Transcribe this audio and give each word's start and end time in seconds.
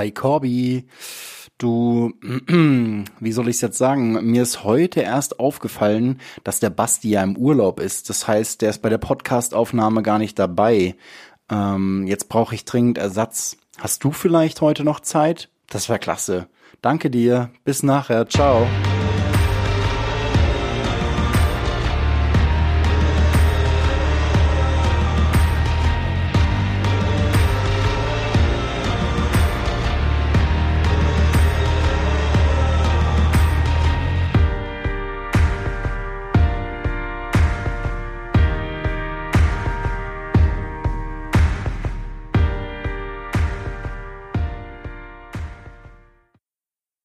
Hi 0.00 0.10
Corby. 0.12 0.86
Du, 1.58 2.14
wie 3.20 3.32
soll 3.32 3.48
ich 3.48 3.56
es 3.56 3.60
jetzt 3.60 3.76
sagen? 3.76 4.12
Mir 4.30 4.42
ist 4.42 4.64
heute 4.64 5.00
erst 5.00 5.38
aufgefallen, 5.38 6.22
dass 6.42 6.58
der 6.58 6.70
Basti 6.70 7.10
ja 7.10 7.22
im 7.22 7.36
Urlaub 7.36 7.80
ist. 7.80 8.08
Das 8.08 8.26
heißt, 8.26 8.62
der 8.62 8.70
ist 8.70 8.80
bei 8.80 8.88
der 8.88 8.96
Podcastaufnahme 8.96 10.02
gar 10.02 10.18
nicht 10.18 10.38
dabei. 10.38 10.96
Ähm, 11.50 12.06
jetzt 12.06 12.30
brauche 12.30 12.54
ich 12.54 12.64
dringend 12.64 12.96
Ersatz. 12.96 13.58
Hast 13.76 14.02
du 14.02 14.10
vielleicht 14.10 14.62
heute 14.62 14.84
noch 14.84 15.00
Zeit? 15.00 15.50
Das 15.68 15.90
wäre 15.90 15.98
klasse. 15.98 16.46
Danke 16.80 17.10
dir. 17.10 17.50
Bis 17.64 17.82
nachher. 17.82 18.26
Ciao. 18.26 18.66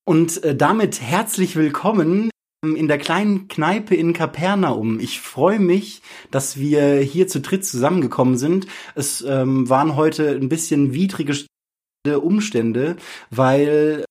Und 0.07 0.43
äh, 0.43 0.55
damit 0.55 1.01
herzlich 1.01 1.55
willkommen 1.55 2.29
ähm, 2.63 2.75
in 2.75 2.87
der 2.87 2.99
kleinen 2.99 3.47
Kneipe 3.47 3.95
in 3.95 4.13
Kapernaum. 4.13 4.99
Ich 4.99 5.19
freue 5.19 5.59
mich, 5.59 6.03
dass 6.29 6.59
wir 6.59 6.97
hier 6.97 7.27
zu 7.27 7.41
dritt 7.41 7.65
zusammengekommen 7.65 8.37
sind. 8.37 8.67
Es 8.93 9.21
ähm, 9.21 9.67
waren 9.67 9.95
heute 9.95 10.29
ein 10.29 10.47
bisschen 10.47 10.93
widrige 10.93 11.33
Umstände, 12.21 12.97
weil 13.31 14.05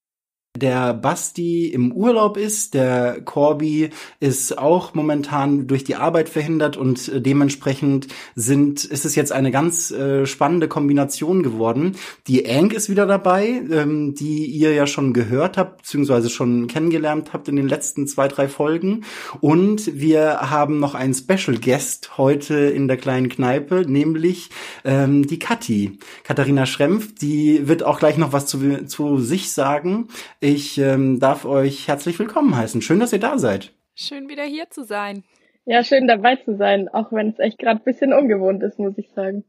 der 0.56 0.94
Basti 0.94 1.66
im 1.66 1.91
Urlaub 1.91 2.36
ist, 2.36 2.74
der 2.74 3.20
Corby 3.24 3.91
ist 4.20 4.56
auch 4.56 4.94
momentan 4.94 5.66
durch 5.66 5.83
die 5.83 5.96
Arbeit 5.96 6.28
verhindert 6.28 6.77
und 6.77 7.08
äh, 7.08 7.20
dementsprechend 7.20 8.06
sind, 8.36 8.84
ist 8.84 9.05
es 9.05 9.16
jetzt 9.16 9.33
eine 9.33 9.50
ganz 9.50 9.91
äh, 9.91 10.27
spannende 10.27 10.69
Kombination 10.69 11.42
geworden. 11.42 11.96
Die 12.28 12.48
Ank 12.48 12.72
ist 12.72 12.88
wieder 12.88 13.05
dabei, 13.05 13.62
ähm, 13.69 14.14
die 14.14 14.46
ihr 14.46 14.72
ja 14.72 14.86
schon 14.86 15.12
gehört 15.12 15.58
habt, 15.58 15.78
beziehungsweise 15.78 16.30
schon 16.30 16.68
kennengelernt 16.68 17.33
habt 17.33 17.48
in 17.48 17.56
den 17.56 17.66
letzten 17.66 18.06
zwei, 18.06 18.28
drei 18.28 18.46
Folgen. 18.46 19.05
Und 19.41 20.00
wir 20.00 20.52
haben 20.52 20.78
noch 20.78 20.94
einen 20.94 21.14
Special 21.14 21.58
Guest 21.58 22.16
heute 22.16 22.55
in 22.55 22.86
der 22.86 22.96
kleinen 22.96 23.28
Kneipe, 23.28 23.86
nämlich 23.89 24.50
ähm, 24.84 25.27
die 25.27 25.41
Kathi, 25.41 25.98
Katharina 26.22 26.64
Schrempf, 26.64 27.12
die 27.12 27.66
wird 27.66 27.83
auch 27.83 27.98
gleich 27.98 28.18
noch 28.18 28.33
was 28.33 28.46
zu, 28.46 28.86
zu 28.86 29.18
sich 29.18 29.50
sagen 29.50 30.06
ich 30.44 30.76
ähm, 30.76 31.18
darf 31.20 31.46
euch 31.46 31.88
herzlich 31.88 32.18
willkommen 32.18 32.54
heißen. 32.54 32.82
Schön, 32.82 33.00
dass 33.00 33.14
ihr 33.14 33.18
da 33.18 33.38
seid. 33.38 33.72
Schön 33.94 34.28
wieder 34.28 34.44
hier 34.44 34.68
zu 34.68 34.84
sein. 34.84 35.24
Ja, 35.64 35.82
schön 35.82 36.06
dabei 36.06 36.36
zu 36.36 36.56
sein, 36.56 36.88
auch 36.90 37.10
wenn 37.12 37.30
es 37.30 37.38
echt 37.38 37.58
gerade 37.58 37.80
ein 37.80 37.84
bisschen 37.84 38.12
ungewohnt 38.12 38.62
ist, 38.62 38.78
muss 38.78 38.98
ich 38.98 39.10
sagen. 39.14 39.44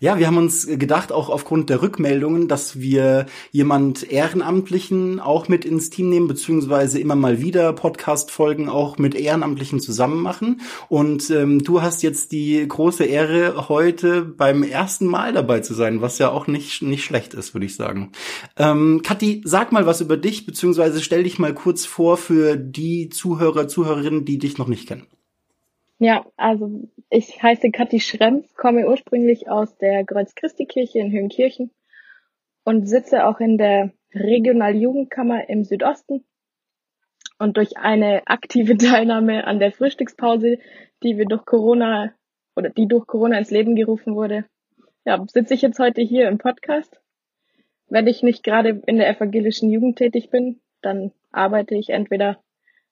Ja, 0.00 0.16
wir 0.16 0.28
haben 0.28 0.36
uns 0.36 0.66
gedacht, 0.66 1.10
auch 1.10 1.28
aufgrund 1.28 1.70
der 1.70 1.82
Rückmeldungen, 1.82 2.46
dass 2.46 2.78
wir 2.78 3.26
jemand 3.50 4.08
Ehrenamtlichen 4.08 5.18
auch 5.18 5.48
mit 5.48 5.64
ins 5.64 5.90
Team 5.90 6.08
nehmen, 6.08 6.28
beziehungsweise 6.28 7.00
immer 7.00 7.16
mal 7.16 7.40
wieder 7.40 7.72
Podcast-Folgen 7.72 8.68
auch 8.68 8.98
mit 8.98 9.16
Ehrenamtlichen 9.16 9.80
zusammen 9.80 10.22
machen. 10.22 10.60
Und 10.88 11.30
ähm, 11.30 11.64
du 11.64 11.82
hast 11.82 12.04
jetzt 12.04 12.30
die 12.30 12.64
große 12.66 13.04
Ehre, 13.04 13.68
heute 13.68 14.22
beim 14.22 14.62
ersten 14.62 15.06
Mal 15.06 15.32
dabei 15.32 15.60
zu 15.60 15.74
sein, 15.74 16.00
was 16.00 16.18
ja 16.18 16.30
auch 16.30 16.46
nicht, 16.46 16.80
nicht 16.80 17.04
schlecht 17.04 17.34
ist, 17.34 17.52
würde 17.54 17.66
ich 17.66 17.74
sagen. 17.74 18.12
Ähm, 18.56 19.00
Kathi, 19.02 19.42
sag 19.44 19.72
mal 19.72 19.86
was 19.86 20.00
über 20.00 20.16
dich, 20.16 20.46
beziehungsweise 20.46 21.02
stell 21.02 21.24
dich 21.24 21.40
mal 21.40 21.54
kurz 21.54 21.86
vor 21.86 22.16
für 22.16 22.56
die 22.56 23.08
Zuhörer, 23.08 23.66
Zuhörerinnen, 23.66 24.24
die 24.24 24.38
dich 24.38 24.58
noch 24.58 24.68
nicht 24.68 24.86
kennen. 24.86 25.06
Ja, 26.00 26.24
also 26.36 26.88
ich 27.10 27.42
heiße 27.42 27.70
Kathi 27.72 27.98
Schrems, 27.98 28.54
komme 28.54 28.88
ursprünglich 28.88 29.50
aus 29.50 29.76
der 29.78 30.04
Kreuz-Christi-Kirche 30.04 31.00
in 31.00 31.10
Höhenkirchen 31.10 31.72
und 32.64 32.86
sitze 32.86 33.26
auch 33.26 33.40
in 33.40 33.58
der 33.58 33.92
Regionaljugendkammer 34.14 35.48
im 35.48 35.64
Südosten. 35.64 36.24
Und 37.40 37.56
durch 37.56 37.78
eine 37.78 38.26
aktive 38.26 38.76
Teilnahme 38.78 39.44
an 39.44 39.58
der 39.58 39.72
Frühstückspause, 39.72 40.58
die 41.02 41.18
wir 41.18 41.26
durch 41.26 41.44
Corona 41.44 42.12
oder 42.54 42.70
die 42.70 42.86
durch 42.86 43.06
Corona 43.06 43.38
ins 43.38 43.50
Leben 43.50 43.74
gerufen 43.74 44.14
wurde, 44.14 44.44
ja, 45.04 45.24
sitze 45.28 45.54
ich 45.54 45.62
jetzt 45.62 45.80
heute 45.80 46.02
hier 46.02 46.28
im 46.28 46.38
Podcast. 46.38 47.00
Wenn 47.88 48.06
ich 48.06 48.22
nicht 48.22 48.44
gerade 48.44 48.82
in 48.86 48.98
der 48.98 49.08
evangelischen 49.08 49.70
Jugend 49.70 49.96
tätig 49.96 50.30
bin, 50.30 50.60
dann 50.80 51.12
arbeite 51.32 51.74
ich 51.74 51.90
entweder 51.90 52.40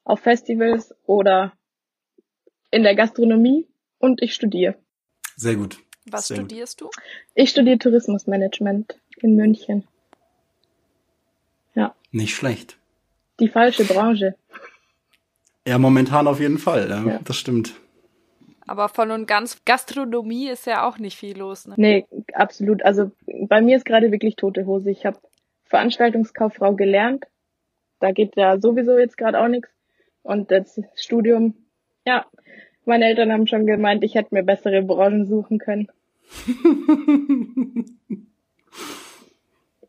auf 0.02 0.20
Festivals 0.20 0.94
oder 1.06 1.52
in 2.70 2.82
der 2.82 2.94
Gastronomie 2.94 3.66
und 3.98 4.22
ich 4.22 4.34
studiere. 4.34 4.74
Sehr 5.36 5.56
gut. 5.56 5.78
Was 6.10 6.28
Sehr 6.28 6.38
studierst 6.38 6.80
gut. 6.80 6.94
du? 6.94 7.00
Ich 7.34 7.50
studiere 7.50 7.78
Tourismusmanagement 7.78 8.98
in 9.20 9.36
München. 9.36 9.86
Ja. 11.74 11.94
Nicht 12.12 12.34
schlecht. 12.34 12.76
Die 13.40 13.48
falsche 13.48 13.84
Branche. 13.84 14.34
Ja, 15.66 15.78
momentan 15.78 16.26
auf 16.28 16.40
jeden 16.40 16.58
Fall. 16.58 16.88
Ja, 16.88 17.02
Ja. 17.04 17.20
Das 17.24 17.36
stimmt. 17.36 17.74
Aber 18.68 18.88
voll 18.88 19.10
und 19.12 19.26
ganz 19.26 19.64
Gastronomie 19.64 20.48
ist 20.48 20.66
ja 20.66 20.88
auch 20.88 20.98
nicht 20.98 21.16
viel 21.16 21.36
los. 21.38 21.68
Ne? 21.68 21.74
Nee, 21.76 22.06
absolut. 22.32 22.82
Also 22.82 23.12
bei 23.26 23.60
mir 23.60 23.76
ist 23.76 23.84
gerade 23.84 24.10
wirklich 24.10 24.34
tote 24.36 24.66
Hose. 24.66 24.90
Ich 24.90 25.06
habe 25.06 25.18
Veranstaltungskauffrau 25.64 26.74
gelernt. 26.74 27.24
Da 28.00 28.10
geht 28.12 28.34
ja 28.36 28.58
sowieso 28.60 28.98
jetzt 28.98 29.16
gerade 29.18 29.40
auch 29.40 29.48
nichts. 29.48 29.70
Und 30.22 30.50
das 30.50 30.80
Studium, 30.96 31.54
ja, 32.06 32.24
meine 32.84 33.06
Eltern 33.06 33.32
haben 33.32 33.46
schon 33.46 33.66
gemeint, 33.66 34.04
ich 34.04 34.14
hätte 34.14 34.34
mir 34.34 34.42
bessere 34.44 34.82
Branchen 34.82 35.26
suchen 35.26 35.58
können. 35.58 35.88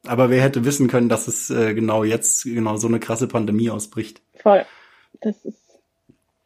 Aber 0.06 0.30
wer 0.30 0.42
hätte 0.42 0.66
wissen 0.66 0.88
können, 0.88 1.10
dass 1.10 1.28
es 1.28 1.50
äh, 1.50 1.74
genau 1.74 2.04
jetzt 2.04 2.44
genau 2.44 2.78
so 2.78 2.88
eine 2.88 3.00
krasse 3.00 3.28
Pandemie 3.28 3.70
ausbricht? 3.70 4.22
Voll. 4.36 4.66
Das 5.22 5.44
ist. 5.46 5.62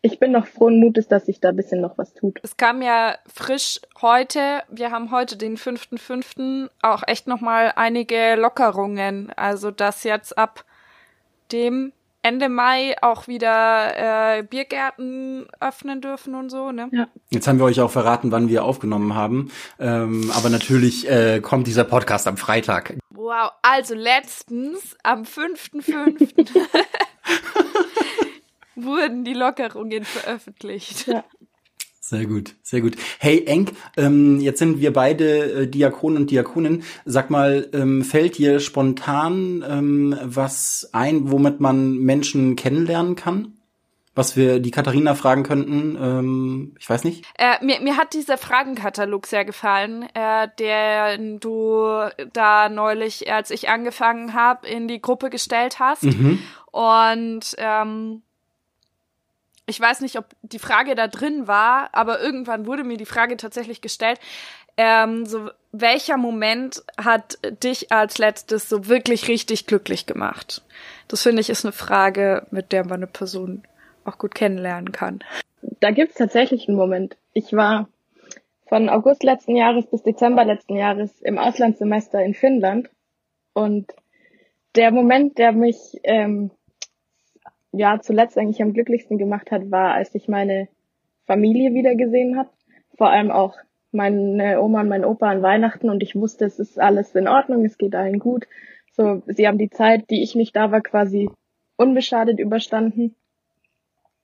Ich 0.03 0.17
bin 0.17 0.31
noch 0.31 0.47
frohen 0.47 0.79
Mutes, 0.79 1.07
dass 1.07 1.27
sich 1.27 1.39
da 1.39 1.49
ein 1.49 1.55
bisschen 1.55 1.79
noch 1.79 1.99
was 1.99 2.15
tut. 2.15 2.39
Es 2.41 2.57
kam 2.57 2.81
ja 2.81 3.19
frisch 3.31 3.79
heute, 4.01 4.63
wir 4.71 4.89
haben 4.89 5.11
heute 5.11 5.37
den 5.37 5.57
5.5. 5.57 6.71
auch 6.81 7.03
echt 7.05 7.27
nochmal 7.27 7.73
einige 7.75 8.33
Lockerungen. 8.35 9.31
Also 9.35 9.69
dass 9.69 10.03
jetzt 10.03 10.35
ab 10.39 10.65
dem 11.51 11.93
Ende 12.23 12.49
Mai 12.49 12.95
auch 13.01 13.27
wieder 13.27 14.37
äh, 14.37 14.43
Biergärten 14.43 15.47
öffnen 15.59 16.01
dürfen 16.01 16.35
und 16.35 16.49
so, 16.49 16.71
ne? 16.71 16.89
Ja. 16.91 17.07
Jetzt 17.29 17.47
haben 17.47 17.57
wir 17.57 17.65
euch 17.65 17.81
auch 17.81 17.91
verraten, 17.91 18.31
wann 18.31 18.47
wir 18.47 18.63
aufgenommen 18.63 19.15
haben. 19.15 19.51
Ähm, 19.79 20.31
aber 20.35 20.49
natürlich 20.49 21.09
äh, 21.09 21.39
kommt 21.41 21.67
dieser 21.67 21.83
Podcast 21.83 22.27
am 22.27 22.37
Freitag. 22.37 22.97
Wow, 23.09 23.51
also 23.61 23.95
letztens 23.95 24.95
am 25.03 25.23
5.5. 25.23 26.49
wurden 28.75 29.23
die 29.23 29.33
Lockerungen 29.33 30.03
veröffentlicht. 30.03 31.07
Ja. 31.07 31.23
Sehr 32.11 32.25
gut, 32.25 32.55
sehr 32.61 32.81
gut. 32.81 32.97
Hey 33.19 33.45
Enk, 33.45 33.71
ähm, 33.95 34.41
jetzt 34.41 34.59
sind 34.59 34.81
wir 34.81 34.91
beide 34.91 35.61
äh, 35.61 35.67
Diakonen 35.67 36.17
und 36.17 36.29
Diakoninnen. 36.29 36.83
Sag 37.05 37.29
mal, 37.29 37.69
ähm, 37.71 38.03
fällt 38.03 38.37
dir 38.37 38.59
spontan 38.59 39.63
ähm, 39.65 40.19
was 40.21 40.89
ein, 40.91 41.31
womit 41.31 41.61
man 41.61 41.99
Menschen 41.99 42.57
kennenlernen 42.57 43.15
kann? 43.15 43.53
Was 44.13 44.35
wir 44.35 44.59
die 44.59 44.71
Katharina 44.71 45.15
fragen 45.15 45.43
könnten? 45.43 45.97
Ähm, 46.01 46.75
ich 46.77 46.89
weiß 46.89 47.05
nicht. 47.05 47.23
Äh, 47.37 47.63
mir, 47.63 47.79
mir 47.79 47.95
hat 47.95 48.13
dieser 48.13 48.37
Fragenkatalog 48.37 49.25
sehr 49.25 49.45
gefallen, 49.45 50.05
äh, 50.13 50.49
den 50.59 51.39
du 51.39 52.09
da 52.33 52.67
neulich, 52.67 53.31
als 53.31 53.51
ich 53.51 53.69
angefangen 53.69 54.33
habe, 54.33 54.67
in 54.67 54.89
die 54.89 55.01
Gruppe 55.01 55.29
gestellt 55.29 55.79
hast. 55.79 56.03
Mhm. 56.03 56.39
Und 56.73 57.55
ähm, 57.57 58.21
ich 59.65 59.79
weiß 59.79 60.01
nicht, 60.01 60.17
ob 60.17 60.25
die 60.41 60.59
Frage 60.59 60.95
da 60.95 61.07
drin 61.07 61.47
war, 61.47 61.89
aber 61.93 62.21
irgendwann 62.21 62.65
wurde 62.65 62.83
mir 62.83 62.97
die 62.97 63.05
Frage 63.05 63.37
tatsächlich 63.37 63.81
gestellt. 63.81 64.19
Ähm, 64.77 65.25
so, 65.25 65.49
welcher 65.71 66.17
Moment 66.17 66.83
hat 66.97 67.37
dich 67.63 67.91
als 67.91 68.17
letztes 68.17 68.69
so 68.69 68.87
wirklich 68.87 69.27
richtig 69.27 69.67
glücklich 69.67 70.05
gemacht? 70.05 70.61
Das 71.07 71.23
finde 71.23 71.41
ich 71.41 71.49
ist 71.49 71.65
eine 71.65 71.71
Frage, 71.71 72.47
mit 72.51 72.71
der 72.71 72.83
man 72.83 72.95
eine 72.95 73.07
Person 73.07 73.63
auch 74.05 74.17
gut 74.17 74.33
kennenlernen 74.33 74.91
kann. 74.91 75.19
Da 75.79 75.91
gibt's 75.91 76.15
tatsächlich 76.15 76.67
einen 76.67 76.77
Moment. 76.77 77.17
Ich 77.33 77.53
war 77.53 77.87
von 78.67 78.89
August 78.89 79.23
letzten 79.23 79.55
Jahres 79.55 79.85
bis 79.85 80.03
Dezember 80.03 80.45
letzten 80.45 80.75
Jahres 80.75 81.21
im 81.21 81.37
Auslandssemester 81.37 82.23
in 82.23 82.33
Finnland 82.33 82.89
und 83.53 83.93
der 84.75 84.91
Moment, 84.91 85.37
der 85.37 85.51
mich 85.51 85.99
ähm, 86.03 86.51
ja 87.71 87.99
zuletzt 88.01 88.37
eigentlich 88.37 88.61
am 88.61 88.73
glücklichsten 88.73 89.17
gemacht 89.17 89.51
hat, 89.51 89.71
war, 89.71 89.93
als 89.93 90.13
ich 90.15 90.27
meine 90.27 90.67
Familie 91.25 91.73
wieder 91.73 91.95
gesehen 91.95 92.37
habe. 92.37 92.49
Vor 92.97 93.09
allem 93.09 93.31
auch 93.31 93.55
meine 93.91 94.61
Oma 94.61 94.81
und 94.81 94.89
mein 94.89 95.05
Opa 95.05 95.29
an 95.29 95.41
Weihnachten 95.41 95.89
und 95.89 96.01
ich 96.03 96.15
wusste, 96.15 96.45
es 96.45 96.59
ist 96.59 96.79
alles 96.79 97.15
in 97.15 97.27
Ordnung, 97.27 97.65
es 97.65 97.77
geht 97.77 97.95
allen 97.95 98.19
gut. 98.19 98.47
So, 98.93 99.21
sie 99.27 99.47
haben 99.47 99.57
die 99.57 99.69
Zeit, 99.69 100.09
die 100.09 100.23
ich 100.23 100.35
nicht 100.35 100.55
da 100.55 100.71
war, 100.71 100.81
quasi 100.81 101.29
unbeschadet 101.77 102.39
überstanden. 102.39 103.15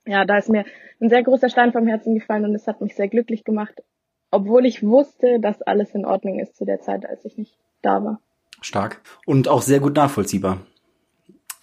Ja, 0.05 0.25
da 0.25 0.37
ist 0.37 0.49
mir 0.49 0.65
ein 1.01 1.09
sehr 1.09 1.23
großer 1.23 1.49
Stein 1.49 1.71
vom 1.71 1.87
Herzen 1.87 2.15
gefallen 2.15 2.45
und 2.45 2.55
es 2.55 2.67
hat 2.67 2.81
mich 2.81 2.95
sehr 2.95 3.07
glücklich 3.07 3.43
gemacht, 3.43 3.83
obwohl 4.31 4.65
ich 4.65 4.83
wusste, 4.83 5.39
dass 5.39 5.61
alles 5.61 5.93
in 5.95 6.05
Ordnung 6.05 6.39
ist 6.39 6.55
zu 6.55 6.65
der 6.65 6.81
Zeit, 6.81 7.05
als 7.05 7.25
ich 7.25 7.37
nicht 7.37 7.57
da 7.81 8.03
war. 8.03 8.21
Stark 8.61 9.01
und 9.25 9.47
auch 9.47 9.61
sehr 9.61 9.79
gut 9.79 9.95
nachvollziehbar. 9.95 10.59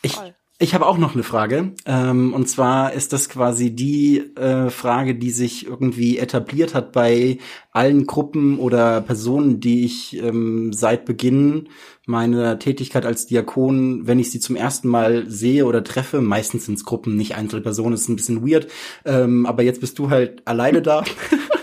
Ich, 0.02 0.19
ich 0.58 0.72
habe 0.72 0.86
auch 0.86 0.98
noch 0.98 1.14
eine 1.14 1.24
Frage. 1.24 1.72
Ähm, 1.84 2.32
und 2.32 2.48
zwar 2.48 2.92
ist 2.92 3.12
das 3.12 3.28
quasi 3.28 3.74
die 3.74 4.18
äh, 4.36 4.70
Frage, 4.70 5.16
die 5.16 5.30
sich 5.30 5.66
irgendwie 5.66 6.18
etabliert 6.18 6.74
hat 6.74 6.92
bei 6.92 7.38
allen 7.72 8.06
Gruppen 8.06 8.58
oder 8.60 9.00
Personen, 9.00 9.58
die 9.58 9.84
ich 9.84 10.16
ähm, 10.16 10.72
seit 10.72 11.06
Beginn 11.06 11.68
meiner 12.06 12.58
Tätigkeit 12.60 13.04
als 13.04 13.26
Diakon, 13.26 14.06
wenn 14.06 14.20
ich 14.20 14.30
sie 14.30 14.38
zum 14.38 14.54
ersten 14.54 14.88
Mal 14.88 15.28
sehe 15.28 15.66
oder 15.66 15.82
treffe, 15.82 16.20
meistens 16.20 16.66
sind 16.66 16.78
es 16.78 16.84
Gruppen, 16.84 17.16
nicht 17.16 17.34
Einzelpersonen, 17.34 17.94
ist 17.94 18.08
ein 18.08 18.16
bisschen 18.16 18.48
weird. 18.48 18.68
Ähm, 19.04 19.46
aber 19.46 19.64
jetzt 19.64 19.80
bist 19.80 19.98
du 19.98 20.10
halt 20.10 20.46
alleine 20.46 20.82
da. 20.82 21.02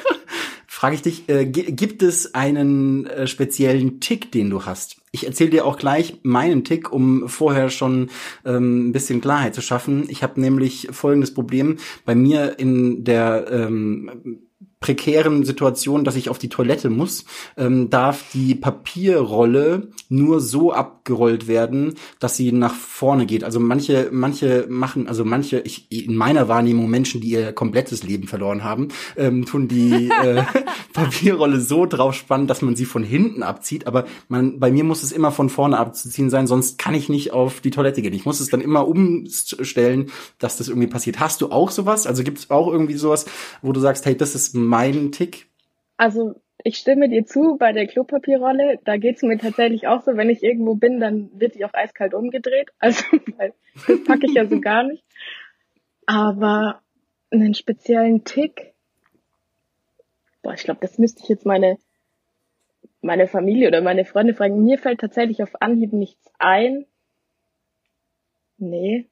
frage 0.82 0.96
ich 0.96 1.04
dich, 1.04 1.30
äh, 1.30 1.46
gibt 1.46 2.02
es 2.02 2.34
einen 2.34 3.06
äh, 3.06 3.28
speziellen 3.28 4.00
Tick, 4.00 4.32
den 4.32 4.50
du 4.50 4.66
hast? 4.66 4.98
Ich 5.12 5.28
erzähle 5.28 5.52
dir 5.52 5.66
auch 5.66 5.78
gleich 5.78 6.16
meinen 6.24 6.64
Tick, 6.64 6.92
um 6.92 7.30
vorher 7.30 7.70
schon 7.70 8.10
ähm, 8.46 8.88
ein 8.88 8.92
bisschen 8.92 9.22
Klarheit 9.22 9.54
zu 9.54 9.62
schaffen. 9.62 10.06
Ich 10.10 10.24
habe 10.24 10.42
nämlich 10.42 10.88
folgendes 10.90 11.36
Problem. 11.36 11.78
Bei 12.04 12.16
mir 12.16 12.58
in 12.58 13.04
der 13.04 13.46
ähm, 13.52 14.40
prekären 14.82 15.46
Situation, 15.46 16.04
dass 16.04 16.16
ich 16.16 16.30
auf 16.30 16.40
die 16.40 16.50
Toilette 16.50 16.90
muss, 16.90 17.24
ähm, 17.56 17.92
darf 17.92 18.26
die 18.34 18.56
Papierrolle 18.56 19.90
nur 20.10 20.42
so 20.42 20.74
abgerollt 20.74 21.48
werden, 21.48 21.94
dass 22.20 22.36
sie 22.36 22.52
nach 22.52 22.74
vorne 22.74 23.28
geht. 23.28 23.44
Also 23.44 23.60
manche, 23.60 24.10
manche 24.12 24.66
machen, 24.70 25.08
also 25.08 25.24
manche, 25.24 25.60
ich, 25.60 25.86
in 25.92 26.16
meiner 26.16 26.48
Wahrnehmung 26.48 26.90
Menschen, 26.90 27.22
die 27.22 27.30
ihr 27.30 27.54
komplettes 27.54 28.02
Leben 28.02 28.28
verloren 28.28 28.64
haben, 28.64 28.88
ähm, 29.18 29.46
tun 29.46 29.68
die 29.68 30.10
äh, 30.10 30.44
Papierrolle 30.94 31.62
so 31.62 31.86
drauf 31.86 32.16
spannen, 32.16 32.48
dass 32.48 32.64
man 32.64 32.76
sie 32.76 32.86
von 32.86 33.04
hinten 33.04 33.44
abzieht. 33.44 33.86
Aber 33.86 34.06
man, 34.30 34.60
bei 34.60 34.72
mir 34.72 34.84
muss 34.84 35.04
es 35.04 35.12
immer 35.12 35.32
von 35.32 35.50
vorne 35.50 35.78
abzuziehen 35.78 36.32
sein, 36.32 36.48
sonst 36.48 36.80
kann 36.80 36.96
ich 36.96 37.08
nicht 37.08 37.34
auf 37.34 37.62
die 37.62 37.72
Toilette 37.72 38.02
gehen. 38.02 38.14
Ich 38.14 38.26
muss 38.26 38.40
es 38.40 38.50
dann 38.50 38.62
immer 38.62 38.88
umstellen, 38.88 40.08
dass 40.40 40.58
das 40.58 40.70
irgendwie 40.70 40.88
passiert. 40.88 41.20
Hast 41.20 41.42
du 41.42 41.52
auch 41.52 41.70
sowas? 41.70 42.08
Also 42.08 42.24
gibt 42.24 42.40
es 42.40 42.50
auch 42.50 42.72
irgendwie 42.72 42.96
sowas, 42.96 43.26
wo 43.62 43.74
du 43.74 43.80
sagst, 43.80 44.08
hey, 44.08 44.18
das 44.18 44.34
ist 44.34 44.56
meinen 44.72 45.12
Tick? 45.12 45.48
Also 45.98 46.36
ich 46.64 46.78
stimme 46.78 47.10
dir 47.10 47.26
zu 47.26 47.58
bei 47.58 47.74
der 47.74 47.88
Klopapierrolle. 47.88 48.80
Da 48.84 48.98
geht's 48.98 49.22
mir 49.22 49.38
tatsächlich 49.38 49.88
auch 49.88 50.02
so, 50.02 50.16
wenn 50.18 50.30
ich 50.30 50.42
irgendwo 50.42 50.76
bin, 50.76 51.00
dann 51.00 51.30
wird 51.40 51.56
die 51.56 51.66
auch 51.66 51.74
eiskalt 51.74 52.14
umgedreht. 52.14 52.72
Also 52.80 53.04
das 53.88 54.04
packe 54.04 54.26
ich 54.26 54.34
ja 54.34 54.48
so 54.48 54.60
gar 54.60 54.84
nicht. 54.84 55.04
Aber 56.06 56.82
einen 57.30 57.54
speziellen 57.54 58.24
Tick, 58.24 58.74
boah, 60.42 60.54
ich 60.54 60.64
glaube, 60.64 60.80
das 60.82 60.98
müsste 60.98 61.22
ich 61.24 61.30
jetzt 61.30 61.46
meine 61.46 61.78
meine 63.04 63.28
Familie 63.28 63.68
oder 63.68 63.82
meine 63.82 64.06
Freunde 64.06 64.34
fragen. 64.36 64.64
Mir 64.64 64.78
fällt 64.78 65.00
tatsächlich 65.00 65.42
auf 65.42 65.62
Anhieb 65.62 65.92
nichts 65.92 66.32
ein. 66.38 66.86
Nee. 68.60 69.08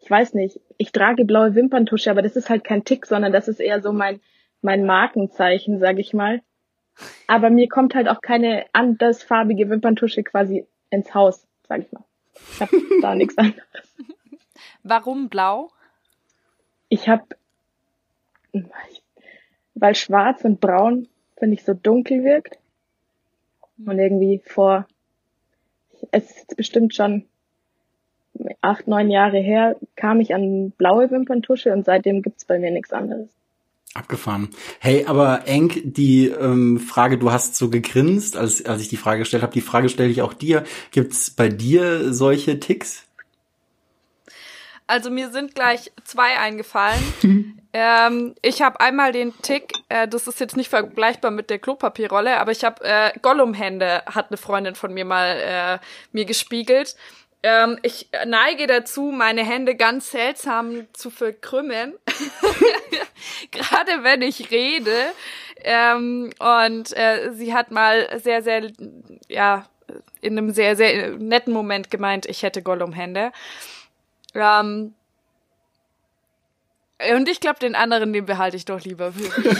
Ich 0.00 0.10
weiß 0.10 0.34
nicht. 0.34 0.60
Ich 0.76 0.90
trage 0.90 1.24
blaue 1.24 1.54
Wimperntusche, 1.54 2.10
aber 2.10 2.22
das 2.22 2.34
ist 2.34 2.50
halt 2.50 2.64
kein 2.64 2.84
Tick, 2.84 3.06
sondern 3.06 3.32
das 3.32 3.46
ist 3.46 3.60
eher 3.60 3.80
so 3.80 3.92
mein 3.92 4.20
mein 4.66 4.84
Markenzeichen, 4.84 5.78
sag 5.78 5.98
ich 5.98 6.12
mal. 6.12 6.42
Aber 7.28 7.50
mir 7.50 7.68
kommt 7.68 7.94
halt 7.94 8.08
auch 8.08 8.20
keine 8.20 8.66
andersfarbige 8.72 9.70
Wimperntusche 9.70 10.24
quasi 10.24 10.66
ins 10.90 11.14
Haus, 11.14 11.46
sag 11.68 11.82
ich 11.82 11.92
mal. 11.92 12.04
Ich 12.34 12.60
habe 12.60 12.76
da 13.00 13.14
nichts 13.14 13.38
anderes. 13.38 13.64
Warum 14.82 15.28
blau? 15.28 15.70
Ich 16.88 17.08
habe, 17.08 17.24
weil 19.74 19.94
schwarz 19.94 20.44
und 20.44 20.60
braun, 20.60 21.08
finde 21.38 21.54
ich, 21.54 21.64
so 21.64 21.72
dunkel 21.72 22.24
wirkt. 22.24 22.58
Und 23.78 23.98
irgendwie 23.98 24.42
vor, 24.44 24.86
es 26.10 26.30
ist 26.30 26.38
jetzt 26.38 26.56
bestimmt 26.56 26.94
schon 26.94 27.26
acht, 28.62 28.88
neun 28.88 29.10
Jahre 29.10 29.38
her, 29.38 29.76
kam 29.94 30.20
ich 30.20 30.34
an 30.34 30.72
blaue 30.72 31.10
Wimperntusche 31.10 31.72
und 31.72 31.84
seitdem 31.84 32.22
gibt's 32.22 32.44
bei 32.44 32.58
mir 32.58 32.72
nichts 32.72 32.92
anderes. 32.92 33.36
Abgefahren. 33.96 34.50
Hey, 34.78 35.04
aber 35.06 35.46
Enk, 35.46 35.80
die 35.84 36.28
ähm, 36.28 36.78
Frage, 36.78 37.18
du 37.18 37.32
hast 37.32 37.56
so 37.56 37.70
gegrinst, 37.70 38.36
als, 38.36 38.64
als 38.64 38.82
ich 38.82 38.88
die 38.88 38.96
Frage 38.96 39.20
gestellt 39.20 39.42
habe, 39.42 39.52
die 39.52 39.60
Frage 39.60 39.88
stelle 39.88 40.10
ich 40.10 40.22
auch 40.22 40.34
dir. 40.34 40.64
Gibt's 40.90 41.30
bei 41.30 41.48
dir 41.48 42.12
solche 42.12 42.60
Ticks? 42.60 43.06
Also 44.86 45.10
mir 45.10 45.30
sind 45.30 45.54
gleich 45.54 45.90
zwei 46.04 46.38
eingefallen. 46.38 47.02
ähm, 47.72 48.34
ich 48.42 48.62
habe 48.62 48.80
einmal 48.80 49.12
den 49.12 49.32
Tick, 49.42 49.72
äh, 49.88 50.06
das 50.06 50.28
ist 50.28 50.38
jetzt 50.38 50.56
nicht 50.56 50.70
vergleichbar 50.70 51.32
mit 51.32 51.50
der 51.50 51.58
Klopapierrolle, 51.58 52.38
aber 52.38 52.52
ich 52.52 52.64
habe 52.64 52.84
äh, 52.84 53.12
Gollum-Hände, 53.20 54.04
hat 54.06 54.30
eine 54.30 54.36
Freundin 54.36 54.76
von 54.76 54.94
mir 54.94 55.04
mal 55.04 55.40
äh, 55.40 55.78
mir 56.12 56.24
gespiegelt. 56.24 56.96
Ähm, 57.48 57.78
ich 57.82 58.08
neige 58.26 58.66
dazu, 58.66 59.12
meine 59.12 59.44
Hände 59.44 59.76
ganz 59.76 60.10
seltsam 60.10 60.88
zu 60.92 61.10
verkrümmen, 61.10 61.94
gerade 63.52 64.02
wenn 64.02 64.20
ich 64.20 64.50
rede. 64.50 65.12
Ähm, 65.62 66.32
und 66.40 66.92
äh, 66.96 67.30
sie 67.34 67.54
hat 67.54 67.70
mal 67.70 68.08
sehr, 68.20 68.42
sehr, 68.42 68.72
ja, 69.28 69.64
in 70.20 70.36
einem 70.36 70.50
sehr, 70.50 70.74
sehr 70.74 71.12
netten 71.12 71.52
Moment 71.52 71.88
gemeint, 71.88 72.26
ich 72.26 72.42
hätte 72.42 72.62
Gollum-Hände. 72.62 73.30
Ähm, 74.34 74.94
und 77.14 77.28
ich 77.28 77.38
glaube, 77.38 77.60
den 77.60 77.76
anderen, 77.76 78.12
den 78.12 78.26
behalte 78.26 78.56
ich 78.56 78.64
doch 78.64 78.80
lieber 78.80 79.12
für 79.12 79.22
mich. 79.22 79.32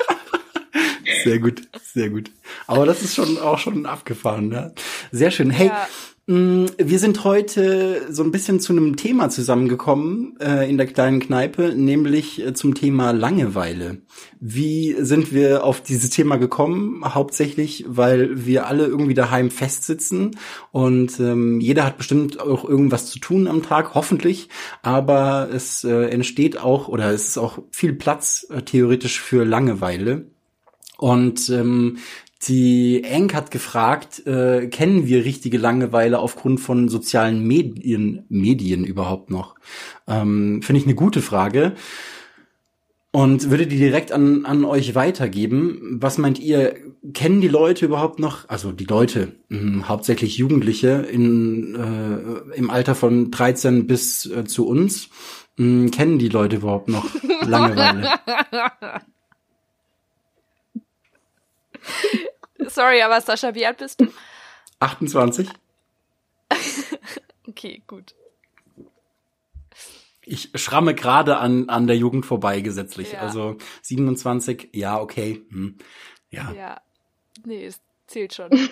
Sehr 1.24 1.40
gut, 1.40 1.62
sehr 1.94 2.10
gut. 2.10 2.32
Aber 2.68 2.86
das 2.86 3.02
ist 3.02 3.16
schon 3.16 3.38
auch 3.38 3.60
schon 3.60 3.86
abgefahren, 3.86 4.50
ne? 4.50 4.74
Sehr 5.12 5.32
schön. 5.32 5.50
Hey, 5.50 5.68
ja. 5.68 5.88
Mm, 6.28 6.66
wir 6.80 6.98
sind 6.98 7.24
heute 7.24 8.12
so 8.12 8.24
ein 8.24 8.32
bisschen 8.32 8.60
zu 8.60 8.74
einem 8.74 8.96
Thema 8.96 9.30
zusammengekommen 9.30 10.36
äh, 10.40 10.68
in 10.68 10.78
der 10.78 10.88
kleinen 10.88 11.20
Kneipe, 11.20 11.76
nämlich 11.76 12.44
äh, 12.44 12.56
zum 12.56 12.74
Thema 12.74 13.12
Langeweile. 13.12 14.02
Wie 14.40 14.96
sind 14.98 15.32
wir 15.34 15.64
auf 15.64 15.82
dieses 15.82 16.10
Thema 16.10 16.38
gekommen? 16.38 17.04
Hauptsächlich, 17.14 17.86
weil 17.88 18.44
wir 18.44 18.66
alle 18.66 18.88
irgendwie 18.88 19.14
daheim 19.14 19.52
festsitzen 19.52 20.36
und 20.72 21.20
ähm, 21.20 21.60
jeder 21.60 21.86
hat 21.86 21.98
bestimmt 21.98 22.40
auch 22.40 22.68
irgendwas 22.68 23.06
zu 23.06 23.20
tun 23.20 23.48
am 23.48 23.62
Tag, 23.62 23.94
hoffentlich. 23.94 24.50
Aber 24.82 25.50
es 25.54 25.84
äh, 25.84 26.06
entsteht 26.06 26.58
auch 26.58 26.88
oder 26.88 27.12
es 27.12 27.28
ist 27.28 27.38
auch 27.38 27.60
viel 27.70 27.94
Platz 27.94 28.48
äh, 28.50 28.64
theoretisch 28.64 29.22
für 29.22 29.46
Langeweile. 29.46 30.26
Und 30.98 31.50
ähm, 31.50 31.98
die 32.48 33.04
Enk 33.04 33.34
hat 33.34 33.50
gefragt, 33.50 34.26
äh, 34.28 34.68
kennen 34.68 35.08
wir 35.08 35.26
richtige 35.26 35.58
Langeweile 35.58 36.20
aufgrund 36.20 36.60
von 36.60 36.90
sozialen 36.90 37.46
Medien, 37.46 38.26
Medien 38.30 38.84
überhaupt 38.84 39.32
noch? 39.32 39.56
Ähm, 40.08 40.62
Finde 40.62 40.80
ich 40.80 40.86
eine 40.86 40.96
gute 40.96 41.22
Frage. 41.22 41.74
Und 43.12 43.50
würde 43.50 43.66
die 43.66 43.78
direkt 43.78 44.12
an, 44.12 44.46
an 44.46 44.66
euch 44.66 44.94
weitergeben. 44.94 46.00
Was 46.02 46.18
meint 46.18 46.38
ihr, 46.38 46.76
kennen 47.14 47.40
die 47.40 47.48
Leute 47.48 47.86
überhaupt 47.86 48.20
noch, 48.20 48.50
also 48.50 48.74
die 48.74 48.84
Leute, 48.84 49.38
mh, 49.48 49.60
hm, 49.60 49.88
hauptsächlich 49.88 50.38
Jugendliche 50.38 51.08
in, 51.10 51.76
äh, 51.76 52.58
im 52.58 52.70
Alter 52.70 52.94
von 52.94 53.32
13 53.32 53.88
bis 53.88 54.26
äh, 54.26 54.44
zu 54.44 54.68
uns, 54.68 55.10
mh, 55.56 55.66
hm, 55.66 55.92
kennen 55.92 56.20
die 56.20 56.28
Leute 56.28 56.58
überhaupt 56.58 56.90
noch 56.90 57.06
Langeweile? 57.48 58.10
Sorry, 62.68 63.02
aber 63.02 63.22
Sascha, 63.22 63.54
wie 63.56 63.66
alt 63.66 63.78
bist 63.78 64.02
du? 64.02 64.08
28. 64.80 65.50
okay, 67.48 67.84
gut. 67.88 68.14
Ich 70.24 70.50
schramme 70.56 70.96
gerade 70.96 71.38
an, 71.38 71.70
an 71.70 71.86
der 71.88 71.98
Jugend 71.98 72.26
vorbei 72.26 72.62
gesetzlich. 72.62 73.12
Ja. 73.14 73.20
Also 73.20 73.58
27, 73.84 74.70
ja, 74.74 75.00
okay. 75.00 75.46
Hm. 75.50 75.78
Ja. 76.32 76.52
Ja. 76.54 76.82
Nee, 77.44 77.66
es 77.66 77.80
zählt 78.08 78.34
schon. 78.34 78.50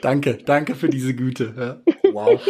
danke, 0.00 0.38
danke 0.38 0.74
für 0.74 0.88
diese 0.88 1.14
Güte. 1.14 1.82
Ja. 1.84 2.12
Wow. 2.12 2.40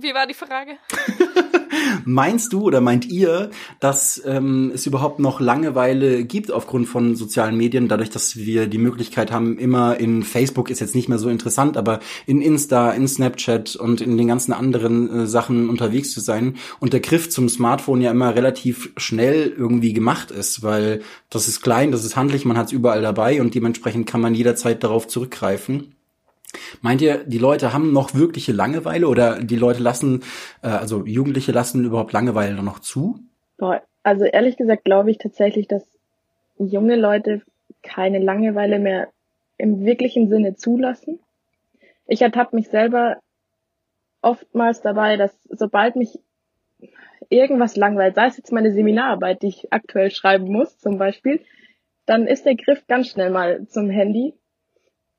Wie 0.00 0.14
war 0.14 0.26
die 0.26 0.34
Frage? 0.34 0.78
Meinst 2.04 2.52
du 2.52 2.62
oder 2.62 2.80
meint 2.80 3.06
ihr, 3.06 3.50
dass 3.80 4.22
ähm, 4.24 4.70
es 4.74 4.86
überhaupt 4.86 5.18
noch 5.18 5.40
Langeweile 5.40 6.24
gibt 6.24 6.50
aufgrund 6.50 6.88
von 6.88 7.16
sozialen 7.16 7.56
Medien, 7.56 7.88
dadurch, 7.88 8.10
dass 8.10 8.36
wir 8.36 8.66
die 8.66 8.78
Möglichkeit 8.78 9.32
haben, 9.32 9.58
immer 9.58 9.98
in 9.98 10.22
Facebook 10.22 10.70
ist 10.70 10.80
jetzt 10.80 10.94
nicht 10.94 11.08
mehr 11.08 11.18
so 11.18 11.28
interessant, 11.28 11.76
aber 11.76 12.00
in 12.26 12.40
Insta, 12.40 12.92
in 12.92 13.08
Snapchat 13.08 13.76
und 13.76 14.00
in 14.00 14.16
den 14.16 14.28
ganzen 14.28 14.52
anderen 14.52 15.10
äh, 15.10 15.26
Sachen 15.26 15.68
unterwegs 15.68 16.12
zu 16.12 16.20
sein 16.20 16.56
und 16.80 16.92
der 16.92 17.00
Griff 17.00 17.28
zum 17.30 17.48
Smartphone 17.48 18.00
ja 18.00 18.10
immer 18.10 18.34
relativ 18.34 18.90
schnell 18.96 19.52
irgendwie 19.56 19.92
gemacht 19.92 20.30
ist, 20.30 20.62
weil 20.62 21.02
das 21.30 21.48
ist 21.48 21.60
klein, 21.60 21.92
das 21.92 22.04
ist 22.04 22.16
handlich, 22.16 22.44
man 22.44 22.56
hat 22.56 22.66
es 22.66 22.72
überall 22.72 23.02
dabei 23.02 23.40
und 23.40 23.54
dementsprechend 23.54 24.06
kann 24.06 24.20
man 24.20 24.34
jederzeit 24.34 24.82
darauf 24.84 25.08
zurückgreifen. 25.08 25.94
Meint 26.80 27.02
ihr, 27.02 27.24
die 27.24 27.38
Leute 27.38 27.72
haben 27.72 27.92
noch 27.92 28.14
wirkliche 28.14 28.52
Langeweile 28.52 29.08
oder 29.08 29.40
die 29.40 29.56
Leute 29.56 29.82
lassen, 29.82 30.22
äh, 30.62 30.68
also 30.68 31.04
Jugendliche 31.04 31.52
lassen 31.52 31.84
überhaupt 31.84 32.12
Langeweile 32.12 32.62
noch 32.62 32.78
zu? 32.78 33.18
Boah, 33.58 33.82
also 34.02 34.24
ehrlich 34.24 34.56
gesagt 34.56 34.84
glaube 34.84 35.10
ich 35.10 35.18
tatsächlich, 35.18 35.68
dass 35.68 35.84
junge 36.58 36.96
Leute 36.96 37.42
keine 37.82 38.18
Langeweile 38.18 38.78
mehr 38.78 39.08
im 39.58 39.84
wirklichen 39.84 40.28
Sinne 40.28 40.56
zulassen. 40.56 41.20
Ich 42.06 42.22
ertappe 42.22 42.56
mich 42.56 42.68
selber 42.68 43.18
oftmals 44.22 44.80
dabei, 44.80 45.16
dass 45.16 45.32
sobald 45.50 45.96
mich 45.96 46.18
irgendwas 47.28 47.76
langweilt, 47.76 48.14
sei 48.14 48.26
es 48.26 48.36
jetzt 48.36 48.52
meine 48.52 48.72
Seminararbeit, 48.72 49.42
die 49.42 49.48
ich 49.48 49.72
aktuell 49.72 50.10
schreiben 50.10 50.50
muss 50.50 50.78
zum 50.78 50.96
Beispiel, 50.96 51.40
dann 52.06 52.26
ist 52.26 52.46
der 52.46 52.56
Griff 52.56 52.86
ganz 52.86 53.08
schnell 53.08 53.30
mal 53.30 53.66
zum 53.66 53.90
Handy 53.90 54.34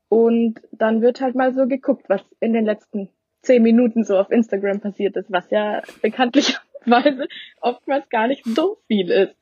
und 0.09 0.59
dann 0.71 1.01
wird 1.01 1.21
halt 1.21 1.35
mal 1.35 1.53
so 1.53 1.67
geguckt, 1.67 2.09
was 2.09 2.21
in 2.39 2.53
den 2.53 2.65
letzten 2.65 3.09
zehn 3.41 3.63
Minuten 3.63 4.03
so 4.03 4.17
auf 4.17 4.31
Instagram 4.31 4.81
passiert 4.81 5.15
ist, 5.15 5.31
was 5.31 5.49
ja 5.51 5.81
bekanntlicherweise 6.01 7.27
oftmals 7.61 8.09
gar 8.09 8.27
nicht 8.27 8.43
so 8.45 8.79
viel 8.87 9.09
ist. 9.11 9.35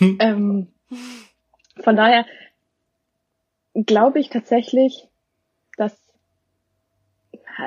ähm, 0.20 0.68
von 1.80 1.96
daher 1.96 2.26
glaube 3.74 4.20
ich 4.20 4.28
tatsächlich, 4.28 5.08
dass 5.76 5.96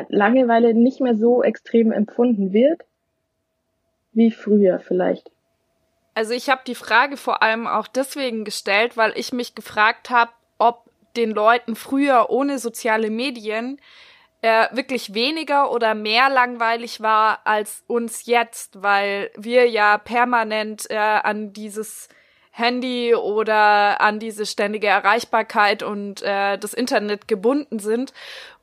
Langeweile 0.07 0.73
nicht 0.73 1.01
mehr 1.01 1.15
so 1.15 1.43
extrem 1.43 1.91
empfunden 1.91 2.53
wird 2.53 2.81
wie 4.13 4.31
früher 4.31 4.79
vielleicht. 4.79 5.31
Also 6.13 6.33
ich 6.33 6.49
habe 6.49 6.61
die 6.67 6.75
Frage 6.75 7.17
vor 7.17 7.41
allem 7.41 7.67
auch 7.67 7.87
deswegen 7.87 8.43
gestellt, 8.43 8.97
weil 8.97 9.13
ich 9.15 9.31
mich 9.31 9.55
gefragt 9.55 10.09
habe, 10.09 10.31
ob 10.57 10.90
den 11.15 11.31
Leuten 11.31 11.75
früher 11.75 12.29
ohne 12.29 12.59
soziale 12.59 13.09
Medien 13.09 13.79
äh, 14.41 14.67
wirklich 14.71 15.13
weniger 15.13 15.71
oder 15.71 15.93
mehr 15.93 16.29
langweilig 16.29 17.01
war 17.01 17.41
als 17.45 17.83
uns 17.87 18.25
jetzt, 18.25 18.81
weil 18.81 19.29
wir 19.35 19.69
ja 19.69 19.97
permanent 19.97 20.89
äh, 20.89 20.95
an 20.97 21.53
dieses 21.53 22.09
Handy 22.51 23.15
oder 23.15 24.01
an 24.01 24.19
diese 24.19 24.45
ständige 24.45 24.87
Erreichbarkeit 24.87 25.83
und 25.83 26.21
äh, 26.21 26.57
das 26.57 26.73
Internet 26.73 27.27
gebunden 27.27 27.79
sind 27.79 28.13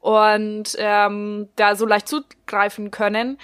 und 0.00 0.76
ähm, 0.78 1.48
da 1.56 1.74
so 1.74 1.86
leicht 1.86 2.08
zugreifen 2.08 2.90
können. 2.90 3.38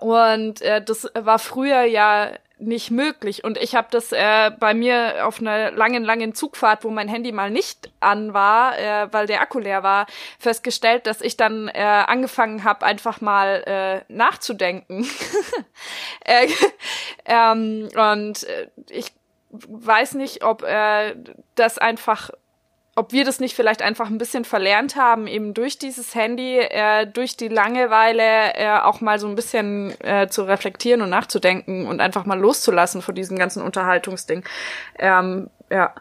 Und 0.00 0.60
äh, 0.60 0.82
das 0.84 1.08
war 1.14 1.38
früher 1.38 1.84
ja 1.84 2.32
nicht 2.58 2.90
möglich. 2.90 3.44
Und 3.44 3.58
ich 3.58 3.74
habe 3.74 3.88
das 3.90 4.12
äh, 4.12 4.50
bei 4.58 4.74
mir 4.74 5.26
auf 5.26 5.40
einer 5.40 5.70
langen, 5.70 6.04
langen 6.04 6.34
Zugfahrt, 6.34 6.84
wo 6.84 6.90
mein 6.90 7.08
Handy 7.08 7.32
mal 7.32 7.50
nicht 7.50 7.90
an 8.00 8.34
war, 8.34 8.78
äh, 8.78 9.12
weil 9.12 9.26
der 9.26 9.40
Akku 9.40 9.58
leer 9.58 9.82
war, 9.82 10.06
festgestellt, 10.38 11.06
dass 11.06 11.20
ich 11.20 11.36
dann 11.36 11.68
äh, 11.68 11.82
angefangen 11.82 12.64
habe, 12.64 12.84
einfach 12.84 13.20
mal 13.20 13.62
äh, 13.66 14.12
nachzudenken. 14.12 15.06
äh, 16.24 16.48
ähm, 17.24 17.88
und 17.94 18.44
äh, 18.44 18.68
ich 18.90 19.12
weiß 19.50 20.14
nicht, 20.14 20.44
ob 20.44 20.62
äh, 20.62 21.14
das 21.54 21.78
einfach 21.78 22.30
ob 22.98 23.12
wir 23.12 23.24
das 23.24 23.38
nicht 23.38 23.54
vielleicht 23.54 23.80
einfach 23.80 24.08
ein 24.08 24.18
bisschen 24.18 24.44
verlernt 24.44 24.96
haben, 24.96 25.28
eben 25.28 25.54
durch 25.54 25.78
dieses 25.78 26.16
Handy, 26.16 26.58
äh, 26.58 27.06
durch 27.06 27.36
die 27.36 27.46
Langeweile 27.46 28.54
äh, 28.54 28.80
auch 28.80 29.00
mal 29.00 29.20
so 29.20 29.28
ein 29.28 29.36
bisschen 29.36 29.94
äh, 30.00 30.26
zu 30.28 30.42
reflektieren 30.42 31.00
und 31.00 31.10
nachzudenken 31.10 31.86
und 31.86 32.00
einfach 32.00 32.26
mal 32.26 32.38
loszulassen 32.38 33.00
von 33.00 33.14
diesem 33.14 33.38
ganzen 33.38 33.62
Unterhaltungsding. 33.62 34.42
Ähm, 34.98 35.48
ja. 35.70 35.94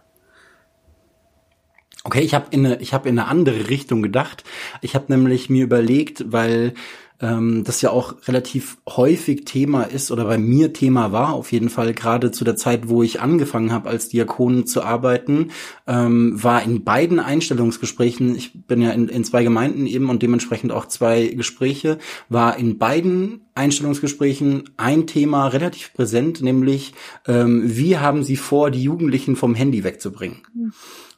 Okay, 2.03 2.21
ich 2.21 2.33
habe 2.33 2.47
in 2.49 2.65
eine, 2.65 2.81
ich 2.81 2.95
habe 2.95 3.07
in 3.07 3.19
eine 3.19 3.27
andere 3.27 3.69
Richtung 3.69 4.01
gedacht. 4.01 4.43
Ich 4.81 4.95
habe 4.95 5.05
nämlich 5.09 5.51
mir 5.51 5.65
überlegt, 5.65 6.31
weil 6.31 6.73
ähm, 7.21 7.63
das 7.63 7.81
ja 7.81 7.89
auch 7.89 8.15
relativ 8.27 8.77
häufig 8.87 9.45
Thema 9.45 9.83
ist 9.83 10.11
oder 10.11 10.25
bei 10.25 10.37
mir 10.37 10.73
Thema 10.73 11.11
war, 11.11 11.33
auf 11.33 11.51
jeden 11.51 11.69
Fall 11.69 11.93
gerade 11.93 12.31
zu 12.31 12.43
der 12.43 12.55
Zeit, 12.55 12.89
wo 12.89 13.03
ich 13.03 13.21
angefangen 13.21 13.71
habe, 13.71 13.89
als 13.89 14.09
Diakon 14.09 14.65
zu 14.65 14.83
arbeiten, 14.83 15.51
ähm, 15.87 16.41
war 16.41 16.63
in 16.63 16.83
beiden 16.83 17.19
Einstellungsgesprächen, 17.19 18.35
ich 18.35 18.67
bin 18.67 18.81
ja 18.81 18.91
in, 18.91 19.07
in 19.09 19.23
zwei 19.23 19.43
Gemeinden 19.43 19.87
eben 19.87 20.09
und 20.09 20.21
dementsprechend 20.21 20.71
auch 20.71 20.87
zwei 20.87 21.27
Gespräche, 21.27 21.97
war 22.29 22.57
in 22.57 22.77
beiden 22.77 23.41
Einstellungsgesprächen 23.55 24.69
ein 24.77 25.07
Thema 25.07 25.47
relativ 25.47 25.93
präsent, 25.93 26.41
nämlich 26.41 26.93
ähm, 27.27 27.63
wie 27.65 27.97
haben 27.97 28.23
Sie 28.23 28.37
vor, 28.37 28.69
die 28.69 28.83
Jugendlichen 28.83 29.35
vom 29.35 29.55
Handy 29.55 29.83
wegzubringen? 29.83 30.39
Mhm. 30.53 30.73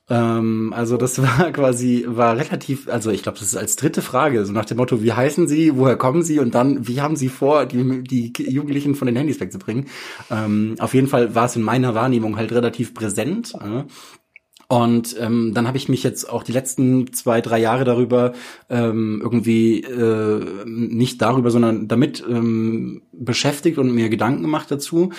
Ähm, 0.10 0.74
also 0.76 0.98
das 0.98 1.22
war 1.22 1.52
quasi, 1.52 2.06
war 2.08 2.38
relativ, 2.38 2.90
also 2.90 3.12
ich 3.12 3.24
glaube, 3.24 3.38
das 3.40 3.48
ist 3.50 3.58
als 3.58 3.76
dritte 3.76 4.02
Frage, 4.02 4.46
so 4.46 4.54
nach 4.54 4.66
dem 4.66 4.78
Motto, 4.78 5.04
wie 5.04 5.14
heißen 5.14 5.48
Sie, 5.48 5.76
woher 5.76 5.98
kommen 5.98 6.24
Sie 6.24 6.40
und 6.40 6.56
dann, 6.56 6.88
wie 6.88 7.02
haben 7.02 7.16
Sie 7.16 7.30
vor, 7.30 7.66
die, 7.66 8.04
die 8.04 8.34
Jugendlichen 8.50 8.96
von 8.96 9.06
den 9.06 9.16
Handys 9.16 9.40
wegzubringen? 9.40 9.88
Ähm, 10.32 10.76
auf 10.80 10.94
jeden 10.94 11.08
Fall 11.08 11.36
war 11.36 11.46
es 11.46 11.56
in 11.56 11.62
meiner 11.62 11.96
Wahrnehmung 11.96 12.38
halt 12.38 12.52
relativ 12.52 12.94
präsent. 12.94 13.54
Äh, 13.56 13.84
und 14.72 15.16
ähm, 15.20 15.56
dann 15.56 15.68
habe 15.68 15.78
ich 15.78 15.90
mich 15.90 16.04
jetzt 16.04 16.30
auch 16.30 16.44
die 16.44 16.52
letzten 16.52 17.12
zwei, 17.12 17.42
drei 17.42 17.58
Jahre 17.58 17.86
darüber 17.86 18.34
ähm, 18.70 19.20
irgendwie 19.24 19.82
äh, 19.82 20.64
nicht 20.66 21.24
darüber, 21.24 21.50
sondern 21.50 21.88
damit 21.88 22.24
ähm, 22.30 23.02
beschäftigt 23.12 23.80
und 23.80 23.92
mir 23.92 24.10
Gedanken 24.10 24.44
gemacht 24.44 24.70
dazu 24.70 25.12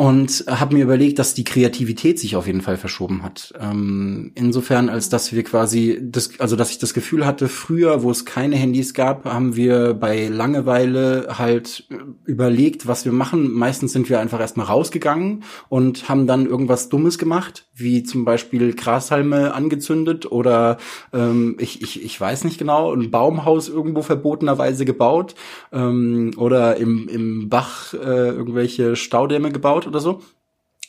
und 0.00 0.44
habe 0.48 0.76
mir 0.76 0.84
überlegt, 0.84 1.18
dass 1.18 1.34
die 1.34 1.44
Kreativität 1.44 2.18
sich 2.18 2.34
auf 2.34 2.46
jeden 2.46 2.62
Fall 2.62 2.78
verschoben 2.78 3.22
hat. 3.22 3.52
Ähm, 3.60 4.32
insofern, 4.34 4.88
als 4.88 5.10
dass 5.10 5.30
wir 5.30 5.42
quasi, 5.42 5.98
das, 6.00 6.40
also 6.40 6.56
dass 6.56 6.70
ich 6.70 6.78
das 6.78 6.94
Gefühl 6.94 7.26
hatte, 7.26 7.48
früher, 7.48 8.02
wo 8.02 8.10
es 8.10 8.24
keine 8.24 8.56
Handys 8.56 8.94
gab, 8.94 9.26
haben 9.26 9.56
wir 9.56 9.92
bei 9.92 10.28
Langeweile 10.28 11.36
halt 11.36 11.86
überlegt, 12.24 12.86
was 12.86 13.04
wir 13.04 13.12
machen. 13.12 13.52
Meistens 13.52 13.92
sind 13.92 14.08
wir 14.08 14.20
einfach 14.20 14.40
erstmal 14.40 14.66
rausgegangen 14.66 15.44
und 15.68 16.08
haben 16.08 16.26
dann 16.26 16.46
irgendwas 16.46 16.88
Dummes 16.88 17.18
gemacht, 17.18 17.68
wie 17.74 18.02
zum 18.02 18.24
Beispiel 18.24 18.72
Grashalme 18.72 19.52
angezündet 19.52 20.32
oder 20.32 20.78
ähm, 21.12 21.56
ich, 21.58 21.82
ich, 21.82 22.02
ich 22.02 22.18
weiß 22.18 22.44
nicht 22.44 22.56
genau, 22.56 22.94
ein 22.94 23.10
Baumhaus 23.10 23.68
irgendwo 23.68 24.00
verbotenerweise 24.00 24.86
gebaut 24.86 25.34
ähm, 25.72 26.30
oder 26.38 26.78
im, 26.78 27.06
im 27.06 27.50
Bach 27.50 27.92
äh, 27.92 28.28
irgendwelche 28.28 28.96
Staudämme 28.96 29.52
gebaut 29.52 29.80
gebaut 29.80 29.89
oder 29.90 30.00
so. 30.00 30.22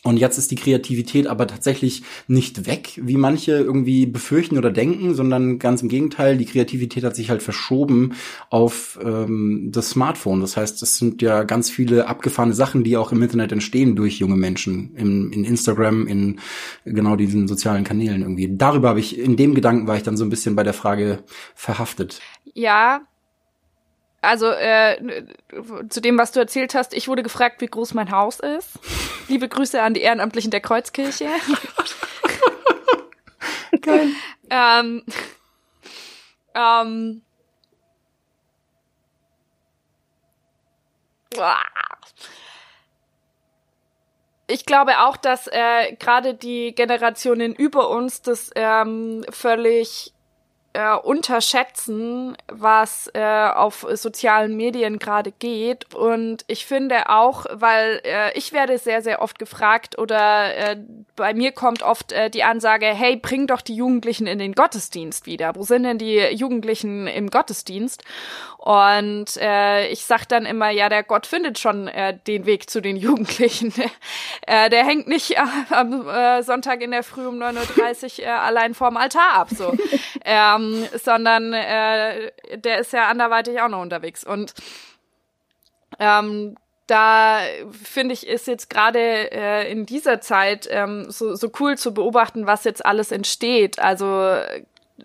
Und 0.04 0.18
jetzt 0.18 0.40
ist 0.40 0.50
die 0.50 0.56
Kreativität 0.56 1.28
aber 1.28 1.46
tatsächlich 1.46 2.02
nicht 2.28 2.66
weg, 2.66 3.00
wie 3.04 3.18
manche 3.18 3.52
irgendwie 3.52 4.08
befürchten 4.08 4.58
oder 4.58 4.72
denken, 4.72 5.14
sondern 5.14 5.60
ganz 5.60 5.84
im 5.84 5.90
Gegenteil, 5.90 6.38
die 6.38 6.46
Kreativität 6.46 7.04
hat 7.04 7.16
sich 7.16 7.30
halt 7.30 7.44
verschoben 7.44 8.14
auf 8.50 9.00
ähm, 9.04 9.70
das 9.72 9.92
Smartphone. 9.92 10.42
Das 10.42 10.58
heißt, 10.58 10.82
es 10.82 10.98
sind 10.98 11.22
ja 11.22 11.44
ganz 11.44 11.70
viele 11.70 12.08
abgefahrene 12.08 12.56
Sachen, 12.56 12.84
die 12.84 12.98
auch 12.98 13.12
im 13.12 13.22
Internet 13.22 13.52
entstehen 13.52 13.96
durch 13.96 14.18
junge 14.18 14.38
Menschen, 14.38 14.96
in, 14.96 15.32
in 15.32 15.44
Instagram, 15.44 16.08
in 16.08 16.40
genau 16.84 17.16
diesen 17.16 17.48
sozialen 17.48 17.84
Kanälen 17.84 18.24
irgendwie. 18.24 18.50
Darüber 18.58 18.90
habe 18.90 19.00
ich, 19.00 19.20
in 19.20 19.36
dem 19.36 19.54
Gedanken 19.54 19.86
war 19.86 19.98
ich 19.98 20.04
dann 20.04 20.18
so 20.18 20.26
ein 20.26 20.32
bisschen 20.32 20.56
bei 20.56 20.64
der 20.64 20.74
Frage 20.74 21.24
verhaftet. 21.54 22.22
Ja, 22.56 23.02
also 24.22 24.52
äh, 24.52 25.26
zu 25.90 26.00
dem, 26.00 26.20
was 26.20 26.32
du 26.32 26.40
erzählt 26.40 26.76
hast, 26.76 26.94
ich 26.94 27.08
wurde 27.08 27.24
gefragt, 27.24 27.60
wie 27.60 27.68
groß 27.68 27.96
mein 27.96 28.12
Haus 28.12 28.40
ist. 28.40 28.70
Liebe 29.28 29.50
Grüße 29.50 29.82
an 29.82 29.96
die 29.96 30.02
Ehrenamtlichen 30.02 30.52
der 30.52 30.62
Kreuzkirche. 30.62 31.28
Geil. 33.82 34.10
ähm, 34.52 35.04
ähm, 36.54 37.24
ich 44.48 44.66
glaube 44.66 45.00
auch, 45.00 45.18
dass 45.18 45.48
äh, 45.48 45.96
gerade 45.98 46.36
die 46.36 46.76
Generationen 46.76 47.56
über 47.56 47.90
uns 47.90 48.22
das 48.22 48.52
ähm, 48.56 49.26
völlig 49.30 50.14
äh, 50.74 50.96
unterschätzen, 50.96 52.38
was 52.48 53.10
äh, 53.14 53.22
auf 53.22 53.86
sozialen 53.94 54.56
Medien 54.56 55.00
gerade 55.00 55.32
geht. 55.32 55.94
Und 55.94 56.44
ich 56.48 56.66
finde 56.66 57.10
auch, 57.10 57.46
weil 57.52 58.02
äh, 58.04 58.38
ich 58.38 58.54
werde 58.54 58.78
sehr, 58.78 59.02
sehr 59.02 59.22
oft 59.22 59.40
gefragt 59.40 59.98
oder 59.98 60.56
äh, 60.56 60.78
bei 61.16 61.34
mir 61.34 61.52
kommt 61.52 61.84
oft 61.84 62.12
äh, 62.12 62.30
die 62.30 62.44
Ansage, 62.44 62.88
hey, 62.88 63.18
bring 63.18 63.48
doch 63.48 63.62
die 63.62 63.76
Jugendlichen 63.76 64.28
in 64.28 64.40
den 64.40 64.54
Gottesdienst 64.54 65.26
wieder. 65.26 65.56
Wo 65.56 65.64
sind 65.64 65.84
denn 65.84 65.98
die 65.98 66.20
Jugendlichen 66.32 67.08
im 67.08 67.30
Gottesdienst? 67.30 68.04
Und 68.62 69.38
äh, 69.38 69.88
ich 69.88 70.06
sag 70.06 70.26
dann 70.26 70.46
immer, 70.46 70.70
ja, 70.70 70.88
der 70.88 71.02
Gott 71.02 71.26
findet 71.26 71.58
schon 71.58 71.88
äh, 71.88 72.16
den 72.28 72.46
Weg 72.46 72.70
zu 72.70 72.80
den 72.80 72.96
Jugendlichen. 72.96 73.74
äh, 74.48 74.70
der 74.70 74.86
hängt 74.86 75.08
nicht 75.08 75.36
am 75.72 76.08
äh, 76.08 76.44
Sonntag 76.44 76.82
in 76.82 76.92
der 76.92 77.02
Früh 77.02 77.26
um 77.26 77.42
9.30 77.42 78.20
Uhr 78.20 78.28
äh, 78.28 78.30
allein 78.30 78.76
vorm 78.76 78.98
Altar 78.98 79.34
ab, 79.34 79.50
so. 79.50 79.74
ähm, 80.26 80.61
sondern 80.94 81.54
äh, 81.54 82.32
der 82.56 82.80
ist 82.80 82.94
ja 82.94 83.08
anderweitig 83.08 83.62
auch 83.62 83.70
noch 83.70 83.82
unterwegs. 83.82 84.24
Und 84.24 84.54
ähm, 86.00 86.56
da 86.88 87.40
finde 87.72 88.14
ich, 88.14 88.28
ist 88.28 88.48
jetzt 88.48 88.70
gerade 88.70 89.32
äh, 89.32 89.72
in 89.72 89.86
dieser 89.86 90.20
Zeit 90.20 90.68
ähm, 90.70 91.10
so, 91.10 91.36
so 91.36 91.50
cool 91.60 91.78
zu 91.78 91.94
beobachten, 91.94 92.48
was 92.48 92.64
jetzt 92.66 92.86
alles 92.86 93.12
entsteht. 93.12 93.80
Also 93.80 94.36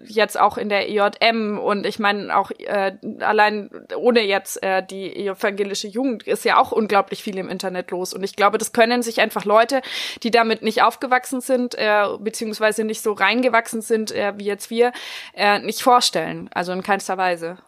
jetzt 0.05 0.39
auch 0.39 0.59
in 0.59 0.69
der 0.69 0.89
EJM 0.89 1.59
und 1.59 1.87
ich 1.87 1.99
meine 1.99 2.37
auch 2.37 2.51
äh, 2.51 2.97
allein 3.21 3.71
ohne 3.97 4.21
jetzt 4.21 4.63
äh, 4.63 4.85
die 4.85 5.27
evangelische 5.27 5.89
Jugend 5.89 6.25
ist 6.25 6.45
ja 6.45 6.59
auch 6.59 6.73
unglaublich 6.73 7.23
viel 7.23 7.39
im 7.39 7.49
Internet 7.49 7.91
los 7.91 8.13
und 8.13 8.23
ich 8.23 8.37
glaube, 8.37 8.59
das 8.59 8.73
können 8.73 9.03
sich 9.03 9.21
einfach 9.21 9.45
Leute, 9.45 9.83
die 10.23 10.31
damit 10.31 10.63
nicht 10.63 10.83
aufgewachsen 10.83 11.41
sind 11.41 11.75
äh, 11.77 12.07
beziehungsweise 12.19 12.85
nicht 12.85 13.03
so 13.03 13.13
reingewachsen 13.13 13.81
sind 13.81 14.13
äh, 14.13 14.35
wie 14.37 14.45
jetzt 14.45 14.71
wir, 14.71 14.93
äh, 15.35 15.59
nicht 15.61 15.83
vorstellen, 15.83 16.51
also 16.55 16.73
in 16.73 16.83
keinster 16.83 17.17
Weise. 17.17 17.59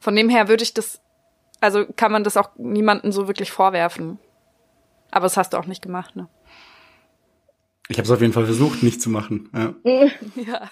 Von 0.00 0.16
dem 0.16 0.28
her 0.28 0.48
würde 0.48 0.64
ich 0.64 0.74
das, 0.74 1.00
also 1.60 1.86
kann 1.96 2.12
man 2.12 2.24
das 2.24 2.36
auch 2.36 2.50
niemandem 2.56 3.12
so 3.12 3.28
wirklich 3.28 3.52
vorwerfen. 3.52 4.18
Aber 5.10 5.26
das 5.26 5.36
hast 5.36 5.52
du 5.52 5.58
auch 5.58 5.66
nicht 5.66 5.82
gemacht, 5.82 6.16
ne? 6.16 6.28
Ich 7.88 7.98
habe 7.98 8.06
es 8.06 8.10
auf 8.10 8.20
jeden 8.20 8.32
Fall 8.32 8.46
versucht, 8.46 8.82
nicht 8.82 9.02
zu 9.02 9.10
machen. 9.10 9.50
Ja. 9.54 9.74
ja. 10.34 10.70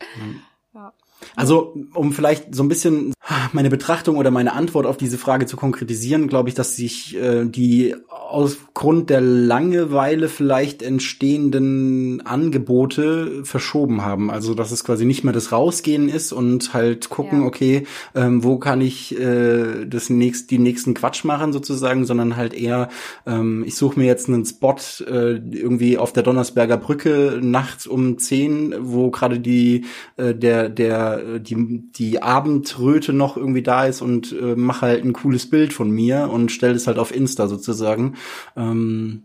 Ja. 0.74 0.94
Also, 1.36 1.74
um 1.94 2.12
vielleicht 2.12 2.54
so 2.54 2.62
ein 2.62 2.68
bisschen 2.68 3.14
meine 3.52 3.70
Betrachtung 3.70 4.16
oder 4.16 4.30
meine 4.30 4.52
Antwort 4.52 4.86
auf 4.86 4.96
diese 4.96 5.18
Frage 5.18 5.46
zu 5.46 5.56
konkretisieren, 5.56 6.28
glaube 6.28 6.48
ich, 6.48 6.54
dass 6.54 6.76
sich 6.76 7.16
äh, 7.16 7.44
die 7.44 7.94
aufgrund 8.08 9.10
der 9.10 9.20
Langeweile 9.20 10.28
vielleicht 10.28 10.82
entstehenden 10.82 12.26
Angebote 12.26 13.44
verschoben 13.44 14.02
haben. 14.02 14.30
Also, 14.30 14.54
dass 14.54 14.72
es 14.72 14.84
quasi 14.84 15.04
nicht 15.04 15.22
mehr 15.22 15.32
das 15.32 15.52
Rausgehen 15.52 16.08
ist 16.08 16.32
und 16.32 16.74
halt 16.74 17.10
gucken, 17.10 17.42
ja. 17.42 17.46
okay, 17.46 17.86
ähm, 18.14 18.42
wo 18.42 18.58
kann 18.58 18.80
ich 18.80 19.18
äh, 19.18 19.84
das 19.86 20.10
nächst, 20.10 20.50
die 20.50 20.58
nächsten 20.58 20.94
Quatsch 20.94 21.24
machen 21.24 21.52
sozusagen, 21.52 22.06
sondern 22.06 22.36
halt 22.36 22.54
eher, 22.54 22.88
ähm, 23.26 23.64
ich 23.66 23.76
suche 23.76 23.98
mir 23.98 24.06
jetzt 24.06 24.28
einen 24.28 24.44
Spot 24.44 24.76
äh, 25.06 25.36
irgendwie 25.36 25.98
auf 25.98 26.12
der 26.12 26.22
Donnersberger 26.22 26.76
Brücke 26.78 27.38
nachts 27.42 27.86
um 27.86 28.18
zehn, 28.18 28.74
wo 28.80 29.10
gerade 29.10 29.40
die 29.40 29.84
äh, 30.16 30.34
der 30.34 30.68
der 30.68 31.11
die 31.40 31.90
die 31.92 32.22
Abendröte 32.22 33.12
noch 33.12 33.36
irgendwie 33.36 33.62
da 33.62 33.86
ist 33.86 34.02
und 34.02 34.32
äh, 34.32 34.56
mache 34.56 34.86
halt 34.86 35.04
ein 35.04 35.12
cooles 35.12 35.48
Bild 35.48 35.72
von 35.72 35.90
mir 35.90 36.30
und 36.30 36.52
stelle 36.52 36.74
es 36.74 36.86
halt 36.86 36.98
auf 36.98 37.14
Insta 37.14 37.48
sozusagen. 37.48 38.14
Ähm, 38.56 39.24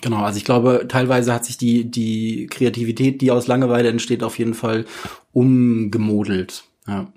Genau, 0.00 0.18
also 0.18 0.36
ich 0.36 0.44
glaube, 0.44 0.86
teilweise 0.88 1.32
hat 1.34 1.44
sich 1.44 1.58
die, 1.58 1.90
die 1.90 2.46
Kreativität, 2.46 3.20
die 3.20 3.30
aus 3.30 3.48
Langeweile 3.48 3.88
entsteht, 3.88 4.22
auf 4.22 4.38
jeden 4.38 4.54
Fall 4.54 4.84
umgemodelt. 5.32 6.64
Ja. 6.86 7.12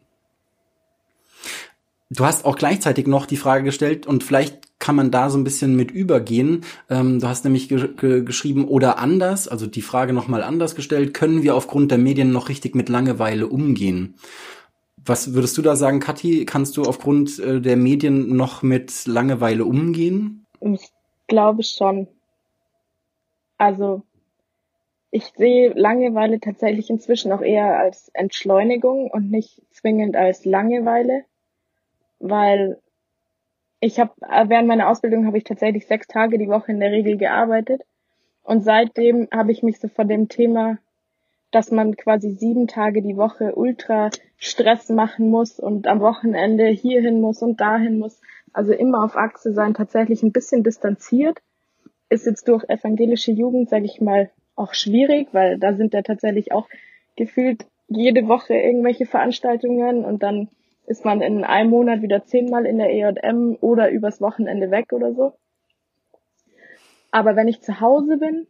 Du 2.09 2.25
hast 2.25 2.43
auch 2.43 2.55
gleichzeitig 2.55 3.07
noch 3.07 3.25
die 3.25 3.37
Frage 3.37 3.63
gestellt 3.63 4.07
und 4.07 4.23
vielleicht 4.23 4.70
kann 4.81 4.95
man 4.97 5.11
da 5.11 5.29
so 5.29 5.37
ein 5.37 5.45
bisschen 5.45 5.75
mit 5.77 5.91
übergehen. 5.91 6.65
Ähm, 6.89 7.19
du 7.19 7.27
hast 7.27 7.45
nämlich 7.45 7.69
ge 7.69 7.87
ge 7.95 8.23
geschrieben 8.23 8.67
oder 8.67 8.97
anders, 8.97 9.47
also 9.47 9.67
die 9.67 9.81
Frage 9.81 10.11
nochmal 10.11 10.43
anders 10.43 10.75
gestellt, 10.75 11.13
können 11.13 11.43
wir 11.43 11.55
aufgrund 11.55 11.91
der 11.91 11.99
Medien 11.99 12.33
noch 12.33 12.49
richtig 12.49 12.75
mit 12.75 12.89
Langeweile 12.89 13.47
umgehen? 13.47 14.15
Was 15.05 15.33
würdest 15.33 15.57
du 15.57 15.61
da 15.61 15.75
sagen, 15.75 15.99
Kathi? 15.99 16.45
Kannst 16.45 16.75
du 16.75 16.83
aufgrund 16.83 17.39
äh, 17.39 17.61
der 17.61 17.77
Medien 17.77 18.35
noch 18.35 18.61
mit 18.61 19.07
Langeweile 19.07 19.65
umgehen? 19.65 20.45
Ich 20.59 20.89
glaube 21.27 21.63
schon. 21.63 22.07
Also 23.57 24.03
ich 25.11 25.25
sehe 25.37 25.73
Langeweile 25.73 26.39
tatsächlich 26.39 26.89
inzwischen 26.89 27.31
auch 27.31 27.41
eher 27.41 27.77
als 27.77 28.09
Entschleunigung 28.13 29.11
und 29.11 29.29
nicht 29.29 29.61
zwingend 29.71 30.15
als 30.15 30.45
Langeweile, 30.45 31.25
weil 32.19 32.79
ich 33.81 33.99
habe 33.99 34.11
während 34.47 34.67
meiner 34.67 34.87
Ausbildung 34.87 35.27
habe 35.27 35.37
ich 35.37 35.43
tatsächlich 35.43 35.87
sechs 35.87 36.07
Tage 36.07 36.37
die 36.37 36.47
Woche 36.47 36.71
in 36.71 36.79
der 36.79 36.91
Regel 36.91 37.17
gearbeitet 37.17 37.81
und 38.43 38.63
seitdem 38.63 39.27
habe 39.33 39.51
ich 39.51 39.61
mich 39.61 39.79
so 39.79 39.89
von 39.89 40.07
dem 40.07 40.29
Thema 40.29 40.77
dass 41.51 41.69
man 41.69 41.95
quasi 41.97 42.31
sieben 42.31 42.67
Tage 42.67 43.01
die 43.01 43.17
Woche 43.17 43.55
ultra 43.55 44.09
Stress 44.37 44.89
machen 44.89 45.29
muss 45.29 45.59
und 45.59 45.85
am 45.85 45.99
Wochenende 45.99 46.65
hierhin 46.67 47.21
muss 47.21 47.41
und 47.41 47.59
dahin 47.59 47.99
muss. 47.99 48.19
Also 48.53 48.73
immer 48.73 49.03
auf 49.03 49.15
Achse 49.15 49.53
sein, 49.53 49.73
tatsächlich 49.73 50.23
ein 50.23 50.31
bisschen 50.31 50.63
distanziert. 50.63 51.39
Ist 52.09 52.25
jetzt 52.25 52.47
durch 52.47 52.63
evangelische 52.69 53.31
Jugend, 53.31 53.69
sage 53.69 53.85
ich 53.85 54.01
mal, 54.01 54.29
auch 54.55 54.73
schwierig, 54.73 55.27
weil 55.33 55.57
da 55.59 55.73
sind 55.73 55.93
ja 55.93 56.01
tatsächlich 56.01 56.51
auch 56.51 56.67
gefühlt 57.15 57.65
jede 57.87 58.27
Woche 58.27 58.53
irgendwelche 58.53 59.05
Veranstaltungen 59.05 60.05
und 60.05 60.23
dann 60.23 60.47
ist 60.87 61.05
man 61.05 61.21
in 61.21 61.43
einem 61.43 61.69
Monat 61.69 62.01
wieder 62.01 62.25
zehnmal 62.25 62.65
in 62.65 62.77
der 62.77 62.89
EJM 62.91 63.57
oder 63.61 63.89
übers 63.91 64.21
Wochenende 64.21 64.71
weg 64.71 64.93
oder 64.93 65.13
so. 65.13 65.33
Aber 67.11 67.35
wenn 67.35 67.47
ich 67.47 67.61
zu 67.61 67.79
Hause 67.79 68.17
bin, 68.17 68.47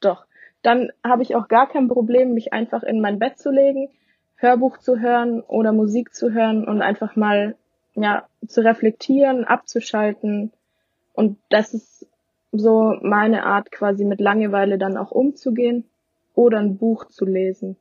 doch, 0.00 0.26
dann 0.62 0.90
habe 1.04 1.22
ich 1.22 1.34
auch 1.34 1.48
gar 1.48 1.68
kein 1.68 1.88
Problem, 1.88 2.34
mich 2.34 2.52
einfach 2.52 2.82
in 2.82 3.00
mein 3.00 3.18
Bett 3.18 3.38
zu 3.38 3.50
legen, 3.50 3.90
Hörbuch 4.36 4.78
zu 4.78 5.00
hören 5.00 5.40
oder 5.40 5.72
Musik 5.72 6.14
zu 6.14 6.32
hören 6.32 6.66
und 6.66 6.82
einfach 6.82 7.16
mal 7.16 7.56
ja 7.94 8.26
zu 8.46 8.64
reflektieren, 8.64 9.44
abzuschalten. 9.44 10.52
Und 11.12 11.38
das 11.48 11.74
ist 11.74 12.06
so 12.52 12.94
meine 13.02 13.44
Art 13.44 13.72
quasi 13.72 14.04
mit 14.04 14.20
Langeweile 14.20 14.78
dann 14.78 14.96
auch 14.96 15.10
umzugehen 15.10 15.84
oder 16.34 16.58
ein 16.58 16.78
Buch 16.78 17.06
zu 17.06 17.24
lesen. 17.24 17.76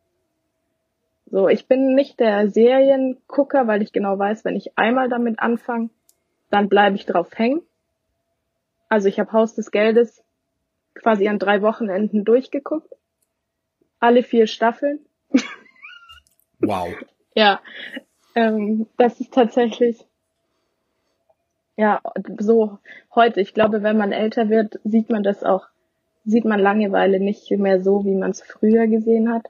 So, 1.30 1.50
ich 1.50 1.68
bin 1.68 1.94
nicht 1.94 2.20
der 2.20 2.50
Seriengucker, 2.50 3.68
weil 3.68 3.82
ich 3.82 3.92
genau 3.92 4.18
weiß, 4.18 4.46
wenn 4.46 4.56
ich 4.56 4.78
einmal 4.78 5.10
damit 5.10 5.40
anfange, 5.40 5.90
dann 6.50 6.70
bleibe 6.70 6.96
ich 6.96 7.06
drauf 7.06 7.30
hängen. 7.38 7.62
Also 8.90 9.10
ich 9.10 9.20
habe 9.20 9.34
Haus 9.34 9.54
des 9.54 9.72
Geldes 9.72 10.24
quasi 10.96 11.28
an 11.28 11.40
drei 11.40 11.62
Wochenenden 11.62 12.24
durchgeguckt. 12.24 12.94
Alle 14.00 14.24
vier 14.24 14.48
Staffeln. 14.48 15.00
Wow. 16.60 16.90
ja, 17.36 17.60
ähm, 18.36 18.88
das 18.98 19.20
ist 19.20 19.34
tatsächlich 19.34 20.06
ja 21.76 22.02
so 22.40 22.80
heute. 23.14 23.42
Ich 23.42 23.54
glaube, 23.54 23.84
wenn 23.84 23.98
man 23.98 24.14
älter 24.14 24.50
wird, 24.50 24.80
sieht 24.86 25.10
man 25.10 25.24
das 25.24 25.44
auch, 25.44 25.68
sieht 26.24 26.46
man 26.46 26.60
Langeweile 26.60 27.20
nicht 27.20 27.52
mehr 27.52 27.82
so, 27.82 28.06
wie 28.06 28.16
man 28.16 28.32
es 28.32 28.42
früher 28.42 28.88
gesehen 28.88 29.32
hat. 29.32 29.50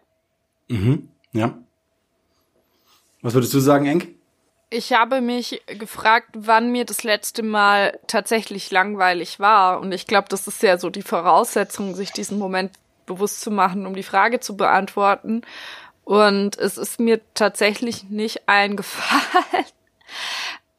Mhm, 0.70 1.10
ja. 1.34 1.58
Was 3.28 3.34
würdest 3.34 3.54
du 3.54 3.60
sagen, 3.60 3.88
Enk? 3.88 4.08
Ich 4.70 4.94
habe 4.94 5.20
mich 5.20 5.62
gefragt, 5.68 6.30
wann 6.34 6.72
mir 6.72 6.86
das 6.86 7.04
letzte 7.04 7.44
Mal 7.44 8.00
tatsächlich 8.08 8.72
langweilig 8.72 9.42
war. 9.42 9.82
Und 9.82 9.92
ich 9.92 10.08
glaube, 10.08 10.30
das 10.30 10.48
ist 10.48 10.64
ja 10.64 10.78
so 10.78 10.90
die 10.90 11.02
Voraussetzung, 11.02 11.94
sich 11.94 12.14
diesen 12.14 12.40
Moment 12.40 12.72
bewusst 13.06 13.42
zu 13.42 13.52
machen, 13.52 13.86
um 13.86 13.96
die 13.96 14.04
Frage 14.04 14.40
zu 14.40 14.56
beantworten. 14.56 15.42
Und 16.06 16.58
es 16.58 16.78
ist 16.78 17.02
mir 17.02 17.20
tatsächlich 17.34 18.06
nicht 18.06 18.44
eingefallen. 18.48 19.66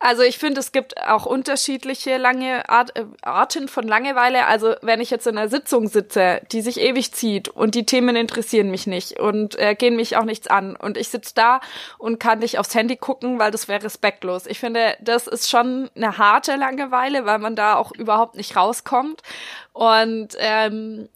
Also 0.00 0.22
ich 0.22 0.38
finde, 0.38 0.60
es 0.60 0.70
gibt 0.70 0.96
auch 1.08 1.26
unterschiedliche 1.26 2.18
lange 2.18 2.68
Art, 2.68 2.96
äh, 2.96 3.04
Arten 3.22 3.66
von 3.66 3.86
Langeweile. 3.86 4.46
Also 4.46 4.74
wenn 4.80 5.00
ich 5.00 5.10
jetzt 5.10 5.26
in 5.26 5.36
einer 5.36 5.48
Sitzung 5.48 5.88
sitze, 5.88 6.40
die 6.52 6.60
sich 6.60 6.78
ewig 6.78 7.12
zieht 7.12 7.48
und 7.48 7.74
die 7.74 7.84
Themen 7.84 8.14
interessieren 8.14 8.70
mich 8.70 8.86
nicht 8.86 9.18
und 9.18 9.58
äh, 9.58 9.74
gehen 9.74 9.96
mich 9.96 10.16
auch 10.16 10.24
nichts 10.24 10.46
an 10.46 10.76
und 10.76 10.96
ich 10.96 11.08
sitze 11.08 11.34
da 11.34 11.60
und 11.98 12.20
kann 12.20 12.38
nicht 12.38 12.60
aufs 12.60 12.76
Handy 12.76 12.96
gucken, 12.96 13.40
weil 13.40 13.50
das 13.50 13.66
wäre 13.66 13.82
respektlos. 13.82 14.46
Ich 14.46 14.60
finde, 14.60 14.96
das 15.00 15.26
ist 15.26 15.50
schon 15.50 15.90
eine 15.96 16.16
harte 16.16 16.54
Langeweile, 16.54 17.26
weil 17.26 17.40
man 17.40 17.56
da 17.56 17.74
auch 17.74 17.90
überhaupt 17.90 18.36
nicht 18.36 18.54
rauskommt. 18.54 19.22
Und 19.72 20.36
ähm, 20.38 21.08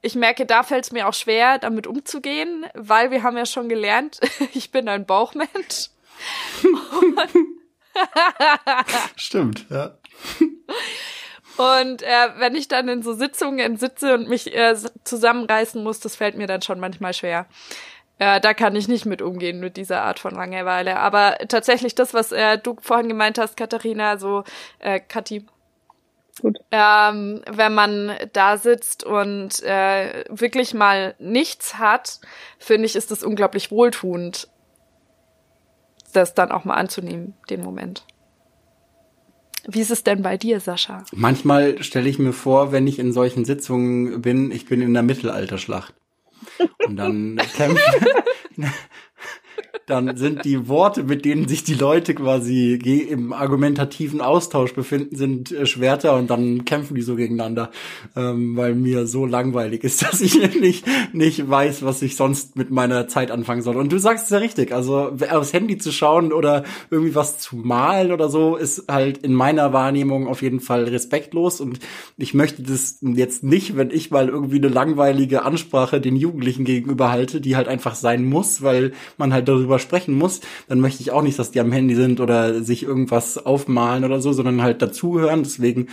ich 0.00 0.14
merke, 0.14 0.46
da 0.46 0.62
fällt 0.62 0.84
es 0.84 0.92
mir 0.92 1.08
auch 1.08 1.14
schwer, 1.14 1.58
damit 1.58 1.88
umzugehen, 1.88 2.66
weil 2.74 3.10
wir 3.10 3.24
haben 3.24 3.36
ja 3.36 3.46
schon 3.46 3.68
gelernt, 3.68 4.20
ich 4.54 4.70
bin 4.70 4.88
ein 4.88 5.06
Bauchmensch. 5.06 5.90
Stimmt, 9.16 9.66
ja. 9.70 9.96
Und 11.56 12.02
äh, 12.02 12.28
wenn 12.38 12.54
ich 12.54 12.68
dann 12.68 12.88
in 12.88 13.02
so 13.02 13.12
Sitzungen 13.12 13.76
sitze 13.76 14.14
und 14.14 14.28
mich 14.28 14.54
äh, 14.54 14.74
zusammenreißen 15.04 15.82
muss, 15.82 16.00
das 16.00 16.16
fällt 16.16 16.36
mir 16.36 16.46
dann 16.46 16.62
schon 16.62 16.80
manchmal 16.80 17.12
schwer. 17.12 17.46
Ja, 18.18 18.38
da 18.38 18.54
kann 18.54 18.76
ich 18.76 18.86
nicht 18.86 19.06
mit 19.06 19.22
umgehen 19.22 19.60
mit 19.60 19.76
dieser 19.76 20.02
Art 20.02 20.18
von 20.18 20.34
Langeweile. 20.34 20.98
Aber 20.98 21.38
tatsächlich 21.48 21.94
das, 21.94 22.12
was 22.14 22.32
äh, 22.32 22.58
du 22.58 22.76
vorhin 22.80 23.08
gemeint 23.08 23.38
hast, 23.38 23.56
Katharina, 23.56 24.18
so 24.18 24.44
äh, 24.78 25.00
Kathi, 25.00 25.46
Gut. 26.40 26.58
Ähm, 26.70 27.42
wenn 27.50 27.74
man 27.74 28.16
da 28.32 28.56
sitzt 28.56 29.04
und 29.04 29.62
äh, 29.62 30.24
wirklich 30.28 30.74
mal 30.74 31.14
nichts 31.18 31.76
hat, 31.78 32.20
finde 32.58 32.86
ich, 32.86 32.96
ist 32.96 33.10
es 33.10 33.22
unglaublich 33.22 33.70
wohltuend, 33.70 34.48
das 36.16 36.34
dann 36.34 36.50
auch 36.50 36.64
mal 36.64 36.74
anzunehmen, 36.74 37.34
den 37.48 37.62
Moment. 37.62 38.04
Wie 39.66 39.80
ist 39.80 39.90
es 39.90 40.02
denn 40.02 40.22
bei 40.22 40.36
dir, 40.36 40.58
Sascha? 40.60 41.04
Manchmal 41.12 41.82
stelle 41.82 42.08
ich 42.08 42.18
mir 42.18 42.32
vor, 42.32 42.72
wenn 42.72 42.86
ich 42.86 42.98
in 42.98 43.12
solchen 43.12 43.44
Sitzungen 43.44 44.22
bin, 44.22 44.50
ich 44.50 44.66
bin 44.66 44.80
in 44.80 44.94
der 44.94 45.02
Mittelalterschlacht. 45.02 45.94
Und 46.86 46.96
dann 46.96 47.36
kämpfen, 47.54 48.06
dann 49.90 50.16
sind 50.16 50.44
die 50.44 50.68
Worte, 50.68 51.02
mit 51.02 51.24
denen 51.24 51.48
sich 51.48 51.64
die 51.64 51.74
Leute 51.74 52.14
quasi 52.14 52.74
im 52.74 53.32
argumentativen 53.32 54.20
Austausch 54.20 54.72
befinden, 54.72 55.16
sind 55.16 55.52
äh, 55.52 55.66
Schwerter 55.66 56.16
und 56.16 56.30
dann 56.30 56.64
kämpfen 56.64 56.94
die 56.94 57.02
so 57.02 57.16
gegeneinander, 57.16 57.70
ähm, 58.16 58.56
weil 58.56 58.74
mir 58.74 59.06
so 59.06 59.26
langweilig 59.26 59.82
ist, 59.82 60.02
dass 60.10 60.20
ich 60.20 60.38
nicht, 60.60 60.86
nicht 61.12 61.48
weiß, 61.48 61.82
was 61.82 62.02
ich 62.02 62.16
sonst 62.16 62.56
mit 62.56 62.70
meiner 62.70 63.08
Zeit 63.08 63.30
anfangen 63.30 63.62
soll. 63.62 63.76
Und 63.76 63.90
du 63.90 63.98
sagst 63.98 64.24
es 64.24 64.30
ja 64.30 64.38
richtig, 64.38 64.72
also 64.72 65.16
aufs 65.30 65.52
Handy 65.52 65.78
zu 65.78 65.92
schauen 65.92 66.32
oder 66.32 66.64
irgendwie 66.90 67.14
was 67.14 67.38
zu 67.38 67.56
malen 67.56 68.12
oder 68.12 68.28
so, 68.28 68.56
ist 68.56 68.84
halt 68.88 69.18
in 69.18 69.34
meiner 69.34 69.72
Wahrnehmung 69.72 70.28
auf 70.28 70.42
jeden 70.42 70.60
Fall 70.60 70.84
respektlos. 70.84 71.60
Und 71.60 71.80
ich 72.16 72.32
möchte 72.32 72.62
das 72.62 72.98
jetzt 73.02 73.42
nicht, 73.42 73.76
wenn 73.76 73.90
ich 73.90 74.10
mal 74.10 74.28
irgendwie 74.28 74.58
eine 74.58 74.68
langweilige 74.68 75.42
Ansprache 75.42 76.00
den 76.00 76.16
Jugendlichen 76.16 76.64
gegenüber 76.64 77.10
halte, 77.10 77.40
die 77.40 77.56
halt 77.56 77.66
einfach 77.66 77.96
sein 77.96 78.24
muss, 78.24 78.62
weil 78.62 78.92
man 79.16 79.32
halt 79.32 79.48
darüber 79.50 79.78
sprechen 79.78 80.14
muss, 80.14 80.40
dann 80.68 80.80
möchte 80.80 81.02
ich 81.02 81.10
auch 81.10 81.22
nicht, 81.22 81.38
dass 81.38 81.50
die 81.50 81.60
am 81.60 81.72
Handy 81.72 81.94
sind 81.94 82.20
oder 82.20 82.62
sich 82.62 82.82
irgendwas 82.82 83.38
aufmalen 83.38 84.04
oder 84.04 84.20
so, 84.20 84.32
sondern 84.32 84.62
halt 84.62 84.82
dazuhören. 84.82 85.42
Deswegen 85.42 85.88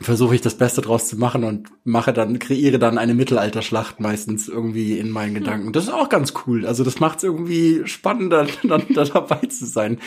versuche 0.00 0.34
ich 0.34 0.40
das 0.40 0.54
Beste 0.54 0.80
draus 0.80 1.08
zu 1.08 1.16
machen 1.16 1.44
und 1.44 1.68
mache 1.84 2.12
dann, 2.12 2.38
kreiere 2.38 2.78
dann 2.78 2.98
eine 2.98 3.14
Mittelalterschlacht 3.14 4.00
meistens 4.00 4.48
irgendwie 4.48 4.98
in 4.98 5.10
meinen 5.10 5.34
Gedanken. 5.34 5.72
Das 5.72 5.84
ist 5.84 5.92
auch 5.92 6.08
ganz 6.08 6.32
cool. 6.46 6.66
Also 6.66 6.84
das 6.84 7.00
macht 7.00 7.18
es 7.18 7.24
irgendwie 7.24 7.82
spannender, 7.86 8.46
dann 8.62 8.84
da 8.94 9.04
dabei 9.04 9.46
zu 9.46 9.66
sein. 9.66 9.98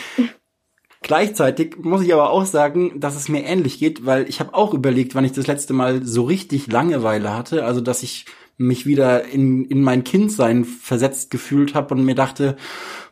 Gleichzeitig 1.04 1.76
muss 1.78 2.02
ich 2.02 2.14
aber 2.14 2.32
auch 2.32 2.46
sagen, 2.46 3.00
dass 3.00 3.16
es 3.16 3.30
mir 3.30 3.44
ähnlich 3.44 3.78
geht, 3.78 4.06
weil 4.06 4.28
ich 4.28 4.40
habe 4.40 4.54
auch 4.54 4.74
überlegt, 4.74 5.14
wann 5.14 5.26
ich 5.26 5.34
das 5.34 5.48
letzte 5.48 5.74
Mal 5.74 6.04
so 6.04 6.24
richtig 6.24 6.72
Langeweile 6.72 7.36
hatte. 7.36 7.66
Also 7.66 7.82
dass 7.82 8.04
ich 8.04 8.26
mich 8.58 8.86
wieder 8.86 9.26
in, 9.26 9.66
in 9.66 9.82
mein 9.82 10.04
Kindsein 10.04 10.64
versetzt 10.64 11.30
gefühlt 11.30 11.76
habe 11.76 11.94
und 11.94 12.06
mir 12.06 12.16
dachte, 12.16 12.56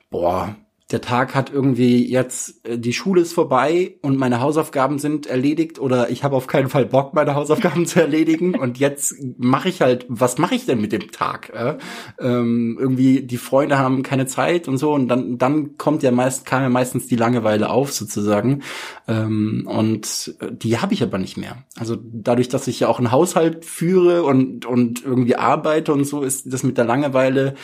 boah, 0.09 0.55
der 0.91 1.01
Tag 1.01 1.35
hat 1.35 1.51
irgendwie 1.51 2.05
jetzt, 2.09 2.65
äh, 2.67 2.77
die 2.77 2.93
Schule 2.93 3.21
ist 3.21 3.33
vorbei 3.33 3.95
und 4.01 4.17
meine 4.17 4.41
Hausaufgaben 4.41 4.99
sind 4.99 5.25
erledigt 5.25 5.79
oder 5.79 6.09
ich 6.09 6.23
habe 6.23 6.35
auf 6.35 6.47
keinen 6.47 6.69
Fall 6.69 6.85
Bock, 6.85 7.13
meine 7.13 7.35
Hausaufgaben 7.35 7.85
zu 7.87 8.01
erledigen 8.01 8.55
und 8.55 8.77
jetzt 8.77 9.15
mache 9.37 9.69
ich 9.69 9.81
halt, 9.81 10.05
was 10.09 10.37
mache 10.37 10.55
ich 10.55 10.65
denn 10.65 10.81
mit 10.81 10.91
dem 10.91 11.11
Tag? 11.11 11.51
Äh? 11.53 11.77
Ähm, 12.19 12.77
irgendwie 12.79 13.21
die 13.21 13.37
Freunde 13.37 13.77
haben 13.77 14.03
keine 14.03 14.25
Zeit 14.25 14.67
und 14.67 14.77
so 14.77 14.93
und 14.93 15.07
dann, 15.07 15.37
dann 15.37 15.77
kommt 15.77 16.03
ja 16.03 16.11
meist, 16.11 16.45
kam 16.45 16.63
ja 16.63 16.69
meistens 16.69 17.07
die 17.07 17.15
Langeweile 17.15 17.69
auf 17.69 17.93
sozusagen 17.93 18.61
ähm, 19.07 19.67
und 19.67 20.35
die 20.51 20.79
habe 20.79 20.93
ich 20.93 21.03
aber 21.03 21.17
nicht 21.17 21.37
mehr. 21.37 21.63
Also 21.77 21.97
dadurch, 22.01 22.49
dass 22.49 22.67
ich 22.67 22.79
ja 22.81 22.87
auch 22.87 22.99
einen 22.99 23.11
Haushalt 23.11 23.65
führe 23.65 24.23
und, 24.23 24.65
und 24.65 25.03
irgendwie 25.03 25.35
arbeite 25.35 25.93
und 25.93 26.03
so, 26.03 26.21
ist 26.21 26.51
das 26.51 26.63
mit 26.63 26.77
der 26.77 26.85
Langeweile, 26.85 27.55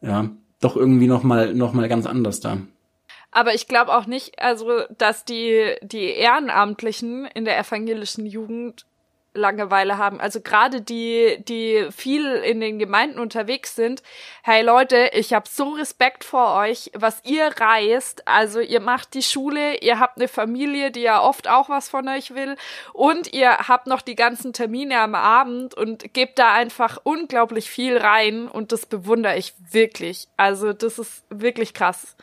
ja, 0.00 0.30
doch 0.62 0.76
irgendwie 0.76 1.06
noch 1.06 1.22
mal 1.22 1.54
noch 1.54 1.72
mal 1.72 1.88
ganz 1.88 2.06
anders 2.06 2.40
da. 2.40 2.58
Aber 3.30 3.54
ich 3.54 3.66
glaube 3.66 3.96
auch 3.96 4.06
nicht, 4.06 4.38
also 4.40 4.82
dass 4.96 5.24
die 5.24 5.74
die 5.82 6.10
Ehrenamtlichen 6.10 7.26
in 7.26 7.44
der 7.44 7.58
evangelischen 7.58 8.26
Jugend 8.26 8.86
Langeweile 9.34 9.98
haben. 9.98 10.20
Also 10.20 10.40
gerade 10.40 10.82
die, 10.82 11.42
die 11.48 11.86
viel 11.90 12.34
in 12.34 12.60
den 12.60 12.78
Gemeinden 12.78 13.18
unterwegs 13.18 13.74
sind. 13.74 14.02
Hey 14.42 14.62
Leute, 14.62 15.10
ich 15.14 15.32
habe 15.32 15.48
so 15.48 15.70
Respekt 15.70 16.24
vor 16.24 16.56
euch, 16.56 16.90
was 16.94 17.22
ihr 17.24 17.46
reist. 17.58 18.28
Also 18.28 18.60
ihr 18.60 18.80
macht 18.80 19.14
die 19.14 19.22
Schule, 19.22 19.78
ihr 19.78 19.98
habt 19.98 20.18
eine 20.18 20.28
Familie, 20.28 20.90
die 20.90 21.00
ja 21.00 21.22
oft 21.22 21.48
auch 21.48 21.68
was 21.68 21.88
von 21.88 22.08
euch 22.08 22.34
will 22.34 22.56
und 22.92 23.32
ihr 23.32 23.56
habt 23.68 23.86
noch 23.86 24.02
die 24.02 24.16
ganzen 24.16 24.52
Termine 24.52 25.00
am 25.00 25.14
Abend 25.14 25.74
und 25.74 26.12
gebt 26.12 26.38
da 26.38 26.52
einfach 26.52 26.98
unglaublich 27.02 27.70
viel 27.70 27.96
rein 27.96 28.48
und 28.48 28.72
das 28.72 28.86
bewundere 28.86 29.36
ich 29.38 29.54
wirklich. 29.70 30.28
Also 30.36 30.72
das 30.72 30.98
ist 30.98 31.24
wirklich 31.30 31.72
krass. 31.72 32.16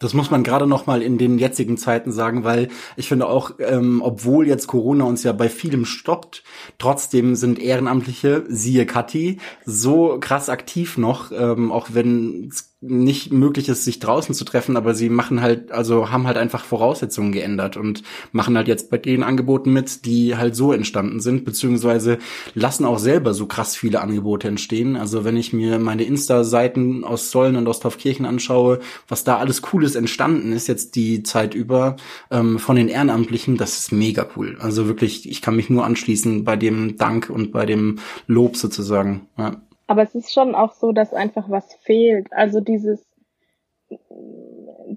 Das 0.00 0.14
muss 0.14 0.30
man 0.30 0.42
gerade 0.42 0.66
noch 0.66 0.86
mal 0.86 1.02
in 1.02 1.18
den 1.18 1.38
jetzigen 1.38 1.76
Zeiten 1.76 2.10
sagen, 2.10 2.42
weil 2.42 2.68
ich 2.96 3.06
finde 3.06 3.28
auch, 3.28 3.52
ähm, 3.58 4.00
obwohl 4.02 4.48
jetzt 4.48 4.66
Corona 4.66 5.04
uns 5.04 5.22
ja 5.22 5.32
bei 5.32 5.50
vielem 5.50 5.84
stoppt, 5.84 6.42
trotzdem 6.78 7.36
sind 7.36 7.58
Ehrenamtliche, 7.58 8.44
siehe 8.48 8.86
Kathi, 8.86 9.38
so 9.66 10.16
krass 10.18 10.48
aktiv 10.48 10.96
noch, 10.96 11.30
ähm, 11.32 11.70
auch 11.70 11.88
wenn 11.92 12.48
es 12.50 12.69
nicht 12.82 13.30
möglich 13.30 13.68
ist, 13.68 13.84
sich 13.84 13.98
draußen 13.98 14.34
zu 14.34 14.44
treffen, 14.44 14.78
aber 14.78 14.94
sie 14.94 15.10
machen 15.10 15.42
halt, 15.42 15.70
also 15.70 16.10
haben 16.10 16.26
halt 16.26 16.38
einfach 16.38 16.64
Voraussetzungen 16.64 17.30
geändert 17.30 17.76
und 17.76 18.02
machen 18.32 18.56
halt 18.56 18.68
jetzt 18.68 18.90
bei 18.90 18.96
den 18.96 19.22
Angeboten 19.22 19.70
mit, 19.70 20.06
die 20.06 20.36
halt 20.36 20.56
so 20.56 20.72
entstanden 20.72 21.20
sind, 21.20 21.44
beziehungsweise 21.44 22.18
lassen 22.54 22.86
auch 22.86 22.98
selber 22.98 23.34
so 23.34 23.44
krass 23.44 23.76
viele 23.76 24.00
Angebote 24.00 24.48
entstehen. 24.48 24.96
Also 24.96 25.24
wenn 25.24 25.36
ich 25.36 25.52
mir 25.52 25.78
meine 25.78 26.04
Insta-Seiten 26.04 27.04
aus 27.04 27.30
Sollen 27.30 27.56
und 27.56 27.68
aus 27.68 27.80
anschaue, 27.80 28.80
was 29.08 29.24
da 29.24 29.36
alles 29.36 29.60
Cooles 29.60 29.94
entstanden 29.94 30.52
ist 30.52 30.66
jetzt 30.66 30.94
die 30.96 31.22
Zeit 31.22 31.54
über 31.54 31.96
ähm, 32.30 32.58
von 32.58 32.76
den 32.76 32.88
Ehrenamtlichen, 32.88 33.58
das 33.58 33.78
ist 33.78 33.92
mega 33.92 34.26
cool. 34.36 34.56
Also 34.58 34.86
wirklich, 34.86 35.28
ich 35.28 35.42
kann 35.42 35.56
mich 35.56 35.68
nur 35.68 35.84
anschließen 35.84 36.44
bei 36.44 36.56
dem 36.56 36.96
Dank 36.96 37.28
und 37.28 37.52
bei 37.52 37.66
dem 37.66 37.98
Lob 38.26 38.56
sozusagen. 38.56 39.28
Ja. 39.36 39.60
Aber 39.90 40.02
es 40.04 40.14
ist 40.14 40.32
schon 40.32 40.54
auch 40.54 40.74
so, 40.74 40.92
dass 40.92 41.12
einfach 41.12 41.50
was 41.50 41.74
fehlt. 41.74 42.32
Also 42.32 42.60
dieses, 42.60 43.04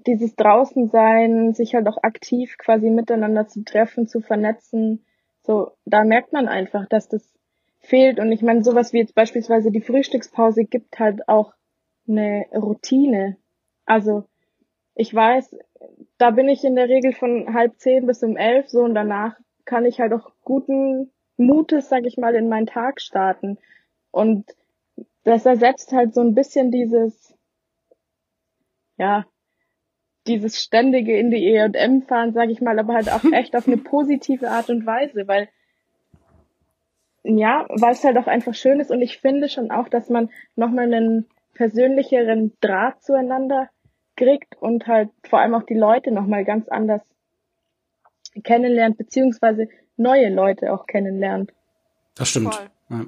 dieses 0.06 0.36
draußen 0.36 0.88
sein, 0.88 1.52
sich 1.52 1.74
halt 1.74 1.88
auch 1.88 2.04
aktiv 2.04 2.56
quasi 2.58 2.90
miteinander 2.90 3.48
zu 3.48 3.64
treffen, 3.64 4.06
zu 4.06 4.20
vernetzen. 4.20 5.04
So, 5.42 5.72
da 5.84 6.04
merkt 6.04 6.32
man 6.32 6.46
einfach, 6.46 6.86
dass 6.86 7.08
das 7.08 7.28
fehlt. 7.80 8.20
Und 8.20 8.30
ich 8.30 8.42
meine, 8.42 8.62
sowas 8.62 8.92
wie 8.92 8.98
jetzt 8.98 9.16
beispielsweise 9.16 9.72
die 9.72 9.80
Frühstückspause 9.80 10.62
gibt 10.62 10.96
halt 11.00 11.28
auch 11.28 11.54
eine 12.06 12.46
Routine. 12.52 13.36
Also, 13.86 14.22
ich 14.94 15.12
weiß, 15.12 15.56
da 16.18 16.30
bin 16.30 16.48
ich 16.48 16.62
in 16.62 16.76
der 16.76 16.88
Regel 16.88 17.14
von 17.14 17.52
halb 17.52 17.80
zehn 17.80 18.06
bis 18.06 18.22
um 18.22 18.36
elf 18.36 18.68
so 18.68 18.82
und 18.82 18.94
danach 18.94 19.34
kann 19.64 19.86
ich 19.86 19.98
halt 19.98 20.12
auch 20.12 20.30
guten 20.44 21.10
Mutes, 21.36 21.88
sag 21.88 22.06
ich 22.06 22.16
mal, 22.16 22.36
in 22.36 22.48
meinen 22.48 22.66
Tag 22.68 23.00
starten. 23.00 23.58
Und 24.12 24.54
das 25.24 25.46
ersetzt 25.46 25.92
halt 25.92 26.14
so 26.14 26.20
ein 26.20 26.34
bisschen 26.34 26.70
dieses, 26.70 27.34
ja, 28.96 29.26
dieses 30.26 30.62
ständige 30.62 31.18
in 31.18 31.30
die 31.30 31.44
E&M 31.44 32.02
fahren, 32.02 32.32
sage 32.32 32.52
ich 32.52 32.60
mal, 32.60 32.78
aber 32.78 32.94
halt 32.94 33.10
auch 33.10 33.24
echt 33.32 33.56
auf 33.56 33.66
eine 33.66 33.78
positive 33.78 34.50
Art 34.50 34.70
und 34.70 34.86
Weise, 34.86 35.26
weil 35.26 35.48
ja, 37.26 37.66
weil 37.70 37.92
es 37.92 38.04
halt 38.04 38.18
auch 38.18 38.26
einfach 38.26 38.54
schön 38.54 38.80
ist 38.80 38.90
und 38.90 39.00
ich 39.00 39.18
finde 39.18 39.48
schon 39.48 39.70
auch, 39.70 39.88
dass 39.88 40.10
man 40.10 40.30
nochmal 40.56 40.92
einen 40.92 41.26
persönlicheren 41.54 42.52
Draht 42.60 43.02
zueinander 43.02 43.70
kriegt 44.14 44.60
und 44.60 44.86
halt 44.86 45.08
vor 45.26 45.40
allem 45.40 45.54
auch 45.54 45.62
die 45.62 45.74
Leute 45.74 46.10
nochmal 46.10 46.44
ganz 46.44 46.68
anders 46.68 47.00
kennenlernt, 48.42 48.98
beziehungsweise 48.98 49.68
neue 49.96 50.28
Leute 50.28 50.70
auch 50.74 50.86
kennenlernt. 50.86 51.50
Das 52.14 52.28
stimmt. 52.28 52.60
Ja 52.90 53.06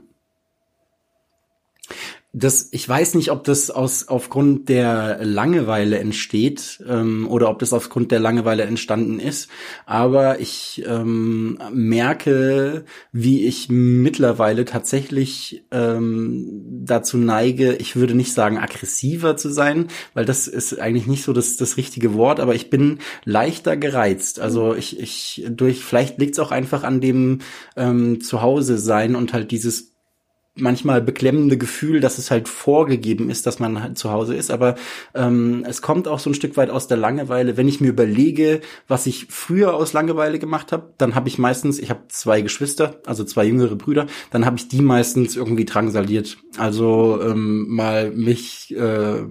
das, 2.38 2.68
ich 2.70 2.86
weiß 2.86 3.14
nicht, 3.14 3.30
ob 3.30 3.44
das 3.44 3.70
aus 3.70 4.08
aufgrund 4.08 4.68
der 4.68 5.24
Langeweile 5.24 5.98
entsteht 5.98 6.84
ähm, 6.86 7.26
oder 7.30 7.48
ob 7.48 7.60
das 7.60 7.72
aufgrund 7.72 8.12
der 8.12 8.20
Langeweile 8.20 8.64
entstanden 8.64 9.18
ist. 9.18 9.48
Aber 9.86 10.38
ich 10.38 10.84
ähm, 10.86 11.58
merke, 11.72 12.84
wie 13.10 13.46
ich 13.46 13.70
mittlerweile 13.70 14.66
tatsächlich 14.66 15.64
ähm, 15.70 16.62
dazu 16.84 17.16
neige, 17.16 17.74
ich 17.76 17.96
würde 17.96 18.14
nicht 18.14 18.34
sagen 18.34 18.58
aggressiver 18.58 19.38
zu 19.38 19.48
sein, 19.48 19.86
weil 20.12 20.26
das 20.26 20.46
ist 20.46 20.78
eigentlich 20.78 21.06
nicht 21.06 21.24
so 21.24 21.32
das, 21.32 21.56
das 21.56 21.78
richtige 21.78 22.12
Wort, 22.12 22.38
aber 22.38 22.54
ich 22.54 22.68
bin 22.68 22.98
leichter 23.24 23.78
gereizt. 23.78 24.40
Also 24.40 24.74
ich, 24.74 25.00
ich 25.00 25.46
durch, 25.48 25.82
vielleicht 25.82 26.18
liegt 26.18 26.34
es 26.34 26.38
auch 26.38 26.50
einfach 26.50 26.84
an 26.84 27.00
dem 27.00 27.38
ähm, 27.76 28.20
Zuhause 28.20 28.76
sein 28.76 29.16
und 29.16 29.32
halt 29.32 29.50
dieses 29.52 29.95
manchmal 30.56 31.02
beklemmende 31.02 31.58
Gefühl, 31.58 32.00
dass 32.00 32.18
es 32.18 32.30
halt 32.30 32.48
vorgegeben 32.48 33.30
ist, 33.30 33.46
dass 33.46 33.58
man 33.58 33.82
halt 33.82 33.98
zu 33.98 34.10
Hause 34.10 34.34
ist. 34.34 34.50
Aber 34.50 34.74
ähm, 35.14 35.64
es 35.68 35.82
kommt 35.82 36.08
auch 36.08 36.18
so 36.18 36.30
ein 36.30 36.34
Stück 36.34 36.56
weit 36.56 36.70
aus 36.70 36.88
der 36.88 36.96
Langeweile. 36.96 37.56
Wenn 37.56 37.68
ich 37.68 37.80
mir 37.80 37.88
überlege, 37.88 38.60
was 38.88 39.06
ich 39.06 39.26
früher 39.28 39.74
aus 39.74 39.92
Langeweile 39.92 40.38
gemacht 40.38 40.72
habe, 40.72 40.94
dann 40.98 41.14
habe 41.14 41.28
ich 41.28 41.38
meistens, 41.38 41.78
ich 41.78 41.90
habe 41.90 42.00
zwei 42.08 42.40
Geschwister, 42.40 43.00
also 43.06 43.24
zwei 43.24 43.44
jüngere 43.44 43.76
Brüder, 43.76 44.06
dann 44.30 44.46
habe 44.46 44.56
ich 44.56 44.68
die 44.68 44.82
meistens 44.82 45.36
irgendwie 45.36 45.64
drangsaliert. 45.64 46.38
Also 46.56 47.20
ähm, 47.22 47.66
mal 47.68 48.10
mich, 48.10 48.74
äh, 48.74 49.24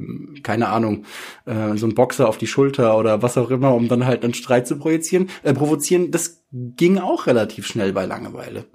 keine 0.43 0.69
Ahnung, 0.69 1.05
äh, 1.45 1.75
so 1.75 1.88
ein 1.88 1.95
Boxer 1.95 2.29
auf 2.29 2.38
die 2.38 2.47
Schulter 2.47 2.97
oder 2.97 3.21
was 3.21 3.38
auch 3.38 3.49
immer, 3.49 3.73
um 3.73 3.88
dann 3.88 4.05
halt 4.05 4.23
einen 4.23 4.33
Streit 4.33 4.67
zu 4.67 4.77
projizieren, 4.77 5.29
äh, 5.43 5.53
provozieren. 5.53 6.11
Das 6.11 6.43
ging 6.51 6.99
auch 6.99 7.27
relativ 7.27 7.65
schnell 7.67 7.93
bei 7.93 8.05
Langeweile. 8.05 8.65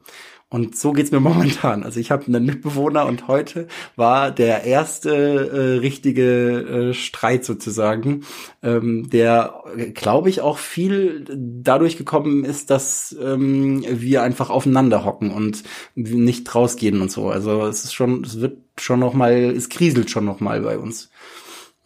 Und 0.50 0.76
so 0.76 0.90
geht's 0.92 1.12
mir 1.12 1.20
momentan. 1.20 1.84
Also 1.84 2.00
ich 2.00 2.10
habe 2.10 2.26
einen 2.26 2.44
Mitbewohner 2.44 3.06
und 3.06 3.28
heute 3.28 3.68
war 3.96 4.30
der 4.32 4.64
erste 4.64 5.10
äh, 5.10 5.78
richtige 5.78 6.90
äh, 6.90 6.94
Streit 6.94 7.44
sozusagen, 7.44 8.24
ähm, 8.62 9.08
der, 9.08 9.62
glaube 9.94 10.28
ich, 10.28 10.40
auch 10.40 10.58
viel 10.58 11.24
dadurch 11.30 11.96
gekommen 11.96 12.44
ist, 12.44 12.70
dass 12.70 13.16
ähm, 13.22 13.84
wir 13.88 14.22
einfach 14.22 14.50
aufeinander 14.50 15.04
hocken 15.04 15.30
und 15.30 15.62
nicht 15.94 16.52
rausgehen 16.52 17.00
und 17.00 17.12
so. 17.12 17.30
Also 17.30 17.64
es 17.66 17.84
ist 17.84 17.94
schon, 17.94 18.24
es 18.24 18.40
wird 18.40 18.58
schon 18.76 18.98
noch 18.98 19.14
mal, 19.14 19.32
es 19.32 19.68
kriselt 19.68 20.10
schon 20.10 20.24
noch 20.24 20.40
mal 20.40 20.60
bei 20.62 20.78
uns. 20.78 21.10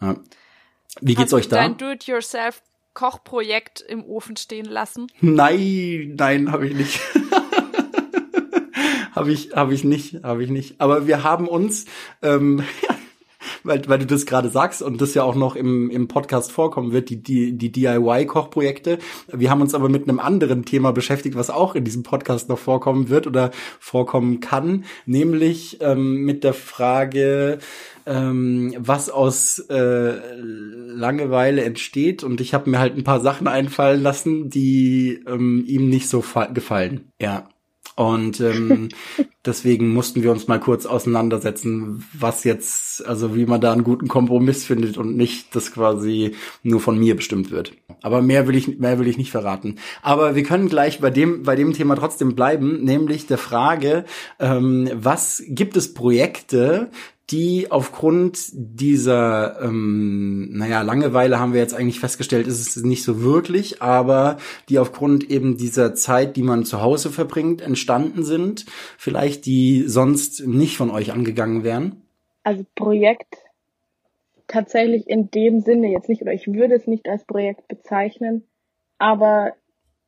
Ja. 0.01 0.15
Wie 1.01 1.13
geht's 1.13 1.31
Hast 1.31 1.33
euch 1.33 1.49
da? 1.49 1.57
Dein 1.57 1.77
Do-it-yourself 1.77 2.63
Kochprojekt 2.95 3.81
im 3.81 4.03
Ofen 4.05 4.37
stehen 4.37 4.65
lassen? 4.65 5.07
Nein, 5.19 6.15
nein, 6.17 6.51
habe 6.51 6.67
ich 6.67 6.73
nicht. 6.73 6.99
habe 9.15 9.31
ich, 9.31 9.55
habe 9.55 9.73
ich 9.73 9.83
nicht, 9.83 10.23
habe 10.23 10.43
ich 10.43 10.49
nicht. 10.49 10.81
Aber 10.81 11.07
wir 11.07 11.23
haben 11.23 11.47
uns, 11.47 11.85
ähm, 12.21 12.63
weil, 13.63 13.81
weil 13.87 13.99
du 13.99 14.05
das 14.05 14.25
gerade 14.25 14.49
sagst 14.49 14.81
und 14.81 15.01
das 15.01 15.13
ja 15.13 15.23
auch 15.23 15.35
noch 15.35 15.55
im, 15.55 15.89
im 15.89 16.07
Podcast 16.07 16.51
vorkommen 16.51 16.91
wird, 16.91 17.09
die, 17.09 17.21
die, 17.21 17.57
die 17.57 17.71
DIY-Kochprojekte. 17.71 18.99
Wir 19.31 19.49
haben 19.49 19.61
uns 19.61 19.73
aber 19.73 19.89
mit 19.89 20.07
einem 20.07 20.19
anderen 20.19 20.65
Thema 20.65 20.91
beschäftigt, 20.91 21.35
was 21.35 21.49
auch 21.49 21.75
in 21.75 21.83
diesem 21.83 22.03
Podcast 22.03 22.49
noch 22.49 22.59
vorkommen 22.59 23.09
wird 23.09 23.27
oder 23.27 23.51
vorkommen 23.79 24.39
kann, 24.39 24.85
nämlich 25.05 25.79
ähm, 25.81 26.21
mit 26.23 26.43
der 26.43 26.53
Frage, 26.53 27.59
ähm, 28.05 28.75
was 28.77 29.09
aus 29.09 29.59
äh, 29.69 30.13
Langeweile 30.37 31.63
entsteht. 31.63 32.23
Und 32.23 32.41
ich 32.41 32.53
habe 32.53 32.69
mir 32.69 32.79
halt 32.79 32.97
ein 32.97 33.03
paar 33.03 33.21
Sachen 33.21 33.47
einfallen 33.47 34.01
lassen, 34.01 34.49
die 34.49 35.23
ähm, 35.27 35.63
ihm 35.65 35.89
nicht 35.89 36.09
so 36.09 36.23
gefallen. 36.53 37.11
Ja. 37.19 37.47
Und 37.95 38.41
ähm, 38.41 38.89
deswegen 39.45 39.93
mussten 39.93 40.21
wir 40.21 40.31
uns 40.31 40.47
mal 40.47 40.59
kurz 40.59 40.85
auseinandersetzen, 40.85 42.05
was 42.13 42.43
jetzt, 42.43 43.05
also 43.05 43.35
wie 43.35 43.45
man 43.45 43.61
da 43.61 43.71
einen 43.71 43.83
guten 43.83 44.07
Kompromiss 44.07 44.65
findet 44.65 44.97
und 44.97 45.15
nicht 45.15 45.55
das 45.55 45.71
quasi 45.71 46.35
nur 46.63 46.81
von 46.81 46.97
mir 46.97 47.15
bestimmt 47.15 47.51
wird. 47.51 47.73
Aber 48.01 48.21
mehr 48.21 48.47
will 48.47 48.55
ich, 48.55 48.79
mehr 48.79 48.99
will 48.99 49.07
ich 49.07 49.17
nicht 49.17 49.31
verraten. 49.31 49.75
Aber 50.01 50.35
wir 50.35 50.43
können 50.43 50.67
gleich 50.67 50.99
bei 50.99 51.09
dem, 51.09 51.43
bei 51.43 51.55
dem 51.55 51.73
Thema 51.73 51.95
trotzdem 51.95 52.35
bleiben, 52.35 52.83
nämlich 52.83 53.27
der 53.27 53.37
Frage, 53.37 54.05
ähm, 54.39 54.89
was 54.93 55.43
gibt 55.47 55.77
es 55.77 55.93
Projekte, 55.93 56.89
die 57.31 57.71
aufgrund 57.71 58.49
dieser, 58.53 59.59
ähm, 59.61 60.49
naja, 60.51 60.81
Langeweile 60.83 61.39
haben 61.39 61.53
wir 61.53 61.59
jetzt 61.59 61.73
eigentlich 61.73 61.99
festgestellt, 61.99 62.45
ist 62.45 62.59
es 62.59 62.83
nicht 62.83 63.03
so 63.03 63.21
wirklich, 63.23 63.81
aber 63.81 64.37
die 64.69 64.77
aufgrund 64.77 65.29
eben 65.31 65.57
dieser 65.57 65.95
Zeit, 65.95 66.35
die 66.35 66.43
man 66.43 66.65
zu 66.65 66.81
Hause 66.81 67.09
verbringt, 67.09 67.61
entstanden 67.61 68.23
sind, 68.23 68.65
vielleicht 68.97 69.45
die 69.47 69.83
sonst 69.87 70.45
nicht 70.45 70.77
von 70.77 70.91
euch 70.91 71.11
angegangen 71.11 71.63
wären? 71.63 72.03
Also 72.43 72.63
Projekt 72.75 73.37
tatsächlich 74.47 75.07
in 75.07 75.31
dem 75.31 75.61
Sinne 75.61 75.91
jetzt 75.91 76.09
nicht, 76.09 76.21
oder 76.21 76.33
ich 76.33 76.47
würde 76.47 76.75
es 76.75 76.85
nicht 76.85 77.09
als 77.09 77.25
Projekt 77.25 77.67
bezeichnen, 77.67 78.43
aber 78.99 79.53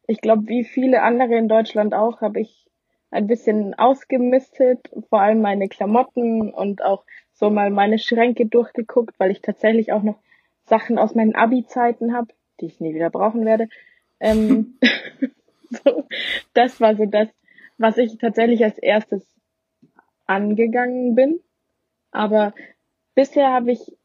ich 0.06 0.22
glaube, 0.22 0.48
wie 0.48 0.64
viele 0.64 1.02
andere 1.02 1.36
in 1.36 1.50
Deutschland 1.50 1.96
auch, 1.96 2.22
habe 2.22 2.42
ich 2.42 2.67
ein 3.12 3.28
bisschen 3.28 3.74
ausgemistet, 3.74 4.90
vor 5.10 5.22
allem 5.22 5.42
meine 5.42 5.70
Klamotten 5.70 6.52
und 6.52 6.84
auch 6.84 7.04
so 7.34 7.50
mal 7.50 7.70
meine 7.70 8.00
Schränke 8.00 8.46
durchgeguckt, 8.46 9.20
weil 9.20 9.32
ich 9.32 9.42
tatsächlich 9.42 9.94
auch 9.94 10.04
noch 10.04 10.20
Sachen 10.66 10.98
aus 10.98 11.16
meinen 11.16 11.36
Abi-Zeiten 11.36 12.14
habe, 12.14 12.28
die 12.60 12.66
ich 12.66 12.80
nie 12.80 12.94
wieder 12.94 13.10
brauchen 13.10 13.46
werde. 13.46 13.70
Ähm, 14.20 14.78
so, 15.70 16.06
das 16.54 16.82
war 16.82 16.96
so 16.96 17.06
das, 17.06 17.30
was 17.78 17.98
ich 17.98 18.18
tatsächlich 18.18 18.64
als 18.64 18.78
erstes 18.78 19.24
angegangen 20.26 21.16
bin. 21.16 21.40
Aber 22.12 22.54
bisher 23.16 23.52
habe 23.52 23.72
ich 23.72 23.96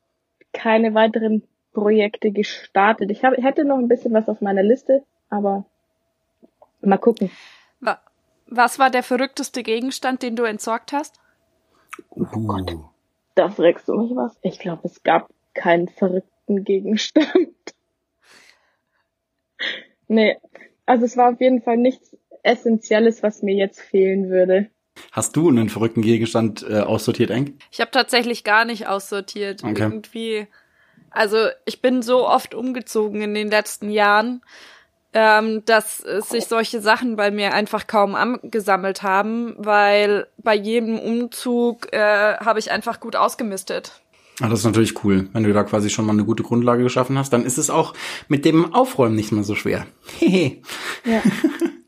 keine 0.52 0.94
weiteren 0.94 1.42
Projekte 1.72 2.30
gestartet. 2.30 3.10
Ich 3.10 3.24
hab, 3.24 3.36
hätte 3.36 3.64
noch 3.64 3.78
ein 3.78 3.88
bisschen 3.88 4.12
was 4.12 4.28
auf 4.28 4.40
meiner 4.40 4.62
Liste, 4.62 5.02
aber 5.30 5.64
mal 6.82 6.98
gucken. 6.98 7.30
Was 8.54 8.78
war 8.78 8.90
der 8.90 9.02
verrückteste 9.02 9.62
Gegenstand, 9.62 10.22
den 10.22 10.36
du 10.36 10.42
entsorgt 10.42 10.92
hast? 10.92 11.18
Oh 12.10 12.24
Gott, 12.24 12.76
da 13.34 13.48
fragst 13.48 13.88
du 13.88 13.94
mich 13.94 14.14
was. 14.14 14.36
Ich 14.42 14.58
glaube, 14.58 14.82
es 14.84 15.02
gab 15.02 15.30
keinen 15.54 15.88
verrückten 15.88 16.64
Gegenstand. 16.64 17.54
nee, 20.08 20.36
also 20.84 21.06
es 21.06 21.16
war 21.16 21.32
auf 21.32 21.40
jeden 21.40 21.62
Fall 21.62 21.78
nichts 21.78 22.14
Essentielles, 22.42 23.22
was 23.22 23.42
mir 23.42 23.54
jetzt 23.54 23.80
fehlen 23.80 24.28
würde. 24.28 24.68
Hast 25.12 25.36
du 25.36 25.48
einen 25.48 25.70
verrückten 25.70 26.02
Gegenstand 26.02 26.62
äh, 26.68 26.80
aussortiert, 26.80 27.30
Eng? 27.30 27.58
Ich 27.70 27.80
habe 27.80 27.90
tatsächlich 27.90 28.44
gar 28.44 28.66
nicht 28.66 28.86
aussortiert. 28.86 29.64
Okay. 29.64 29.82
Irgendwie. 29.82 30.46
Also 31.08 31.48
ich 31.64 31.80
bin 31.80 32.02
so 32.02 32.28
oft 32.28 32.54
umgezogen 32.54 33.22
in 33.22 33.32
den 33.32 33.48
letzten 33.48 33.90
Jahren 33.90 34.42
ähm, 35.14 35.64
dass 35.64 35.98
sich 35.98 36.46
solche 36.46 36.80
Sachen 36.80 37.16
bei 37.16 37.30
mir 37.30 37.52
einfach 37.52 37.86
kaum 37.86 38.14
angesammelt 38.14 39.02
haben, 39.02 39.54
weil 39.58 40.26
bei 40.38 40.54
jedem 40.54 40.98
Umzug 40.98 41.92
äh, 41.92 42.36
habe 42.36 42.58
ich 42.58 42.70
einfach 42.70 43.00
gut 43.00 43.16
ausgemistet. 43.16 44.02
Ah, 44.40 44.48
das 44.48 44.60
ist 44.60 44.64
natürlich 44.64 45.04
cool. 45.04 45.28
Wenn 45.32 45.44
du 45.44 45.52
da 45.52 45.62
quasi 45.62 45.90
schon 45.90 46.06
mal 46.06 46.12
eine 46.12 46.24
gute 46.24 46.42
Grundlage 46.42 46.82
geschaffen 46.82 47.18
hast, 47.18 47.32
dann 47.32 47.44
ist 47.44 47.58
es 47.58 47.68
auch 47.68 47.94
mit 48.28 48.44
dem 48.44 48.74
Aufräumen 48.74 49.14
nicht 49.14 49.32
mehr 49.32 49.44
so 49.44 49.54
schwer. 49.54 49.86
ja. 50.20 51.22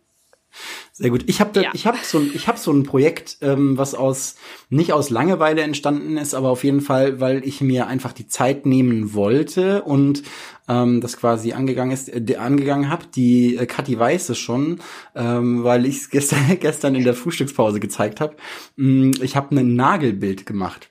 Sehr 0.96 1.10
gut. 1.10 1.24
Ich 1.26 1.40
habe 1.40 1.60
ja. 1.60 1.70
ich 1.72 1.88
habe 1.88 1.98
so 2.04 2.18
ein 2.18 2.30
ich 2.34 2.46
habe 2.46 2.56
so 2.56 2.70
ein 2.70 2.84
Projekt, 2.84 3.38
ähm, 3.40 3.76
was 3.76 3.96
aus 3.96 4.36
nicht 4.68 4.92
aus 4.92 5.10
Langeweile 5.10 5.62
entstanden 5.62 6.16
ist, 6.16 6.34
aber 6.34 6.50
auf 6.50 6.62
jeden 6.62 6.80
Fall, 6.80 7.18
weil 7.18 7.44
ich 7.44 7.60
mir 7.60 7.88
einfach 7.88 8.12
die 8.12 8.28
Zeit 8.28 8.64
nehmen 8.64 9.12
wollte 9.12 9.82
und 9.82 10.22
ähm, 10.68 11.00
das 11.00 11.16
quasi 11.16 11.52
angegangen 11.52 11.90
ist, 11.90 12.08
äh, 12.08 12.36
angegangen 12.36 12.90
habe. 12.90 13.06
Die 13.12 13.56
äh, 13.56 13.66
Kathi 13.66 13.98
weiß 13.98 14.28
es 14.28 14.38
schon, 14.38 14.78
ähm, 15.16 15.64
weil 15.64 15.84
ich 15.84 15.96
es 15.96 16.10
gestern 16.10 16.60
gestern 16.60 16.94
in 16.94 17.02
der 17.02 17.14
Frühstückspause 17.14 17.80
gezeigt 17.80 18.20
habe. 18.20 18.36
Mm, 18.76 19.10
ich 19.20 19.34
habe 19.34 19.56
ein 19.56 19.74
Nagelbild 19.74 20.46
gemacht. 20.46 20.90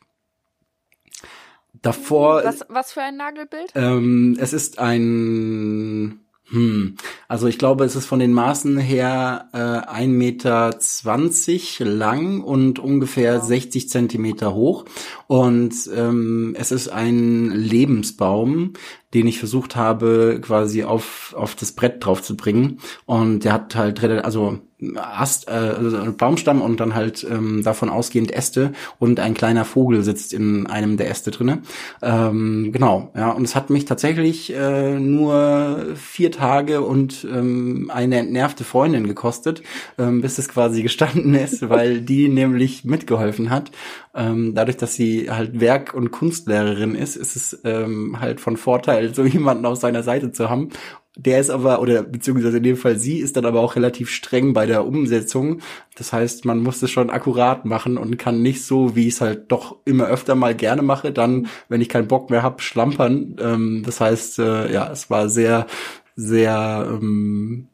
Davor. 1.82 2.44
Was, 2.44 2.66
was 2.68 2.92
für 2.92 3.04
ein 3.04 3.16
Nagelbild? 3.16 3.72
Ähm, 3.74 4.36
es 4.38 4.52
ist 4.52 4.80
ein 4.80 6.20
hm. 6.50 6.96
Also 7.28 7.48
ich 7.48 7.58
glaube, 7.58 7.86
es 7.86 7.96
ist 7.96 8.06
von 8.06 8.20
den 8.20 8.34
Maßen 8.34 8.78
her 8.78 9.48
äh, 9.54 9.58
1,20 9.58 10.08
Meter 10.08 11.86
lang 11.90 12.42
und 12.42 12.80
ungefähr 12.80 13.40
wow. 13.40 13.48
60 13.48 13.90
Zentimeter 13.90 14.54
hoch. 14.54 14.86
Und 15.28 15.74
ähm, 15.96 16.56
es 16.60 16.72
ist 16.72 16.90
ein 16.90 17.50
Lebensbaum, 17.50 18.74
den 19.14 19.28
ich 19.28 19.40
versucht 19.40 19.76
habe, 19.76 20.40
quasi 20.42 20.84
auf, 20.84 21.34
auf 21.38 21.56
das 21.56 21.72
Brett 21.72 22.04
drauf 22.06 22.22
zu 22.22 22.36
bringen. 22.36 22.80
Und 23.06 23.44
der 23.44 23.54
hat 23.54 23.76
halt, 23.76 24.04
also 24.04 24.60
Ast, 24.96 25.48
äh, 25.48 25.52
also 25.52 26.12
Baumstamm 26.14 26.62
und 26.62 26.80
dann 26.80 26.94
halt 26.96 27.26
ähm, 27.30 27.64
davon 27.64 27.90
ausgehend 27.90 28.32
Äste 28.32 28.74
und 29.00 29.20
ein 29.20 29.34
kleiner 29.34 29.66
Vogel 29.66 30.04
sitzt 30.04 30.34
in 30.34 30.68
einem 30.68 30.98
der 30.98 31.10
Äste 31.10 31.32
drinne. 31.32 31.62
Ähm, 32.02 32.72
genau, 32.74 33.12
ja, 33.16 33.32
und 33.32 33.44
es 33.44 33.56
hat 33.56 33.70
mich 33.70 33.86
tatsächlich 33.86 34.54
äh, 34.54 35.00
nur 35.00 35.96
vier 35.96 36.32
Tage 36.32 36.82
und 36.82 37.26
ähm, 37.32 37.90
eine 37.94 38.18
entnervte 38.18 38.64
Freundin 38.64 39.08
gekostet, 39.08 39.64
ähm, 39.98 40.22
bis 40.22 40.38
es 40.38 40.50
quasi 40.50 40.84
gestanden 40.84 41.34
ist, 41.36 41.70
weil 41.70 42.02
die 42.02 42.28
nämlich 42.28 42.84
mitgeholfen 42.84 43.50
hat. 43.50 43.72
Ähm, 44.16 44.54
dadurch, 44.54 44.78
dass 44.78 44.94
sie 44.94 45.32
halt 45.32 45.60
Werk- 45.60 45.94
und 45.94 46.12
Kunstlehrerin 46.12 46.94
ist, 46.94 47.16
ist 47.16 47.36
es 47.36 47.60
ähm, 47.64 48.20
halt 48.20 48.40
von 48.40 48.58
Vorteil, 48.58 49.14
so 49.14 49.24
jemanden 49.26 49.66
auf 49.66 49.80
seiner 49.80 50.04
Seite 50.04 50.32
zu 50.32 50.50
haben. 50.50 50.70
Der 51.16 51.40
ist 51.40 51.52
aber, 51.52 51.80
oder 51.80 52.02
beziehungsweise 52.02 52.58
in 52.58 52.64
dem 52.64 52.78
Fall 52.78 52.98
sie, 52.98 53.20
ist 53.20 53.38
dann 53.38 53.46
aber 53.46 53.60
auch 53.60 53.76
relativ 53.76 54.10
streng 54.10 54.54
bei 54.54 54.66
der 54.66 54.86
Umsetzung. 54.86 55.62
Das 55.96 56.12
heißt, 56.12 56.46
man 56.46 56.64
muss 56.64 56.82
es 56.82 56.90
schon 56.90 57.12
akkurat 57.12 57.66
machen 57.66 57.98
und 57.98 58.18
kann 58.18 58.42
nicht 58.42 58.64
so, 58.66 58.96
wie 58.96 59.08
ich 59.08 59.16
es 59.16 59.22
halt 59.22 59.52
doch 59.52 59.78
immer 59.86 60.08
öfter 60.08 60.34
mal 60.34 60.56
gerne 60.56 60.82
mache, 60.82 61.12
dann, 61.12 61.48
wenn 61.70 61.82
ich 61.82 61.90
keinen 61.90 62.08
Bock 62.08 62.32
mehr 62.32 62.42
hab, 62.42 62.62
schlampern. 62.62 63.36
Ähm, 63.40 63.84
das 63.86 64.00
heißt, 64.00 64.40
äh, 64.40 64.74
ja, 64.74 64.92
es 64.92 65.12
war 65.12 65.30
sehr, 65.30 65.68
sehr 66.16 66.88
ähm, 66.90 67.68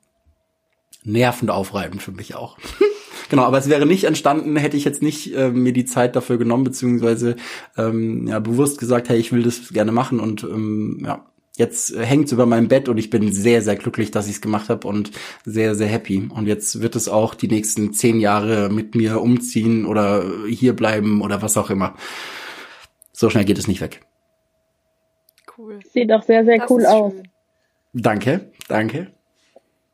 nervend 1.04 1.50
aufreibend 1.50 2.02
für 2.02 2.12
mich 2.12 2.36
auch. 2.36 2.58
Genau, 3.30 3.44
aber 3.44 3.58
es 3.60 3.70
wäre 3.70 3.86
nicht 3.86 4.06
entstanden, 4.06 4.56
hätte 4.56 4.76
ich 4.76 4.86
jetzt 4.86 5.04
nicht 5.04 5.36
äh, 5.36 5.52
mir 5.52 5.72
die 5.72 5.86
Zeit 5.86 6.16
dafür 6.16 6.38
genommen, 6.38 6.64
beziehungsweise 6.64 7.36
ähm, 7.78 8.28
ja, 8.28 8.40
bewusst 8.40 8.80
gesagt, 8.80 9.10
hey, 9.10 9.18
ich 9.18 9.32
will 9.32 9.44
das 9.44 9.70
gerne 9.72 9.92
machen 9.92 10.20
und 10.20 10.44
ähm, 10.44 11.02
ja, 11.06 11.26
jetzt 11.60 11.96
hängt's 11.96 12.32
über 12.32 12.46
meinem 12.46 12.70
Bett 12.70 12.90
und 12.90 12.98
ich 12.98 13.10
bin 13.10 13.32
sehr, 13.32 13.62
sehr 13.62 13.76
glücklich, 13.76 14.10
dass 14.10 14.28
ich 14.28 14.36
es 14.36 14.42
gemacht 14.42 14.70
habe 14.70 14.88
und 14.88 15.12
sehr, 15.46 15.76
sehr 15.76 15.88
happy. 15.88 16.28
Und 16.34 16.48
jetzt 16.48 16.82
wird 16.82 16.96
es 16.96 17.08
auch 17.08 17.36
die 17.36 17.50
nächsten 17.50 17.94
zehn 17.94 18.20
Jahre 18.20 18.70
mit 18.70 18.96
mir 18.96 19.22
umziehen 19.22 19.86
oder 19.86 20.24
hier 20.48 20.76
bleiben 20.76 21.22
oder 21.22 21.42
was 21.42 21.58
auch 21.58 21.70
immer. 21.70 21.96
So 23.12 23.30
schnell 23.30 23.46
geht 23.46 23.60
es 23.60 23.68
nicht 23.68 23.82
weg. 23.82 24.02
Cool. 25.58 25.80
Sieht 25.92 26.12
auch 26.12 26.24
sehr, 26.24 26.46
sehr 26.46 26.60
das 26.60 26.72
cool 26.72 26.86
aus. 26.86 27.14
Danke, 27.94 28.52
danke. 28.70 29.19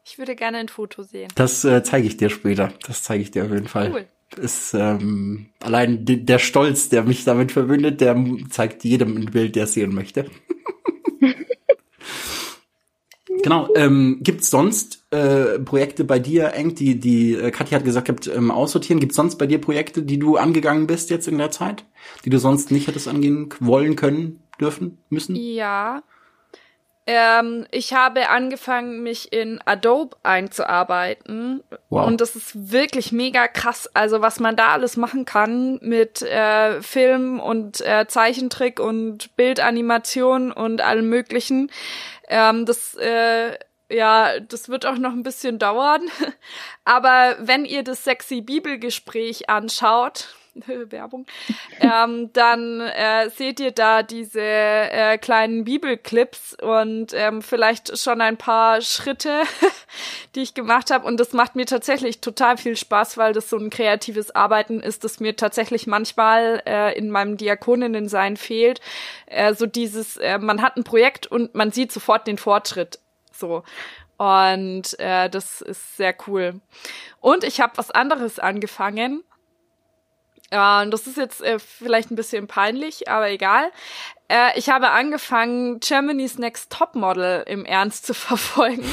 Ich 0.07 0.19
würde 0.19 0.35
gerne 0.35 0.59
ein 0.59 0.69
Foto 0.69 1.01
sehen. 1.01 1.29
Das 1.33 1.65
äh, 1.65 1.81
zeige 1.81 2.05
ich 2.05 2.15
dir 2.15 2.29
später. 2.29 2.71
Das 2.85 3.01
zeige 3.01 3.23
ich 3.23 3.31
dir 3.31 3.43
auf 3.45 3.51
jeden 3.51 3.67
Fall. 3.67 3.91
Cool. 3.91 4.05
Ist 4.43 4.75
ähm, 4.75 5.47
allein 5.59 6.05
der 6.05 6.39
Stolz, 6.39 6.89
der 6.89 7.03
mich 7.03 7.23
damit 7.23 7.51
verbindet, 7.51 8.01
der 8.01 8.15
zeigt 8.49 8.83
jedem 8.83 9.17
ein 9.17 9.25
Bild, 9.25 9.55
der 9.55 9.63
es 9.63 9.73
sehen 9.73 9.95
möchte. 9.95 10.29
genau. 13.43 13.69
Ähm, 13.75 14.19
Gibt 14.21 14.41
es 14.41 14.51
sonst 14.51 15.03
äh, 15.09 15.57
Projekte 15.59 16.03
bei 16.03 16.19
dir, 16.19 16.53
Eng, 16.53 16.75
die, 16.75 16.99
die 16.99 17.33
äh, 17.33 17.49
Katja 17.49 17.79
hat 17.79 17.85
gesagt, 17.85 18.09
habt, 18.09 18.27
ähm, 18.27 18.51
aussortieren? 18.51 18.99
Gibt 18.99 19.13
es 19.13 19.15
sonst 19.15 19.37
bei 19.37 19.47
dir 19.47 19.59
Projekte, 19.59 20.03
die 20.03 20.19
du 20.19 20.37
angegangen 20.37 20.85
bist 20.85 21.09
jetzt 21.09 21.27
in 21.27 21.39
der 21.39 21.49
Zeit, 21.49 21.83
die 22.25 22.29
du 22.29 22.37
sonst 22.37 22.69
nicht 22.71 22.87
hättest 22.87 23.07
angehen 23.07 23.49
wollen, 23.59 23.95
können, 23.95 24.41
dürfen, 24.59 24.99
müssen? 25.09 25.35
Ja, 25.35 26.03
ähm, 27.07 27.67
ich 27.69 27.93
habe 27.93 28.29
angefangen, 28.29 29.03
mich 29.03 29.31
in 29.31 29.59
Adobe 29.65 30.17
einzuarbeiten. 30.23 31.63
Wow. 31.89 32.07
Und 32.07 32.19
das 32.19 32.35
ist 32.35 32.71
wirklich 32.71 33.11
mega 33.11 33.47
krass. 33.47 33.89
Also 33.93 34.21
was 34.21 34.39
man 34.39 34.55
da 34.55 34.69
alles 34.69 34.97
machen 34.97 35.25
kann 35.25 35.77
mit 35.81 36.23
äh, 36.23 36.81
Film 36.81 37.39
und 37.39 37.81
äh, 37.81 38.07
Zeichentrick 38.07 38.79
und 38.79 39.35
Bildanimation 39.35 40.51
und 40.51 40.81
allem 40.81 41.07
Möglichen. 41.09 41.71
Ähm, 42.27 42.65
das 42.65 42.95
äh, 42.95 43.57
ja, 43.87 44.39
das 44.39 44.67
wird 44.69 44.87
auch 44.87 44.97
noch 44.97 45.11
ein 45.11 45.21
bisschen 45.21 45.59
dauern. 45.59 46.09
Aber 46.85 47.35
wenn 47.39 47.65
ihr 47.65 47.83
das 47.83 48.03
sexy 48.03 48.41
Bibelgespräch 48.41 49.47
anschaut, 49.49 50.35
Werbung, 50.89 51.25
ähm, 51.79 52.31
dann 52.33 52.81
äh, 52.81 53.29
seht 53.29 53.59
ihr 53.59 53.71
da 53.71 54.03
diese 54.03 54.41
äh, 54.41 55.17
kleinen 55.17 55.65
Bibelclips 55.65 56.55
und 56.61 57.13
ähm, 57.13 57.41
vielleicht 57.41 57.97
schon 57.97 58.21
ein 58.21 58.37
paar 58.37 58.81
Schritte, 58.81 59.41
die 60.35 60.41
ich 60.41 60.53
gemacht 60.53 60.91
habe. 60.91 61.05
Und 61.05 61.19
das 61.19 61.33
macht 61.33 61.55
mir 61.55 61.65
tatsächlich 61.65 62.21
total 62.21 62.57
viel 62.57 62.75
Spaß, 62.75 63.17
weil 63.17 63.33
das 63.33 63.49
so 63.49 63.57
ein 63.57 63.69
kreatives 63.69 64.33
Arbeiten 64.33 64.79
ist, 64.79 65.03
das 65.03 65.19
mir 65.19 65.35
tatsächlich 65.35 65.87
manchmal 65.87 66.61
äh, 66.65 66.97
in 66.97 67.11
meinem 67.11 67.37
Diakoninnensein 67.37 68.37
fehlt. 68.37 68.79
Äh, 69.25 69.53
so 69.53 69.65
dieses, 69.65 70.17
äh, 70.17 70.37
man 70.39 70.61
hat 70.61 70.77
ein 70.77 70.83
Projekt 70.83 71.27
und 71.27 71.53
man 71.55 71.71
sieht 71.71 71.91
sofort 71.91 72.27
den 72.27 72.37
Fortschritt. 72.37 72.99
So. 73.31 73.63
Und 74.17 74.97
äh, 74.99 75.29
das 75.29 75.61
ist 75.61 75.97
sehr 75.97 76.15
cool. 76.27 76.61
Und 77.19 77.43
ich 77.43 77.59
habe 77.59 77.73
was 77.75 77.91
anderes 77.91 78.39
angefangen. 78.39 79.23
Ja, 80.55 80.81
und 80.83 80.91
das 80.91 81.05
ist 81.05 81.17
jetzt 81.17 81.41
äh, 81.41 81.59
vielleicht 81.59 82.11
ein 82.11 82.15
bisschen 82.15 82.47
peinlich, 82.47 83.09
aber 83.09 83.29
egal. 83.29 83.69
Äh, 84.29 84.57
ich 84.57 84.69
habe 84.69 84.91
angefangen, 84.91 85.81
Germany's 85.81 86.37
Next 86.37 86.71
Topmodel 86.71 87.43
im 87.45 87.65
Ernst 87.65 88.05
zu 88.05 88.13
verfolgen. 88.13 88.89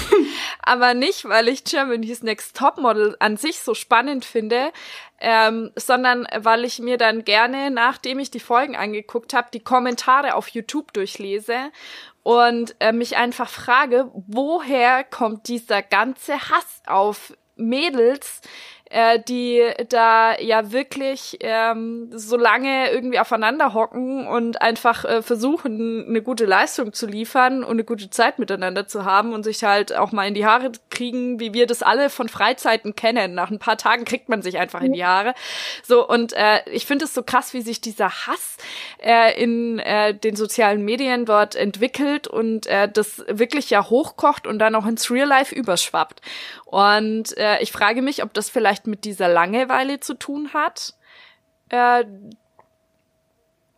aber 0.60 0.94
nicht, 0.94 1.24
weil 1.24 1.46
ich 1.46 1.62
Germany's 1.62 2.24
Next 2.24 2.56
Topmodel 2.56 3.14
an 3.20 3.36
sich 3.36 3.60
so 3.60 3.74
spannend 3.74 4.24
finde, 4.24 4.72
ähm, 5.20 5.70
sondern 5.76 6.26
weil 6.36 6.64
ich 6.64 6.80
mir 6.80 6.98
dann 6.98 7.24
gerne, 7.24 7.70
nachdem 7.70 8.18
ich 8.18 8.32
die 8.32 8.40
Folgen 8.40 8.74
angeguckt 8.74 9.32
habe, 9.32 9.46
die 9.54 9.62
Kommentare 9.62 10.34
auf 10.34 10.48
YouTube 10.48 10.92
durchlese 10.92 11.70
und 12.24 12.74
äh, 12.80 12.90
mich 12.90 13.16
einfach 13.16 13.48
frage, 13.48 14.10
woher 14.12 15.04
kommt 15.04 15.46
dieser 15.46 15.80
ganze 15.80 16.40
Hass 16.40 16.82
auf 16.88 17.34
Mädels, 17.54 18.40
äh, 18.92 19.18
die 19.26 19.62
da 19.88 20.38
ja 20.38 20.70
wirklich 20.70 21.38
ähm, 21.40 22.10
so 22.12 22.36
lange 22.36 22.90
irgendwie 22.90 23.18
aufeinander 23.18 23.72
hocken 23.72 24.26
und 24.26 24.60
einfach 24.60 25.06
äh, 25.06 25.22
versuchen, 25.22 26.06
eine 26.06 26.20
gute 26.20 26.44
Leistung 26.44 26.92
zu 26.92 27.06
liefern 27.06 27.64
und 27.64 27.72
eine 27.72 27.84
gute 27.84 28.10
Zeit 28.10 28.38
miteinander 28.38 28.86
zu 28.86 29.06
haben 29.06 29.32
und 29.32 29.44
sich 29.44 29.64
halt 29.64 29.96
auch 29.96 30.12
mal 30.12 30.28
in 30.28 30.34
die 30.34 30.44
Haare 30.44 30.72
kriegen, 30.90 31.40
wie 31.40 31.54
wir 31.54 31.66
das 31.66 31.82
alle 31.82 32.10
von 32.10 32.28
Freizeiten 32.28 32.94
kennen. 32.94 33.34
Nach 33.34 33.50
ein 33.50 33.58
paar 33.58 33.78
Tagen 33.78 34.04
kriegt 34.04 34.28
man 34.28 34.42
sich 34.42 34.58
einfach 34.58 34.82
in 34.82 34.92
die 34.92 35.04
Haare. 35.06 35.34
So, 35.82 36.06
und 36.06 36.34
äh, 36.34 36.60
ich 36.70 36.84
finde 36.84 37.06
es 37.06 37.14
so 37.14 37.22
krass, 37.22 37.54
wie 37.54 37.62
sich 37.62 37.80
dieser 37.80 38.10
Hass 38.10 38.58
äh, 39.02 39.42
in 39.42 39.78
äh, 39.78 40.14
den 40.14 40.36
sozialen 40.36 40.84
Medien 40.84 41.24
dort 41.24 41.54
entwickelt 41.54 42.28
und 42.28 42.66
äh, 42.66 42.90
das 42.92 43.24
wirklich 43.26 43.70
ja 43.70 43.88
hochkocht 43.88 44.46
und 44.46 44.58
dann 44.58 44.74
auch 44.74 44.84
ins 44.84 45.10
Real 45.10 45.28
Life 45.28 45.54
überschwappt. 45.54 46.20
Und 46.72 47.36
äh, 47.36 47.60
ich 47.60 47.70
frage 47.70 48.00
mich, 48.00 48.22
ob 48.22 48.32
das 48.32 48.48
vielleicht 48.48 48.86
mit 48.86 49.04
dieser 49.04 49.28
Langeweile 49.28 50.00
zu 50.00 50.14
tun 50.14 50.54
hat, 50.54 50.94
äh, 51.68 52.02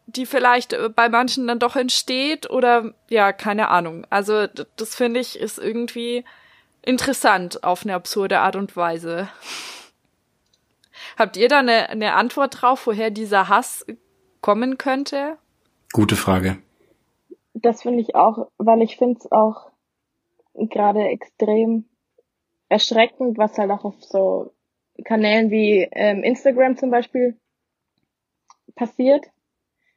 die 0.07 0.26
vielleicht 0.26 0.74
äh, 0.74 0.90
bei 0.90 1.09
manchen 1.09 1.48
dann 1.48 1.59
doch 1.59 1.74
entsteht 1.74 2.48
oder 2.48 2.94
ja, 3.11 3.33
keine 3.33 3.66
Ahnung. 3.70 4.07
Also 4.11 4.46
das 4.76 4.94
finde 4.94 5.18
ich 5.18 5.37
ist 5.37 5.59
irgendwie 5.59 6.24
interessant 6.83 7.64
auf 7.64 7.83
eine 7.83 7.96
absurde 7.96 8.38
Art 8.38 8.54
und 8.54 8.76
Weise. 8.76 9.28
Habt 11.18 11.37
ihr 11.37 11.48
da 11.48 11.59
eine, 11.59 11.88
eine 11.88 12.14
Antwort 12.14 12.62
drauf, 12.62 12.87
woher 12.87 13.11
dieser 13.11 13.48
Hass 13.48 13.85
kommen 14.40 14.78
könnte? 14.78 15.37
Gute 15.92 16.14
Frage. 16.14 16.59
Das 17.54 17.83
finde 17.83 18.02
ich 18.02 18.14
auch, 18.14 18.52
weil 18.57 18.83
ich 18.83 18.98
finde 18.98 19.18
es 19.18 19.33
auch 19.33 19.72
gerade 20.54 21.09
extrem 21.09 21.87
erschreckend, 22.74 23.38
was 23.38 23.56
halt 23.56 23.70
auch 23.70 23.84
auf 23.84 24.02
so 24.02 24.50
Kanälen 25.04 25.52
wie 25.52 25.88
ähm, 25.92 26.24
Instagram 26.24 26.76
zum 26.76 26.90
Beispiel 26.90 27.37
passiert. 28.74 29.26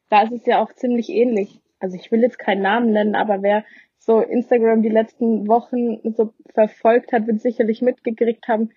Da 0.10 0.22
ist 0.22 0.32
es 0.32 0.46
ja 0.46 0.62
auch 0.62 0.72
ziemlich 0.74 1.10
ähnlich. 1.10 1.60
Also 1.80 1.96
ich 1.96 2.12
will 2.12 2.22
jetzt 2.22 2.38
keinen 2.38 2.62
Namen 2.62 2.92
nennen, 2.92 3.16
aber 3.16 3.42
wer 3.42 3.66
so 3.98 4.22
Instagram 4.22 4.84
die 4.84 4.90
letzten 4.90 5.48
Wochen 5.48 6.13
so 6.13 6.34
verfolgt 6.54 7.13
hat, 7.13 7.26
wird 7.26 7.42
sicherlich 7.42 7.82
mitgekriegt 7.82 8.48
haben, 8.48 8.70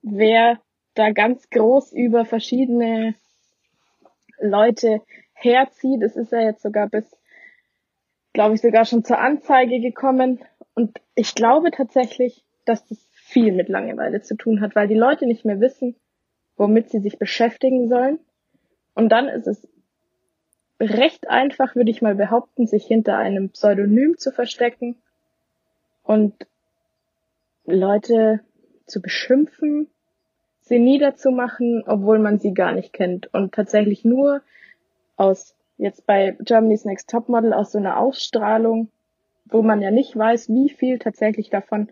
wer 0.00 0.58
da 0.94 1.10
ganz 1.10 1.50
groß 1.50 1.92
über 1.92 2.24
verschiedene 2.24 3.14
Leute 4.40 5.02
herzieht. 5.34 6.02
Es 6.02 6.16
ist 6.16 6.32
ja 6.32 6.40
jetzt 6.40 6.62
sogar 6.62 6.88
bis, 6.88 7.04
glaube 8.32 8.54
ich, 8.54 8.62
sogar 8.62 8.86
schon 8.86 9.04
zur 9.04 9.18
Anzeige 9.18 9.80
gekommen. 9.80 10.40
Und 10.74 10.98
ich 11.14 11.34
glaube 11.34 11.70
tatsächlich, 11.72 12.42
dass 12.64 12.86
das 12.86 13.06
viel 13.34 13.52
mit 13.52 13.68
Langeweile 13.68 14.22
zu 14.22 14.36
tun 14.36 14.60
hat, 14.60 14.76
weil 14.76 14.86
die 14.86 14.94
Leute 14.94 15.26
nicht 15.26 15.44
mehr 15.44 15.60
wissen, 15.60 15.96
womit 16.56 16.88
sie 16.88 17.00
sich 17.00 17.18
beschäftigen 17.18 17.88
sollen. 17.88 18.20
Und 18.94 19.10
dann 19.10 19.28
ist 19.28 19.48
es 19.48 19.68
recht 20.78 21.28
einfach, 21.28 21.74
würde 21.74 21.90
ich 21.90 22.00
mal 22.00 22.14
behaupten, 22.14 22.68
sich 22.68 22.86
hinter 22.86 23.18
einem 23.18 23.50
Pseudonym 23.50 24.16
zu 24.18 24.30
verstecken 24.30 24.96
und 26.04 26.46
Leute 27.66 28.40
zu 28.86 29.02
beschimpfen, 29.02 29.88
sie 30.60 30.78
niederzumachen, 30.78 31.82
obwohl 31.86 32.20
man 32.20 32.38
sie 32.38 32.54
gar 32.54 32.72
nicht 32.72 32.92
kennt 32.92 33.34
und 33.34 33.52
tatsächlich 33.52 34.04
nur 34.04 34.42
aus 35.16 35.56
jetzt 35.76 36.06
bei 36.06 36.36
Germany's 36.40 36.84
Next 36.84 37.10
Topmodel 37.10 37.52
aus 37.52 37.72
so 37.72 37.78
einer 37.78 37.98
Ausstrahlung, 37.98 38.90
wo 39.46 39.62
man 39.62 39.82
ja 39.82 39.90
nicht 39.90 40.16
weiß, 40.16 40.50
wie 40.50 40.68
viel 40.68 41.00
tatsächlich 41.00 41.50
davon 41.50 41.88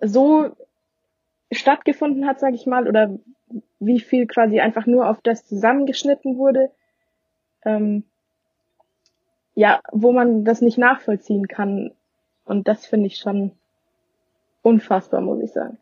so 0.00 0.56
stattgefunden 1.50 2.26
hat, 2.26 2.40
sage 2.40 2.54
ich 2.54 2.66
mal, 2.66 2.86
oder 2.88 3.18
wie 3.80 4.00
viel 4.00 4.26
quasi 4.26 4.60
einfach 4.60 4.86
nur 4.86 5.08
auf 5.08 5.20
das 5.22 5.46
zusammengeschnitten 5.46 6.36
wurde, 6.36 6.70
ähm, 7.64 8.04
ja, 9.54 9.80
wo 9.90 10.12
man 10.12 10.44
das 10.44 10.60
nicht 10.60 10.78
nachvollziehen 10.78 11.48
kann. 11.48 11.92
Und 12.44 12.68
das 12.68 12.86
finde 12.86 13.06
ich 13.06 13.16
schon 13.18 13.52
unfassbar, 14.62 15.20
muss 15.20 15.42
ich 15.42 15.52
sagen. 15.52 15.78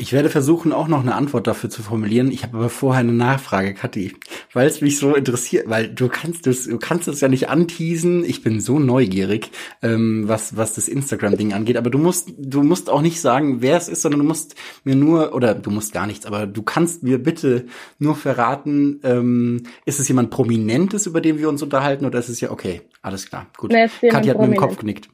Ich 0.00 0.12
werde 0.12 0.30
versuchen, 0.30 0.72
auch 0.72 0.86
noch 0.86 1.00
eine 1.00 1.16
Antwort 1.16 1.48
dafür 1.48 1.70
zu 1.70 1.82
formulieren. 1.82 2.30
Ich 2.30 2.44
habe 2.44 2.56
aber 2.56 2.68
vorher 2.68 3.00
eine 3.00 3.12
Nachfrage, 3.12 3.74
Kathi, 3.74 4.14
weil 4.52 4.68
es 4.68 4.80
mich 4.80 4.96
so 4.96 5.16
interessiert, 5.16 5.68
weil 5.68 5.88
du 5.88 6.06
kannst 6.06 6.46
das, 6.46 6.66
du 6.66 6.78
kannst 6.78 7.08
es 7.08 7.20
ja 7.20 7.26
nicht 7.26 7.48
anteasen. 7.48 8.24
Ich 8.24 8.44
bin 8.44 8.60
so 8.60 8.78
neugierig, 8.78 9.50
ähm, 9.82 10.28
was 10.28 10.56
was 10.56 10.74
das 10.74 10.86
Instagram-Ding 10.86 11.52
angeht. 11.52 11.76
Aber 11.76 11.90
du 11.90 11.98
musst, 11.98 12.32
du 12.38 12.62
musst 12.62 12.88
auch 12.88 13.02
nicht 13.02 13.20
sagen, 13.20 13.60
wer 13.60 13.76
es 13.76 13.88
ist, 13.88 14.02
sondern 14.02 14.20
du 14.20 14.26
musst 14.26 14.54
mir 14.84 14.94
nur 14.94 15.34
oder 15.34 15.56
du 15.56 15.72
musst 15.72 15.92
gar 15.92 16.06
nichts. 16.06 16.26
Aber 16.26 16.46
du 16.46 16.62
kannst 16.62 17.02
mir 17.02 17.20
bitte 17.20 17.66
nur 17.98 18.14
verraten, 18.14 19.00
ähm, 19.02 19.64
ist 19.84 19.98
es 19.98 20.06
jemand 20.06 20.30
Prominentes, 20.30 21.06
über 21.06 21.20
den 21.20 21.38
wir 21.38 21.48
uns 21.48 21.60
unterhalten, 21.60 22.06
oder 22.06 22.20
ist 22.20 22.28
es 22.28 22.40
ja 22.40 22.52
okay? 22.52 22.82
Alles 23.02 23.28
klar, 23.28 23.48
gut. 23.56 23.72
Nee, 23.72 23.88
Kathi 24.08 24.28
hat 24.28 24.38
mit 24.38 24.52
dem 24.52 24.56
Kopf 24.56 24.76
genickt. 24.76 25.08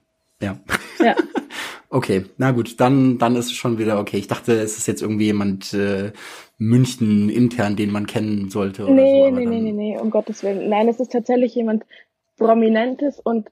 Ja. 0.44 0.59
Ja. 0.99 1.16
okay, 1.90 2.24
na 2.36 2.53
gut, 2.53 2.80
dann, 2.80 3.18
dann 3.18 3.36
ist 3.36 3.47
es 3.47 3.53
schon 3.53 3.78
wieder 3.78 3.99
okay. 3.99 4.18
Ich 4.18 4.28
dachte, 4.28 4.53
es 4.53 4.76
ist 4.78 4.86
jetzt 4.86 5.03
irgendwie 5.03 5.26
jemand 5.26 5.72
äh, 5.72 6.12
München 6.59 7.30
intern, 7.30 7.76
den 7.76 7.90
man 7.90 8.07
kennen 8.07 8.51
sollte. 8.51 8.84
Oder 8.84 8.95
nee, 8.95 9.28
so, 9.28 9.34
nee, 9.34 9.47
nee, 9.47 9.61
nee, 9.61 9.72
nee, 9.72 9.99
um 9.99 10.11
Gottes 10.11 10.42
Willen. 10.42 10.68
Nein, 10.68 10.88
es 10.88 11.01
ist 11.01 11.12
tatsächlich 11.12 11.55
jemand 11.55 11.84
Prominentes 12.36 13.20
und 13.20 13.49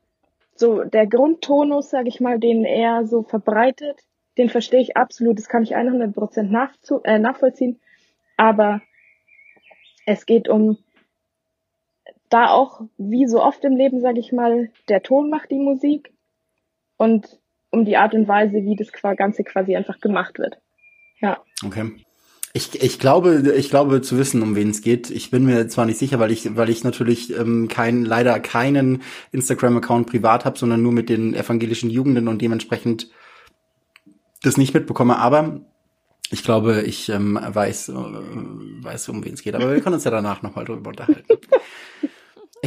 so 0.55 0.85
der 0.85 1.07
Grundtonus, 1.07 1.91
sage 1.91 2.09
ich 2.09 2.21
mal, 2.21 2.39
den 2.39 2.65
er 2.65 3.07
so 3.07 3.23
verbreitet, 3.23 3.99
den 4.39 4.49
verstehe 4.49 4.81
ich 4.81 4.97
absolut. 4.97 5.39
Das 5.39 5.49
kann 5.49 5.63
ich 5.63 5.77
100% 5.77 6.43
nachzu 6.43 7.01
äh, 7.05 7.19
nachvollziehen. 7.19 7.81
Aber 8.37 8.83
es 10.07 10.27
geht 10.27 10.49
um 10.49 10.79
da 12.29 12.49
auch, 12.51 12.83
wie 12.97 13.27
so 13.27 13.43
oft 13.43 13.65
im 13.65 13.77
Leben, 13.77 14.01
sage 14.01 14.19
ich 14.19 14.33
mal, 14.33 14.71
der 14.89 15.03
Ton 15.03 15.29
macht 15.29 15.51
die 15.51 15.59
Musik 15.59 16.12
und 17.03 17.41
um 17.71 17.85
die 17.85 17.97
Art 17.97 18.15
und 18.15 18.29
Weise, 18.29 18.63
wie 18.63 18.77
das 18.77 18.93
Ganze 19.17 19.43
quasi 19.43 19.75
einfach 19.75 19.99
gemacht 19.99 20.39
wird. 20.39 20.59
Ja. 21.21 21.43
Okay. 21.65 21.91
Ich, 22.53 22.81
ich 22.81 22.99
glaube, 23.01 23.55
ich 23.57 23.71
glaube 23.71 24.03
zu 24.03 24.19
wissen, 24.19 24.43
um 24.43 24.55
wen 24.55 24.71
es 24.71 24.83
geht. 24.83 25.11
Ich 25.11 25.31
bin 25.31 25.45
mir 25.45 25.67
zwar 25.67 25.87
nicht 25.87 25.99
sicher, 25.99 26.21
weil 26.21 26.31
ich, 26.31 26.55
weil 26.57 26.69
ich 26.69 26.85
natürlich 26.85 27.37
ähm, 27.37 27.67
kein, 27.67 28.05
leider 28.05 28.39
keinen 28.39 29.03
Instagram-Account 29.33 30.07
privat 30.07 30.45
habe, 30.45 30.59
sondern 30.59 30.83
nur 30.83 30.93
mit 30.93 31.09
den 31.09 31.35
evangelischen 31.35 31.91
Jugenden 31.91 32.29
und 32.29 32.41
dementsprechend 32.41 33.11
das 34.43 34.57
nicht 34.57 34.75
mitbekomme. 34.75 35.19
Aber 35.19 35.61
ich 36.31 36.45
glaube, 36.45 36.83
ich 36.83 37.09
ähm, 37.09 37.37
weiß, 37.43 37.89
äh, 37.89 37.95
weiß, 37.95 39.09
um 39.09 39.25
wen 39.25 39.35
es 39.35 39.43
geht. 39.43 39.57
Aber 39.57 39.73
wir 39.73 39.81
können 39.81 39.95
uns 39.95 40.05
ja 40.05 40.11
danach 40.13 40.43
nochmal 40.43 40.67
drüber 40.67 40.91
unterhalten. 40.91 41.25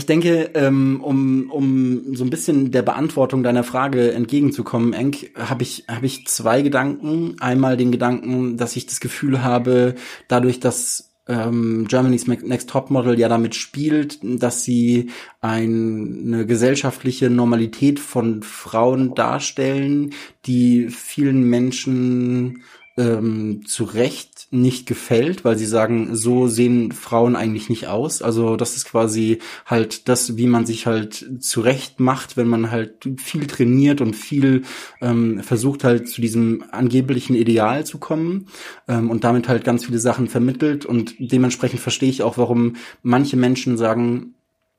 Ich 0.06 0.08
denke, 0.08 0.52
ähm, 0.54 1.02
um, 1.04 1.50
um 1.50 2.16
so 2.16 2.24
ein 2.24 2.30
bisschen 2.30 2.70
der 2.70 2.84
Beantwortung 2.84 3.42
deiner 3.42 3.64
Frage 3.64 4.12
entgegenzukommen, 4.12 4.94
Enk, 4.94 5.32
habe 5.36 5.64
ich, 5.64 5.86
hab 5.88 6.04
ich 6.04 6.28
zwei 6.28 6.62
Gedanken. 6.62 7.38
Einmal 7.40 7.76
den 7.76 7.92
Gedanken, 7.92 8.56
dass 8.56 8.76
ich 8.76 8.86
das 8.86 9.00
Gefühl 9.00 9.44
habe, 9.44 9.96
dadurch, 10.28 10.60
dass 10.60 11.16
ähm, 11.28 11.88
Germany's 11.88 12.28
Next 12.28 12.70
Top 12.70 12.92
Model 12.92 13.20
ja 13.20 13.30
damit 13.30 13.56
spielt, 13.56 14.20
dass 14.22 14.64
sie 14.64 15.10
ein, 15.42 16.26
eine 16.28 16.46
gesellschaftliche 16.46 17.32
Normalität 17.32 18.00
von 18.00 18.44
Frauen 18.44 19.16
darstellen, 19.16 20.12
die 20.46 20.90
vielen 20.90 21.50
Menschen 21.50 22.62
ähm, 22.98 23.64
zu 23.66 23.84
Recht 23.84 24.48
nicht 24.52 24.86
gefällt, 24.86 25.44
weil 25.44 25.58
sie 25.58 25.66
sagen, 25.66 26.16
so 26.16 26.48
sehen 26.48 26.92
Frauen 26.94 27.36
eigentlich 27.36 27.70
nicht 27.70 27.88
aus. 27.88 28.22
Also 28.22 28.56
das 28.56 28.78
ist 28.78 28.86
quasi 28.86 29.40
halt 29.66 30.08
das, 30.08 30.38
wie 30.38 30.48
man 30.48 30.66
sich 30.66 30.86
halt 30.86 31.26
zurecht 31.40 32.00
macht, 32.00 32.38
wenn 32.38 32.48
man 32.48 32.72
halt 32.72 33.10
viel 33.18 33.48
trainiert 33.48 34.00
und 34.00 34.16
viel 34.16 34.62
ähm, 35.02 35.44
versucht 35.44 35.84
halt 35.84 36.08
zu 36.08 36.22
diesem 36.22 36.64
angeblichen 36.72 37.36
Ideal 37.36 37.86
zu 37.86 37.98
kommen 37.98 38.48
ähm, 38.88 39.10
und 39.10 39.26
damit 39.26 39.50
halt 39.50 39.66
ganz 39.66 39.86
viele 39.86 40.00
Sachen 40.00 40.28
vermittelt 40.28 40.86
und 40.86 41.16
dementsprechend 41.20 41.82
verstehe 41.82 42.10
ich 42.10 42.24
auch, 42.24 42.38
warum 42.38 42.76
manche 43.02 43.36
Menschen 43.36 43.78
sagen, 43.78 44.35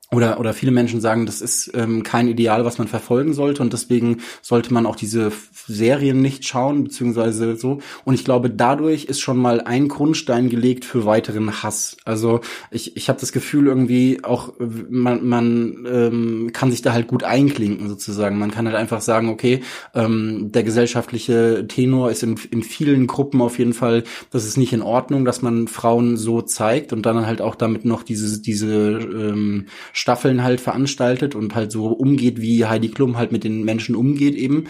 oder, 0.09 0.39
oder 0.39 0.53
viele 0.53 0.71
Menschen 0.71 1.01
sagen, 1.01 1.25
das 1.25 1.41
ist 1.41 1.71
ähm, 1.73 2.01
kein 2.01 2.29
Ideal, 2.29 2.63
was 2.63 2.77
man 2.77 2.87
verfolgen 2.87 3.33
sollte 3.33 3.61
und 3.61 3.73
deswegen 3.73 4.21
sollte 4.41 4.73
man 4.73 4.85
auch 4.85 4.95
diese 4.95 5.33
Serien 5.67 6.21
nicht 6.21 6.47
schauen, 6.47 6.85
beziehungsweise 6.85 7.57
so. 7.57 7.79
Und 8.05 8.13
ich 8.13 8.23
glaube, 8.23 8.49
dadurch 8.49 9.05
ist 9.05 9.19
schon 9.19 9.35
mal 9.35 9.59
ein 9.59 9.89
Grundstein 9.89 10.47
gelegt 10.47 10.85
für 10.85 11.05
weiteren 11.05 11.61
Hass. 11.61 11.97
Also 12.05 12.39
ich, 12.71 12.95
ich 12.95 13.09
habe 13.09 13.19
das 13.19 13.33
Gefühl 13.33 13.67
irgendwie 13.67 14.23
auch, 14.23 14.53
man, 14.59 15.27
man 15.27 15.85
ähm, 15.91 16.49
kann 16.53 16.71
sich 16.71 16.81
da 16.81 16.93
halt 16.93 17.07
gut 17.07 17.25
einklinken 17.25 17.89
sozusagen. 17.89 18.39
Man 18.39 18.51
kann 18.51 18.65
halt 18.65 18.77
einfach 18.77 19.01
sagen, 19.01 19.27
okay, 19.27 19.59
ähm, 19.93 20.53
der 20.53 20.63
gesellschaftliche 20.63 21.65
Tenor 21.67 22.11
ist 22.11 22.23
in, 22.23 22.39
in 22.49 22.63
vielen 22.63 23.07
Gruppen 23.07 23.41
auf 23.41 23.59
jeden 23.59 23.73
Fall, 23.73 24.05
das 24.31 24.45
ist 24.45 24.55
nicht 24.55 24.71
in 24.71 24.81
Ordnung, 24.81 25.25
dass 25.25 25.41
man 25.41 25.67
Frauen 25.67 26.15
so 26.15 26.41
zeigt 26.41 26.93
und 26.93 27.05
dann 27.05 27.27
halt 27.27 27.41
auch 27.41 27.55
damit 27.55 27.83
noch 27.83 28.03
diese, 28.03 28.41
diese 28.41 28.99
ähm, 28.99 29.65
Staffeln 29.97 30.43
halt 30.43 30.61
veranstaltet 30.61 31.33
und 31.33 31.55
halt 31.55 31.71
so 31.71 31.87
umgeht, 31.87 32.39
wie 32.39 32.65
Heidi 32.65 32.89
Klum 32.89 33.17
halt 33.17 33.31
mit 33.31 33.43
den 33.43 33.63
Menschen 33.63 33.95
umgeht 33.95 34.35
eben. 34.35 34.65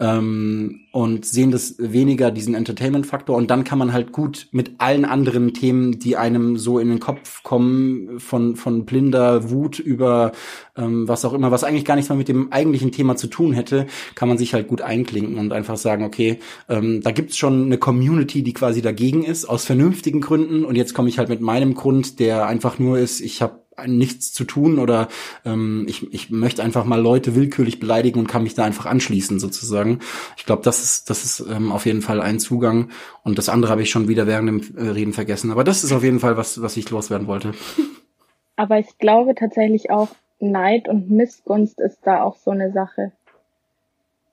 Ähm, 0.00 0.80
und 0.90 1.24
sehen 1.24 1.52
das 1.52 1.76
weniger 1.78 2.30
diesen 2.30 2.54
Entertainment-Faktor 2.54 3.34
und 3.34 3.50
dann 3.50 3.64
kann 3.64 3.78
man 3.78 3.94
halt 3.94 4.12
gut 4.12 4.48
mit 4.50 4.72
allen 4.78 5.06
anderen 5.06 5.54
Themen, 5.54 5.98
die 5.98 6.18
einem 6.18 6.58
so 6.58 6.78
in 6.78 6.88
den 6.88 7.00
Kopf 7.00 7.42
kommen, 7.42 8.20
von, 8.20 8.56
von 8.56 8.84
blinder 8.84 9.50
Wut 9.50 9.78
über 9.78 10.32
ähm, 10.76 11.08
was 11.08 11.24
auch 11.24 11.32
immer, 11.32 11.50
was 11.50 11.64
eigentlich 11.64 11.86
gar 11.86 11.94
nichts 11.94 12.10
mehr 12.10 12.18
mit 12.18 12.28
dem 12.28 12.52
eigentlichen 12.52 12.92
Thema 12.92 13.16
zu 13.16 13.28
tun 13.28 13.52
hätte, 13.52 13.86
kann 14.14 14.28
man 14.28 14.36
sich 14.36 14.52
halt 14.52 14.68
gut 14.68 14.82
einklinken 14.82 15.38
und 15.38 15.52
einfach 15.52 15.76
sagen, 15.76 16.04
okay, 16.04 16.40
ähm, 16.68 17.00
da 17.02 17.12
gibt's 17.12 17.38
schon 17.38 17.66
eine 17.66 17.78
Community, 17.78 18.42
die 18.42 18.52
quasi 18.52 18.82
dagegen 18.82 19.24
ist, 19.24 19.46
aus 19.46 19.64
vernünftigen 19.64 20.20
Gründen 20.20 20.64
und 20.64 20.74
jetzt 20.74 20.92
komme 20.92 21.08
ich 21.08 21.18
halt 21.18 21.28
mit 21.28 21.40
meinem 21.40 21.74
Grund, 21.74 22.18
der 22.18 22.46
einfach 22.46 22.78
nur 22.78 22.98
ist, 22.98 23.20
ich 23.20 23.40
habe 23.40 23.61
nichts 23.86 24.32
zu 24.32 24.44
tun 24.44 24.78
oder 24.78 25.08
ähm, 25.44 25.86
ich, 25.88 26.12
ich 26.12 26.30
möchte 26.30 26.62
einfach 26.62 26.84
mal 26.84 27.00
Leute 27.00 27.34
willkürlich 27.34 27.80
beleidigen 27.80 28.18
und 28.18 28.26
kann 28.26 28.42
mich 28.42 28.54
da 28.54 28.64
einfach 28.64 28.86
anschließen 28.86 29.38
sozusagen. 29.40 30.00
Ich 30.36 30.44
glaube, 30.46 30.62
das 30.62 30.82
ist 30.82 31.10
das 31.10 31.24
ist 31.24 31.40
ähm, 31.50 31.72
auf 31.72 31.86
jeden 31.86 32.02
Fall 32.02 32.20
ein 32.20 32.38
Zugang 32.38 32.90
und 33.24 33.38
das 33.38 33.48
andere 33.48 33.70
habe 33.70 33.82
ich 33.82 33.90
schon 33.90 34.08
wieder 34.08 34.26
während 34.26 34.48
dem 34.48 34.76
äh, 34.76 34.90
Reden 34.90 35.12
vergessen. 35.12 35.50
Aber 35.50 35.64
das 35.64 35.84
ist 35.84 35.92
auf 35.92 36.02
jeden 36.02 36.20
Fall 36.20 36.36
was, 36.36 36.60
was 36.62 36.76
ich 36.76 36.90
loswerden 36.90 37.26
wollte. 37.26 37.52
Aber 38.56 38.78
ich 38.78 38.98
glaube 38.98 39.34
tatsächlich 39.34 39.90
auch, 39.90 40.08
Neid 40.38 40.88
und 40.88 41.10
Missgunst 41.10 41.80
ist 41.80 42.00
da 42.02 42.22
auch 42.22 42.36
so 42.36 42.50
eine 42.50 42.72
Sache. 42.72 43.12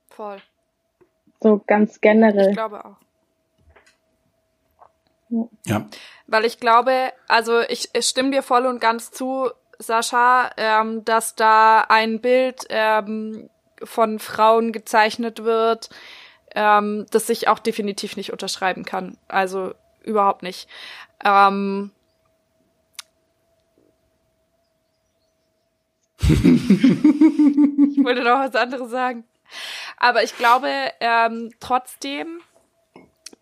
Voll. 0.10 0.38
So 1.42 1.62
ganz 1.66 1.96
Ich 1.96 2.02
generell. 2.02 2.52
glaube 2.54 2.84
auch. 2.84 2.98
Ja, 5.66 5.88
Weil 6.28 6.46
ich 6.46 6.60
glaube, 6.60 7.14
also 7.28 7.62
ich, 7.62 7.90
ich 7.94 8.06
stimme 8.06 8.32
dir 8.32 8.42
voll 8.42 8.66
und 8.66 8.82
ganz 8.82 9.12
zu, 9.12 9.50
Sascha, 9.80 10.52
ähm, 10.58 11.06
dass 11.06 11.36
da 11.36 11.86
ein 11.88 12.20
Bild 12.20 12.66
ähm, 12.70 13.50
von 13.82 14.20
Frauen 14.20 14.74
gezeichnet 14.74 15.44
wird, 15.46 15.90
ähm, 16.54 17.06
das 17.12 17.30
ich 17.30 17.48
auch 17.48 17.60
definitiv 17.60 18.18
nicht 18.18 18.34
unterschreiben 18.34 18.84
kann. 18.84 19.18
Also 19.30 19.74
überhaupt 20.04 20.44
nicht. 20.44 20.68
Ähm, 21.24 21.92
ich 26.22 26.34
wollte 28.04 28.24
noch 28.24 28.40
was 28.40 28.56
anderes 28.56 28.92
sagen. 28.92 29.24
Aber 29.98 30.24
ich 30.24 30.38
glaube 30.38 30.70
ähm, 31.00 31.52
trotzdem, 31.62 32.42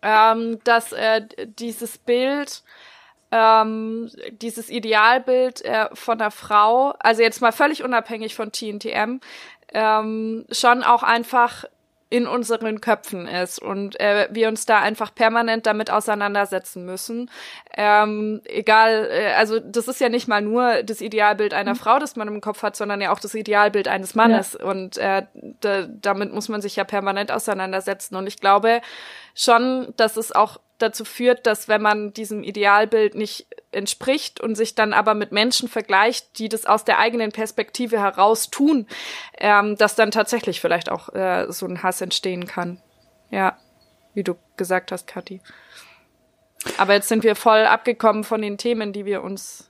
ähm, 0.02 0.58
dass 0.64 0.92
äh, 0.92 1.26
dieses 1.58 1.98
Bild, 1.98 2.62
ähm, 3.30 4.10
dieses 4.30 4.70
Idealbild 4.70 5.64
äh, 5.64 5.88
von 5.94 6.18
der 6.18 6.30
Frau, 6.30 6.94
also 7.00 7.22
jetzt 7.22 7.40
mal 7.40 7.52
völlig 7.52 7.82
unabhängig 7.82 8.34
von 8.34 8.52
TNTM, 8.52 9.20
ähm, 9.74 10.46
schon 10.50 10.82
auch 10.82 11.02
einfach 11.02 11.64
in 12.10 12.26
unseren 12.26 12.80
Köpfen 12.80 13.26
ist 13.26 13.60
und 13.60 14.00
äh, 14.00 14.28
wir 14.30 14.48
uns 14.48 14.64
da 14.64 14.80
einfach 14.80 15.14
permanent 15.14 15.66
damit 15.66 15.90
auseinandersetzen 15.90 16.86
müssen. 16.86 17.30
Ähm, 17.76 18.40
egal, 18.44 19.08
äh, 19.10 19.34
also 19.34 19.60
das 19.60 19.88
ist 19.88 20.00
ja 20.00 20.08
nicht 20.08 20.26
mal 20.26 20.40
nur 20.40 20.82
das 20.82 21.02
Idealbild 21.02 21.52
einer 21.52 21.74
Frau, 21.74 21.98
das 21.98 22.16
man 22.16 22.28
im 22.28 22.40
Kopf 22.40 22.62
hat, 22.62 22.76
sondern 22.76 23.02
ja 23.02 23.12
auch 23.12 23.20
das 23.20 23.34
Idealbild 23.34 23.88
eines 23.88 24.14
Mannes. 24.14 24.54
Und 24.56 24.96
äh, 24.96 25.26
da, 25.60 25.86
damit 25.86 26.32
muss 26.32 26.48
man 26.48 26.62
sich 26.62 26.76
ja 26.76 26.84
permanent 26.84 27.30
auseinandersetzen. 27.30 28.16
Und 28.16 28.26
ich 28.26 28.38
glaube 28.38 28.80
schon, 29.34 29.92
dass 29.96 30.16
es 30.16 30.32
auch 30.32 30.58
dazu 30.78 31.04
führt, 31.04 31.46
dass 31.46 31.68
wenn 31.68 31.82
man 31.82 32.12
diesem 32.12 32.42
Idealbild 32.42 33.14
nicht 33.14 33.46
entspricht 33.70 34.40
und 34.40 34.54
sich 34.54 34.74
dann 34.74 34.92
aber 34.92 35.14
mit 35.14 35.32
Menschen 35.32 35.68
vergleicht, 35.68 36.38
die 36.38 36.48
das 36.48 36.64
aus 36.64 36.84
der 36.84 36.98
eigenen 36.98 37.32
Perspektive 37.32 37.98
heraus 37.98 38.50
tun, 38.50 38.86
ähm, 39.38 39.76
dass 39.76 39.94
dann 39.94 40.10
tatsächlich 40.10 40.60
vielleicht 40.60 40.90
auch 40.90 41.14
äh, 41.14 41.46
so 41.50 41.66
ein 41.66 41.82
Hass 41.82 42.00
entstehen 42.00 42.46
kann. 42.46 42.80
Ja, 43.30 43.58
wie 44.14 44.24
du 44.24 44.34
gesagt 44.56 44.90
hast, 44.90 45.06
Kathi. 45.06 45.40
Aber 46.76 46.94
jetzt 46.94 47.08
sind 47.08 47.22
wir 47.22 47.36
voll 47.36 47.66
abgekommen 47.66 48.24
von 48.24 48.42
den 48.42 48.58
Themen, 48.58 48.92
die 48.92 49.04
wir 49.04 49.22
uns 49.22 49.68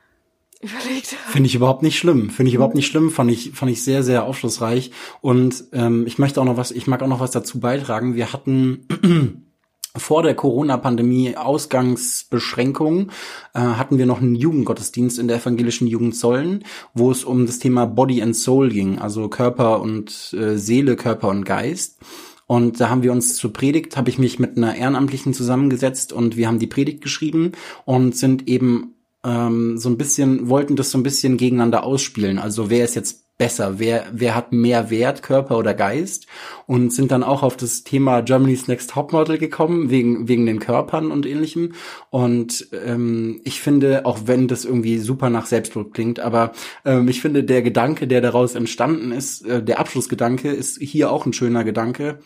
überlegt 0.60 1.12
haben. 1.12 1.32
Finde 1.32 1.46
ich 1.46 1.54
überhaupt 1.54 1.82
nicht 1.82 1.98
schlimm. 1.98 2.30
Finde 2.30 2.48
ich 2.50 2.54
überhaupt 2.54 2.74
nicht 2.74 2.86
schlimm. 2.86 3.10
Fand 3.10 3.30
ich, 3.30 3.52
fand 3.52 3.72
ich 3.72 3.82
sehr, 3.82 4.02
sehr 4.02 4.24
aufschlussreich. 4.24 4.92
Und 5.22 5.64
ähm, 5.72 6.06
ich 6.06 6.18
möchte 6.18 6.40
auch 6.40 6.44
noch 6.44 6.56
was, 6.56 6.70
ich 6.70 6.86
mag 6.86 7.02
auch 7.02 7.08
noch 7.08 7.20
was 7.20 7.30
dazu 7.30 7.58
beitragen. 7.58 8.14
Wir 8.14 8.32
hatten 8.32 9.49
vor 9.96 10.22
der 10.22 10.34
Corona-Pandemie 10.34 11.36
Ausgangsbeschränkungen 11.36 13.10
äh, 13.54 13.60
hatten 13.60 13.98
wir 13.98 14.06
noch 14.06 14.20
einen 14.20 14.34
Jugendgottesdienst 14.34 15.18
in 15.18 15.28
der 15.28 15.38
evangelischen 15.38 15.86
Jugend 15.88 16.14
Sollen, 16.14 16.64
wo 16.94 17.10
es 17.10 17.24
um 17.24 17.46
das 17.46 17.58
Thema 17.58 17.86
Body 17.86 18.22
and 18.22 18.36
Soul 18.36 18.70
ging, 18.70 18.98
also 18.98 19.28
Körper 19.28 19.80
und 19.80 20.32
äh, 20.32 20.56
Seele, 20.56 20.96
Körper 20.96 21.28
und 21.28 21.44
Geist. 21.44 21.98
Und 22.46 22.80
da 22.80 22.88
haben 22.88 23.02
wir 23.02 23.12
uns 23.12 23.36
zur 23.36 23.52
Predigt, 23.52 23.96
habe 23.96 24.10
ich 24.10 24.18
mich 24.18 24.38
mit 24.40 24.56
einer 24.56 24.74
Ehrenamtlichen 24.74 25.34
zusammengesetzt 25.34 26.12
und 26.12 26.36
wir 26.36 26.48
haben 26.48 26.58
die 26.58 26.66
Predigt 26.66 27.00
geschrieben 27.00 27.52
und 27.84 28.16
sind 28.16 28.48
eben 28.48 28.94
ähm, 29.24 29.78
so 29.78 29.88
ein 29.88 29.98
bisschen, 29.98 30.48
wollten 30.48 30.76
das 30.76 30.90
so 30.90 30.98
ein 30.98 31.04
bisschen 31.04 31.36
gegeneinander 31.36 31.84
ausspielen. 31.84 32.38
Also 32.38 32.70
wer 32.70 32.84
ist 32.84 32.96
jetzt 32.96 33.24
besser, 33.40 33.78
wer, 33.78 34.04
wer 34.12 34.34
hat 34.34 34.52
mehr 34.52 34.90
Wert, 34.90 35.22
Körper 35.22 35.56
oder 35.56 35.72
Geist? 35.72 36.26
Und 36.66 36.92
sind 36.92 37.10
dann 37.10 37.22
auch 37.22 37.42
auf 37.42 37.56
das 37.56 37.84
Thema 37.84 38.20
Germany's 38.20 38.68
Next 38.68 38.90
Topmodel 38.90 39.38
gekommen, 39.38 39.88
wegen, 39.88 40.28
wegen 40.28 40.44
den 40.44 40.60
Körpern 40.60 41.10
und 41.10 41.24
ähnlichem. 41.24 41.72
Und 42.10 42.68
ähm, 42.84 43.40
ich 43.44 43.62
finde, 43.62 44.04
auch 44.04 44.18
wenn 44.26 44.46
das 44.46 44.66
irgendwie 44.66 44.98
super 44.98 45.30
nach 45.30 45.46
Selbstlob 45.46 45.94
klingt, 45.94 46.20
aber 46.20 46.52
ähm, 46.84 47.08
ich 47.08 47.22
finde, 47.22 47.42
der 47.42 47.62
Gedanke, 47.62 48.06
der 48.06 48.20
daraus 48.20 48.54
entstanden 48.54 49.10
ist, 49.10 49.46
äh, 49.46 49.62
der 49.62 49.80
Abschlussgedanke, 49.80 50.50
ist 50.50 50.78
hier 50.78 51.10
auch 51.10 51.24
ein 51.24 51.32
schöner 51.32 51.64
Gedanke 51.64 52.18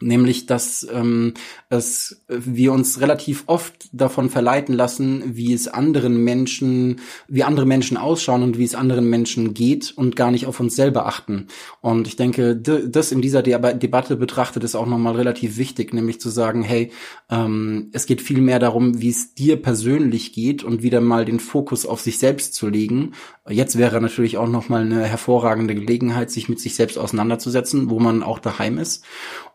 nämlich 0.00 0.46
dass 0.46 0.86
ähm, 0.92 1.34
es 1.68 2.22
wir 2.28 2.72
uns 2.72 3.00
relativ 3.00 3.44
oft 3.46 3.88
davon 3.92 4.30
verleiten 4.30 4.74
lassen, 4.74 5.36
wie 5.36 5.52
es 5.52 5.68
anderen 5.68 6.22
Menschen, 6.22 7.00
wie 7.28 7.44
andere 7.44 7.66
Menschen 7.66 7.96
ausschauen 7.96 8.42
und 8.42 8.58
wie 8.58 8.64
es 8.64 8.74
anderen 8.74 9.08
Menschen 9.08 9.54
geht 9.54 9.92
und 9.96 10.16
gar 10.16 10.30
nicht 10.30 10.46
auf 10.46 10.60
uns 10.60 10.76
selber 10.76 11.06
achten. 11.06 11.48
Und 11.80 12.06
ich 12.06 12.16
denke, 12.16 12.56
das 12.56 13.12
in 13.12 13.22
dieser 13.22 13.42
De 13.42 13.54
Debatte 13.74 14.16
betrachtet 14.16 14.64
ist 14.64 14.74
auch 14.74 14.86
nochmal 14.86 15.16
relativ 15.16 15.56
wichtig, 15.56 15.94
nämlich 15.94 16.20
zu 16.20 16.30
sagen, 16.30 16.62
hey, 16.62 16.90
ähm, 17.30 17.90
es 17.92 18.06
geht 18.06 18.20
viel 18.20 18.40
mehr 18.40 18.58
darum, 18.58 19.00
wie 19.00 19.10
es 19.10 19.34
dir 19.34 19.56
persönlich 19.56 20.32
geht 20.32 20.64
und 20.64 20.82
wieder 20.82 21.00
mal 21.00 21.24
den 21.24 21.40
Fokus 21.40 21.86
auf 21.86 22.00
sich 22.00 22.18
selbst 22.18 22.54
zu 22.54 22.68
legen. 22.68 23.12
Jetzt 23.46 23.76
wäre 23.76 24.00
natürlich 24.00 24.38
auch 24.38 24.48
nochmal 24.48 24.80
eine 24.82 25.04
hervorragende 25.04 25.74
Gelegenheit, 25.74 26.30
sich 26.30 26.48
mit 26.48 26.60
sich 26.60 26.74
selbst 26.74 26.96
auseinanderzusetzen, 26.96 27.90
wo 27.90 28.00
man 28.00 28.22
auch 28.22 28.38
daheim 28.38 28.78
ist 28.78 29.04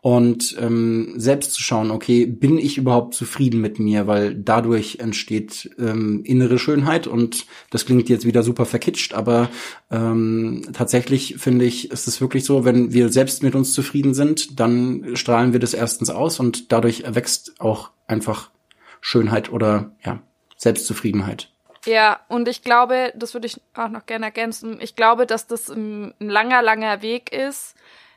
und 0.00 0.56
ähm, 0.60 1.14
selbst 1.16 1.54
zu 1.54 1.60
schauen, 1.60 1.90
okay, 1.90 2.24
bin 2.24 2.56
ich 2.56 2.78
überhaupt 2.78 3.14
zufrieden 3.14 3.60
mit 3.60 3.80
mir, 3.80 4.06
weil 4.06 4.36
dadurch 4.36 4.98
entsteht 5.00 5.70
ähm, 5.76 6.22
innere 6.24 6.60
Schönheit 6.60 7.08
und 7.08 7.46
das 7.70 7.84
klingt 7.84 8.08
jetzt 8.08 8.24
wieder 8.24 8.44
super 8.44 8.64
verkitscht, 8.64 9.12
aber 9.12 9.50
ähm, 9.90 10.62
tatsächlich 10.72 11.34
finde 11.38 11.64
ich, 11.64 11.90
ist 11.90 12.06
es 12.06 12.20
wirklich 12.20 12.44
so, 12.44 12.64
wenn 12.64 12.92
wir 12.92 13.08
selbst 13.08 13.42
mit 13.42 13.56
uns 13.56 13.72
zufrieden 13.72 14.14
sind, 14.14 14.60
dann 14.60 15.16
strahlen 15.16 15.52
wir 15.52 15.58
das 15.58 15.74
erstens 15.74 16.10
aus 16.10 16.38
und 16.38 16.70
dadurch 16.70 17.00
erwächst 17.00 17.60
auch 17.60 17.90
einfach 18.06 18.52
Schönheit 19.00 19.50
oder 19.52 19.96
ja, 20.04 20.22
Selbstzufriedenheit. 20.56 21.50
Ja, 21.86 22.20
und 22.28 22.46
ich 22.48 22.62
glaube, 22.62 23.12
das 23.16 23.32
würde 23.34 23.46
ich 23.46 23.60
auch 23.74 23.88
noch 23.88 24.04
gerne 24.06 24.26
ergänzen, 24.26 24.78
ich 24.80 24.96
glaube, 24.96 25.26
dass 25.26 25.46
das 25.46 25.68
ein, 25.68 26.14
ein 26.20 26.28
langer, 26.28 26.60
langer 26.62 27.00
Weg 27.00 27.32
ist, 27.32 27.74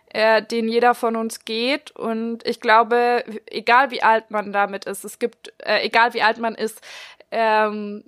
äh, 0.10 0.44
den 0.44 0.68
jeder 0.68 0.96
von 0.96 1.16
uns 1.16 1.46
geht. 1.46 1.92
Und 1.92 2.46
ich 2.46 2.60
glaube, 2.60 3.24
egal 3.48 3.92
wie 3.92 4.04
alt 4.04 4.32
man 4.32 4.52
damit 4.52 4.86
ist, 4.86 5.06
es 5.06 5.18
gibt, 5.18 5.54
äh, 5.60 5.80
egal 5.86 6.14
wie 6.14 6.22
alt 6.22 6.40
man 6.40 6.56
ist, 6.56 6.82
ähm, 7.32 8.04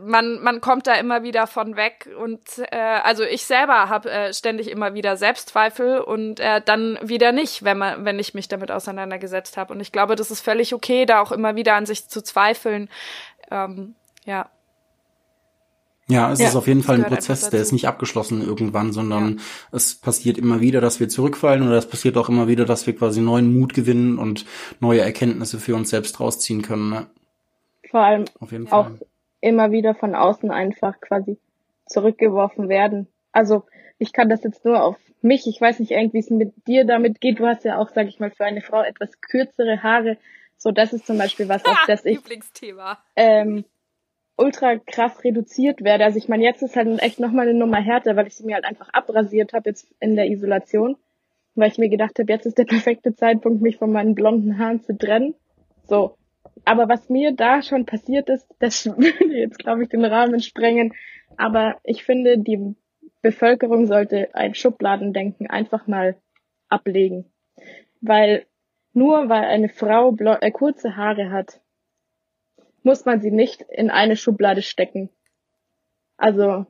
man, 0.00 0.42
man 0.42 0.60
kommt 0.60 0.86
da 0.86 0.94
immer 0.94 1.22
wieder 1.22 1.46
von 1.46 1.76
weg 1.76 2.08
und 2.20 2.40
äh, 2.72 2.76
also 2.76 3.22
ich 3.22 3.44
selber 3.44 3.88
habe 3.88 4.10
äh, 4.10 4.34
ständig 4.34 4.70
immer 4.70 4.94
wieder 4.94 5.16
Selbstzweifel 5.16 6.00
und 6.00 6.40
äh, 6.40 6.60
dann 6.60 6.98
wieder 7.00 7.30
nicht, 7.30 7.62
wenn 7.62 7.78
man 7.78 8.04
wenn 8.04 8.18
ich 8.18 8.34
mich 8.34 8.48
damit 8.48 8.72
auseinandergesetzt 8.72 9.56
habe 9.56 9.72
und 9.72 9.80
ich 9.80 9.92
glaube, 9.92 10.16
das 10.16 10.32
ist 10.32 10.40
völlig 10.40 10.74
okay, 10.74 11.06
da 11.06 11.20
auch 11.20 11.30
immer 11.30 11.54
wieder 11.54 11.74
an 11.74 11.86
sich 11.86 12.08
zu 12.08 12.22
zweifeln. 12.22 12.88
Ähm, 13.50 13.94
ja. 14.24 14.50
Ja, 16.10 16.32
es 16.32 16.38
ja, 16.38 16.48
ist 16.48 16.56
auf 16.56 16.66
jeden 16.66 16.82
Fall 16.82 16.96
ein 16.96 17.04
Prozess, 17.04 17.50
der 17.50 17.60
ist 17.60 17.72
nicht 17.72 17.86
abgeschlossen 17.86 18.40
irgendwann, 18.40 18.92
sondern 18.92 19.36
ja. 19.36 19.42
es 19.72 19.94
passiert 20.00 20.38
immer 20.38 20.60
wieder, 20.60 20.80
dass 20.80 21.00
wir 21.00 21.10
zurückfallen 21.10 21.66
oder 21.66 21.76
es 21.76 21.88
passiert 21.88 22.16
auch 22.16 22.30
immer 22.30 22.48
wieder, 22.48 22.64
dass 22.64 22.86
wir 22.86 22.96
quasi 22.96 23.20
neuen 23.20 23.58
Mut 23.58 23.74
gewinnen 23.74 24.18
und 24.18 24.46
neue 24.80 25.02
Erkenntnisse 25.02 25.58
für 25.58 25.74
uns 25.74 25.90
selbst 25.90 26.18
rausziehen 26.18 26.62
können. 26.62 26.88
Ne? 26.88 27.06
Vor 27.90 28.00
allem 28.00 28.24
auch 28.70 28.90
immer 29.42 29.70
wieder 29.70 29.94
von 29.94 30.14
außen 30.14 30.50
einfach 30.50 30.98
quasi 31.00 31.38
zurückgeworfen 31.86 32.70
werden. 32.70 33.08
Also 33.32 33.64
ich 33.98 34.12
kann 34.12 34.30
das 34.30 34.44
jetzt 34.44 34.64
nur 34.64 34.82
auf 34.82 34.96
mich, 35.20 35.46
ich 35.46 35.60
weiß 35.60 35.80
nicht 35.80 35.90
irgendwie, 35.90 36.14
wie 36.14 36.20
es 36.20 36.30
mit 36.30 36.66
dir 36.66 36.84
damit 36.84 37.20
geht. 37.20 37.38
Du 37.38 37.46
hast 37.46 37.64
ja 37.64 37.78
auch, 37.78 37.90
sag 37.90 38.06
ich 38.06 38.20
mal, 38.20 38.30
für 38.30 38.44
eine 38.44 38.62
Frau 38.62 38.82
etwas 38.82 39.20
kürzere 39.20 39.82
Haare. 39.82 40.16
So, 40.58 40.72
das 40.72 40.92
ist 40.92 41.06
zum 41.06 41.18
Beispiel 41.18 41.48
was, 41.48 41.64
auf 41.64 41.84
das 41.86 42.04
ich 42.04 42.16
Lieblingsthema. 42.16 42.98
Ähm, 43.14 43.64
ultra 44.36 44.76
krass 44.76 45.22
reduziert 45.24 45.82
werde. 45.82 46.04
Also 46.04 46.18
ich 46.18 46.28
meine, 46.28 46.44
jetzt 46.44 46.62
ist 46.62 46.76
halt 46.76 47.00
echt 47.00 47.20
nochmal 47.20 47.48
eine 47.48 47.58
Nummer 47.58 47.80
härter, 47.80 48.16
weil 48.16 48.26
ich 48.26 48.34
sie 48.34 48.44
mir 48.44 48.56
halt 48.56 48.64
einfach 48.64 48.88
abrasiert 48.92 49.52
habe 49.52 49.70
jetzt 49.70 49.86
in 50.00 50.16
der 50.16 50.26
Isolation, 50.26 50.96
weil 51.54 51.70
ich 51.70 51.78
mir 51.78 51.88
gedacht 51.88 52.18
habe, 52.18 52.32
jetzt 52.32 52.46
ist 52.46 52.58
der 52.58 52.64
perfekte 52.66 53.14
Zeitpunkt, 53.14 53.62
mich 53.62 53.76
von 53.76 53.92
meinen 53.92 54.14
blonden 54.14 54.58
Haaren 54.58 54.82
zu 54.82 54.96
trennen. 54.96 55.34
So. 55.84 56.16
Aber 56.64 56.88
was 56.88 57.08
mir 57.08 57.32
da 57.32 57.62
schon 57.62 57.86
passiert 57.86 58.28
ist, 58.28 58.46
das 58.58 58.86
würde 58.86 59.36
jetzt, 59.36 59.58
glaube 59.58 59.84
ich, 59.84 59.88
den 59.88 60.04
Rahmen 60.04 60.40
sprengen. 60.40 60.94
Aber 61.36 61.76
ich 61.84 62.04
finde, 62.04 62.38
die 62.38 62.74
Bevölkerung 63.22 63.86
sollte 63.86 64.34
ein 64.34 64.54
Schubladendenken 64.54 65.48
einfach 65.48 65.86
mal 65.86 66.16
ablegen. 66.68 67.26
Weil 68.00 68.46
nur 68.92 69.28
weil 69.28 69.44
eine 69.44 69.68
Frau 69.68 70.14
äh, 70.16 70.50
kurze 70.50 70.96
Haare 70.96 71.30
hat, 71.30 71.60
muss 72.82 73.04
man 73.04 73.20
sie 73.20 73.30
nicht 73.30 73.62
in 73.62 73.90
eine 73.90 74.16
Schublade 74.16 74.62
stecken. 74.62 75.10
Also, 76.16 76.66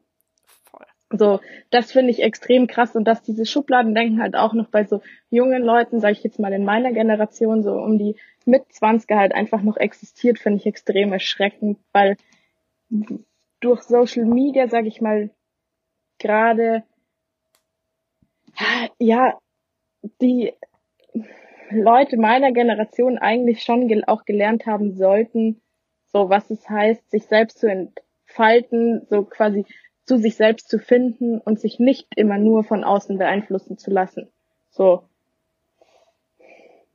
so, 1.11 1.41
das 1.71 1.93
finde 1.93 2.11
ich 2.11 2.23
extrem 2.23 2.67
krass 2.67 2.95
und 2.95 3.05
dass 3.05 3.23
diese 3.23 3.47
Schubladendenken 3.47 4.21
halt 4.21 4.35
auch 4.35 4.53
noch 4.53 4.69
bei 4.69 4.85
so 4.85 5.01
jungen 5.31 5.63
Leuten, 5.63 6.01
sage 6.01 6.13
ich 6.13 6.23
jetzt 6.23 6.39
mal 6.39 6.53
in 6.53 6.65
meiner 6.65 6.93
Generation, 6.93 7.63
so 7.63 7.73
um 7.73 7.99
die 7.99 8.17
mit 8.45 8.71
20 8.73 9.11
halt 9.11 9.33
einfach 9.33 9.63
noch 9.63 9.77
existiert, 9.77 10.39
finde 10.39 10.59
ich 10.59 10.67
extrem 10.67 11.13
erschreckend, 11.13 11.79
weil 11.93 12.17
durch 13.61 13.83
Social 13.83 14.25
Media, 14.25 14.69
sage 14.69 14.89
ich 14.89 15.01
mal, 15.01 15.31
gerade 16.19 16.85
ja, 18.99 19.39
die 20.21 20.53
Leute 21.71 22.17
meiner 22.17 22.53
Generation 22.53 23.19
eigentlich 23.19 23.63
schon 23.63 23.89
auch 24.05 24.25
gelernt 24.25 24.67
haben 24.67 24.93
sollten, 24.93 25.61
so 26.07 26.29
was 26.29 26.51
es 26.51 26.69
heißt, 26.69 27.11
sich 27.11 27.27
selbst 27.27 27.59
zu 27.59 27.69
entfalten, 27.69 29.07
so 29.09 29.25
quasi 29.25 29.67
zu 30.05 30.17
sich 30.19 30.37
selbst 30.37 30.69
zu 30.69 30.79
finden 30.79 31.39
und 31.39 31.61
sich 31.61 31.79
nicht 31.79 32.09
immer 32.17 32.39
nur 32.39 32.65
von 32.65 32.85
außen 32.85 33.19
beeinflussen 33.19 33.77
zu 33.77 33.91
lassen. 33.91 34.31
So, 34.71 35.09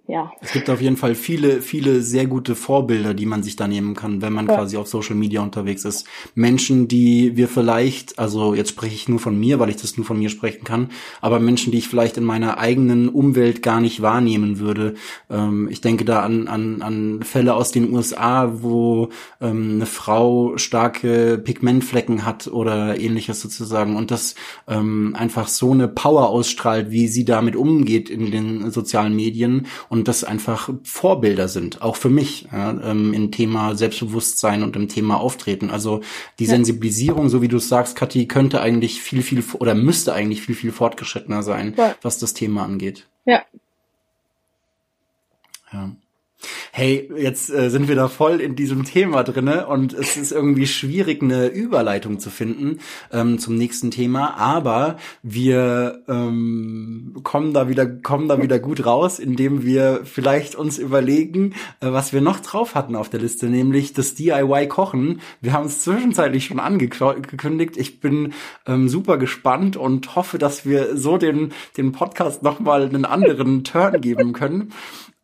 ja. 0.05 0.33
Es 0.41 0.51
gibt 0.51 0.69
auf 0.69 0.81
jeden 0.81 0.97
Fall 0.97 1.15
viele, 1.15 1.61
viele 1.61 2.01
sehr 2.01 2.27
gute 2.27 2.55
Vorbilder, 2.55 3.13
die 3.13 3.25
man 3.25 3.41
sich 3.41 3.55
da 3.55 3.69
nehmen 3.69 3.95
kann, 3.95 4.21
wenn 4.21 4.33
man 4.33 4.47
ja. 4.47 4.55
quasi 4.55 4.75
auf 4.75 4.87
Social 4.87 5.15
Media 5.15 5.41
unterwegs 5.41 5.85
ist. 5.85 6.05
Menschen, 6.35 6.89
die 6.89 7.37
wir 7.37 7.47
vielleicht, 7.47 8.19
also 8.19 8.53
jetzt 8.53 8.71
spreche 8.71 8.95
ich 8.95 9.07
nur 9.07 9.19
von 9.19 9.39
mir, 9.39 9.59
weil 9.59 9.69
ich 9.69 9.77
das 9.77 9.95
nur 9.95 10.05
von 10.05 10.19
mir 10.19 10.29
sprechen 10.29 10.65
kann, 10.65 10.89
aber 11.21 11.39
Menschen, 11.39 11.71
die 11.71 11.77
ich 11.77 11.87
vielleicht 11.87 12.17
in 12.17 12.25
meiner 12.25 12.57
eigenen 12.57 13.07
Umwelt 13.07 13.63
gar 13.63 13.79
nicht 13.79 14.01
wahrnehmen 14.01 14.59
würde. 14.59 14.95
Ähm, 15.29 15.69
ich 15.71 15.79
denke 15.79 16.03
da 16.03 16.21
an, 16.21 16.49
an, 16.49 16.81
an 16.81 17.23
Fälle 17.23 17.53
aus 17.53 17.71
den 17.71 17.93
USA, 17.93 18.61
wo 18.61 19.07
ähm, 19.39 19.75
eine 19.75 19.85
Frau 19.85 20.57
starke 20.57 21.37
Pigmentflecken 21.37 22.25
hat 22.25 22.47
oder 22.47 22.99
ähnliches 22.99 23.39
sozusagen 23.39 23.95
und 23.95 24.11
das 24.11 24.35
ähm, 24.67 25.15
einfach 25.17 25.47
so 25.47 25.71
eine 25.71 25.87
Power 25.87 26.27
ausstrahlt, 26.27 26.91
wie 26.91 27.07
sie 27.07 27.23
damit 27.23 27.55
umgeht 27.55 28.09
in 28.09 28.31
den 28.31 28.69
sozialen 28.69 29.15
Medien 29.15 29.65
und 29.93 30.07
das 30.07 30.23
einfach 30.23 30.71
Vorbilder 30.83 31.47
sind, 31.47 31.83
auch 31.83 31.97
für 31.97 32.09
mich 32.09 32.47
ja, 32.51 32.71
ähm, 32.71 33.13
im 33.13 33.31
Thema 33.31 33.75
Selbstbewusstsein 33.75 34.63
und 34.63 34.75
im 34.75 34.89
Thema 34.89 35.19
Auftreten. 35.19 35.69
Also 35.69 36.01
die 36.39 36.45
ja. 36.45 36.49
Sensibilisierung, 36.49 37.29
so 37.29 37.43
wie 37.43 37.47
du 37.47 37.59
sagst, 37.59 37.95
Kathi, 37.95 38.25
könnte 38.25 38.59
eigentlich 38.59 39.03
viel, 39.03 39.21
viel 39.21 39.43
oder 39.59 39.75
müsste 39.75 40.13
eigentlich 40.13 40.41
viel, 40.41 40.55
viel 40.55 40.71
fortgeschrittener 40.71 41.43
sein, 41.43 41.75
ja. 41.77 41.95
was 42.01 42.17
das 42.17 42.33
Thema 42.33 42.63
angeht. 42.63 43.07
Ja. 43.25 43.43
Ja 45.71 45.91
hey, 46.71 47.09
jetzt 47.17 47.49
äh, 47.49 47.69
sind 47.69 47.87
wir 47.87 47.95
da 47.95 48.07
voll 48.07 48.41
in 48.41 48.55
diesem 48.55 48.83
Thema 48.83 49.23
drinne 49.23 49.67
und 49.67 49.93
es 49.93 50.17
ist 50.17 50.31
irgendwie 50.31 50.67
schwierig, 50.67 51.21
eine 51.21 51.47
Überleitung 51.47 52.19
zu 52.19 52.29
finden 52.29 52.79
ähm, 53.11 53.39
zum 53.39 53.55
nächsten 53.55 53.91
Thema, 53.91 54.35
aber 54.37 54.97
wir 55.21 56.03
ähm, 56.07 57.15
kommen 57.23 57.53
da 57.53 57.69
wieder, 57.69 57.85
kommen 57.85 58.27
da 58.27 58.41
wieder 58.41 58.59
gut 58.59 58.85
raus, 58.85 59.19
indem 59.19 59.63
wir 59.63 60.01
vielleicht 60.03 60.55
uns 60.55 60.77
überlegen, 60.77 61.53
äh, 61.79 61.91
was 61.91 62.13
wir 62.13 62.21
noch 62.21 62.39
drauf 62.39 62.75
hatten 62.75 62.95
auf 62.95 63.09
der 63.09 63.19
Liste, 63.19 63.47
nämlich 63.47 63.93
das 63.93 64.15
DIY 64.15 64.67
Kochen. 64.67 65.21
Wir 65.41 65.53
haben 65.53 65.67
es 65.67 65.81
zwischenzeitlich 65.81 66.45
schon 66.45 66.59
angekündigt. 66.59 67.77
Ich 67.77 67.99
bin 67.99 68.33
ähm, 68.65 68.89
super 68.89 69.17
gespannt 69.17 69.77
und 69.77 70.15
hoffe, 70.15 70.37
dass 70.37 70.65
wir 70.65 70.97
so 70.97 71.17
den, 71.17 71.53
den 71.77 71.91
Podcast 71.91 72.43
nochmal 72.43 72.83
einen 72.83 73.05
anderen 73.05 73.63
Turn 73.63 74.01
geben 74.01 74.33
können. 74.33 74.71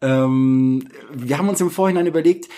Ähm, 0.01 0.87
wir 1.11 1.37
haben 1.37 1.49
uns 1.49 1.61
im 1.61 1.71
Vorhinein 1.71 2.07
überlegt, 2.07 2.49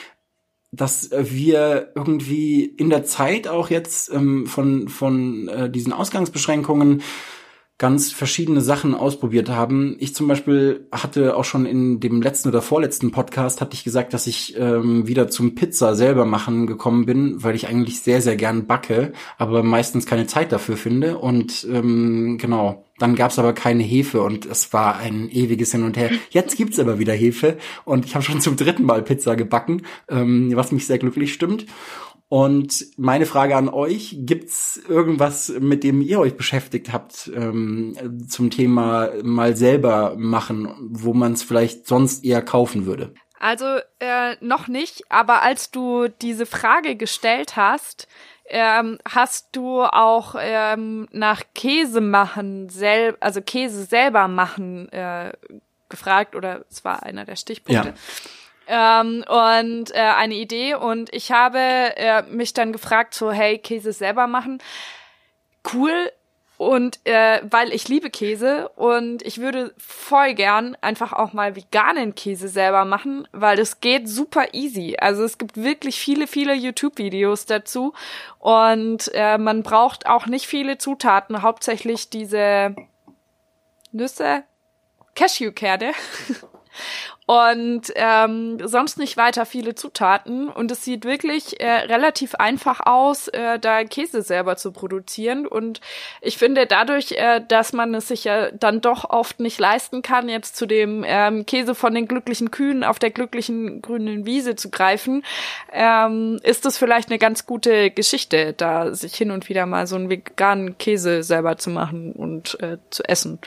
dass 0.72 1.12
wir 1.12 1.92
irgendwie 1.96 2.64
in 2.64 2.90
der 2.90 3.04
Zeit 3.04 3.48
auch 3.48 3.70
jetzt 3.70 4.12
ähm, 4.14 4.48
von, 4.48 4.88
von 4.88 5.48
äh, 5.50 5.70
diesen 5.70 5.92
Ausgangsbeschränkungen 5.92 7.02
ganz 7.82 8.12
verschiedene 8.12 8.62
Sachen 8.62 8.94
ausprobiert 8.94 9.50
haben. 9.50 9.96
Ich 9.98 10.14
zum 10.14 10.28
Beispiel 10.28 10.86
hatte 10.92 11.36
auch 11.36 11.44
schon 11.44 11.66
in 11.66 12.00
dem 12.00 12.22
letzten 12.22 12.50
oder 12.50 12.62
vorletzten 12.62 13.10
Podcast 13.10 13.60
hatte 13.60 13.74
ich 13.74 13.84
gesagt, 13.84 14.14
dass 14.14 14.28
ich 14.28 14.56
ähm, 14.56 15.08
wieder 15.08 15.30
zum 15.30 15.56
Pizza 15.56 15.96
selber 15.96 16.26
machen 16.26 16.68
gekommen 16.68 17.08
bin, 17.08 17.44
weil 17.44 17.56
ich 17.56 17.68
eigentlich 17.68 18.02
sehr, 18.02 18.22
sehr 18.22 18.36
gern 18.36 18.68
backe, 18.68 19.14
aber 19.40 19.64
meistens 19.64 20.06
keine 20.06 20.28
Zeit 20.28 20.52
dafür 20.52 20.78
finde. 20.78 21.18
Und 21.18 21.68
ähm, 21.72 22.38
genau, 22.40 22.86
dann 23.00 23.16
gab's 23.16 23.40
aber 23.40 23.54
keine 23.54 23.82
Hefe 23.82 24.22
und 24.22 24.46
es 24.46 24.74
war 24.74 24.98
ein 24.98 25.28
ewiges 25.32 25.72
Hin 25.72 25.82
und 25.82 25.98
Her. 25.98 26.12
Jetzt 26.30 26.58
gibt's 26.58 26.78
aber 26.78 27.00
wieder 27.00 27.14
Hefe 27.14 27.58
und 27.84 28.06
ich 28.06 28.14
habe 28.14 28.24
schon 28.24 28.42
zum 28.42 28.58
dritten 28.58 28.84
Mal 28.84 29.02
Pizza 29.02 29.36
gebacken, 29.36 29.82
ähm, 30.08 30.52
was 30.54 30.72
mich 30.72 30.86
sehr 30.86 31.00
glücklich 31.00 31.34
stimmt. 31.34 31.66
Und 32.32 32.86
meine 32.96 33.26
Frage 33.26 33.58
an 33.58 33.68
euch, 33.68 34.16
gibt's 34.20 34.82
irgendwas, 34.88 35.50
mit 35.60 35.84
dem 35.84 36.00
ihr 36.00 36.18
euch 36.18 36.38
beschäftigt 36.38 36.94
habt 36.94 37.30
ähm, 37.36 38.26
zum 38.30 38.50
Thema 38.50 39.10
mal 39.22 39.58
selber 39.58 40.16
machen, 40.16 40.74
wo 40.92 41.14
man 41.14 41.34
es 41.34 41.44
vielleicht 41.44 41.88
sonst 41.88 42.24
eher 42.24 42.42
kaufen 42.42 42.86
würde? 42.86 43.14
Also 43.38 43.66
äh, 44.00 44.38
noch 44.40 44.70
nicht, 44.70 45.12
aber 45.12 45.42
als 45.42 45.72
du 45.72 46.08
diese 46.08 46.46
Frage 46.46 46.96
gestellt 46.96 47.58
hast, 47.58 48.08
ähm, 48.46 48.98
hast 49.04 49.50
du 49.52 49.82
auch 49.82 50.36
ähm, 50.40 51.10
nach 51.12 51.44
Käse 51.54 52.00
machen, 52.00 52.70
sel 52.70 53.18
also 53.20 53.42
Käse 53.42 53.84
selber 53.84 54.30
machen 54.30 54.88
äh, 54.94 55.34
gefragt 55.90 56.38
oder 56.38 56.64
es 56.70 56.86
war 56.86 57.04
einer 57.04 57.26
der 57.26 57.36
Stichpunkte. 57.36 57.90
Ja 57.90 57.94
ähm, 58.72 59.26
und 59.28 59.94
äh, 59.94 60.00
eine 60.00 60.36
Idee. 60.36 60.76
Und 60.76 61.14
ich 61.14 61.32
habe 61.32 61.60
äh, 61.60 62.24
mich 62.24 62.54
dann 62.54 62.72
gefragt 62.72 63.14
so 63.14 63.32
hey 63.32 63.58
Käse 63.58 63.92
selber 63.92 64.28
machen. 64.28 64.64
Cool. 65.74 66.10
Und 66.58 67.00
äh, 67.06 67.42
weil 67.44 67.74
ich 67.74 67.90
liebe 67.90 68.10
Käse. 68.10 68.70
Und 68.70 69.24
ich 69.24 69.40
würde 69.40 69.74
voll 69.78 70.36
gern 70.36 70.78
einfach 70.80 71.12
auch 71.12 71.34
mal 71.34 71.58
veganen 71.58 72.16
Käse 72.16 72.48
selber 72.48 72.86
machen, 72.86 73.28
weil 73.34 73.60
es 73.60 73.82
geht 73.82 74.08
super 74.08 74.54
easy. 74.54 74.96
Also 74.98 75.24
es 75.24 75.38
gibt 75.38 75.58
wirklich 75.58 76.00
viele, 76.00 76.26
viele 76.28 76.54
YouTube-Videos 76.54 77.48
dazu. 77.48 77.94
Und 78.40 79.12
äh, 79.14 79.38
man 79.38 79.64
braucht 79.64 80.06
auch 80.06 80.28
nicht 80.28 80.48
viele 80.48 80.78
Zutaten, 80.78 81.42
hauptsächlich 81.42 82.10
diese 82.10 82.74
Nüsse, 83.92 84.44
Cashewkerne 85.16 85.92
und 87.32 87.84
ähm, 87.96 88.58
sonst 88.68 88.98
nicht 88.98 89.16
weiter 89.16 89.46
viele 89.46 89.74
Zutaten. 89.74 90.50
Und 90.50 90.70
es 90.70 90.84
sieht 90.84 91.06
wirklich 91.06 91.62
äh, 91.62 91.72
relativ 91.72 92.36
einfach 92.36 92.82
aus, 92.86 93.30
äh, 93.30 93.58
da 93.58 93.86
Käse 93.86 94.22
selber 94.22 94.58
zu 94.58 94.74
produzieren. 94.74 95.48
Und 95.48 95.80
ich 96.20 96.38
finde 96.38 96.68
dadurch, 96.68 97.14
äh, 97.14 97.40
dass 97.48 97.72
man 97.72 97.96
es 97.96 98.10
sich 98.10 98.26
ja 98.26 98.52
dann 98.52 98.82
doch 98.82 99.10
oft 99.10 99.40
nicht 99.40 99.62
leisten 99.62 100.02
kann, 100.02 100.28
jetzt 100.28 100.58
zu 100.58 100.66
dem 100.66 101.06
ähm, 101.08 101.46
Käse 101.46 101.74
von 101.74 101.96
den 101.96 102.06
glücklichen 102.06 102.52
Kühen 102.52 102.84
auf 102.84 103.00
der 103.00 103.12
glücklichen 103.12 103.82
grünen 103.82 104.26
Wiese 104.26 104.58
zu 104.58 104.70
greifen, 104.70 105.24
ähm, 105.72 106.38
ist 106.44 106.66
es 106.66 106.78
vielleicht 106.78 107.08
eine 107.08 107.18
ganz 107.18 107.46
gute 107.46 107.92
Geschichte, 107.92 108.52
da 108.52 108.94
sich 108.94 109.16
hin 109.16 109.32
und 109.32 109.48
wieder 109.48 109.66
mal 109.66 109.88
so 109.88 109.96
einen 109.96 110.10
veganen 110.10 110.78
Käse 110.78 111.24
selber 111.24 111.58
zu 111.58 111.70
machen 111.70 112.12
und 112.12 112.60
äh, 112.62 112.78
zu 112.90 113.08
essen. 113.08 113.40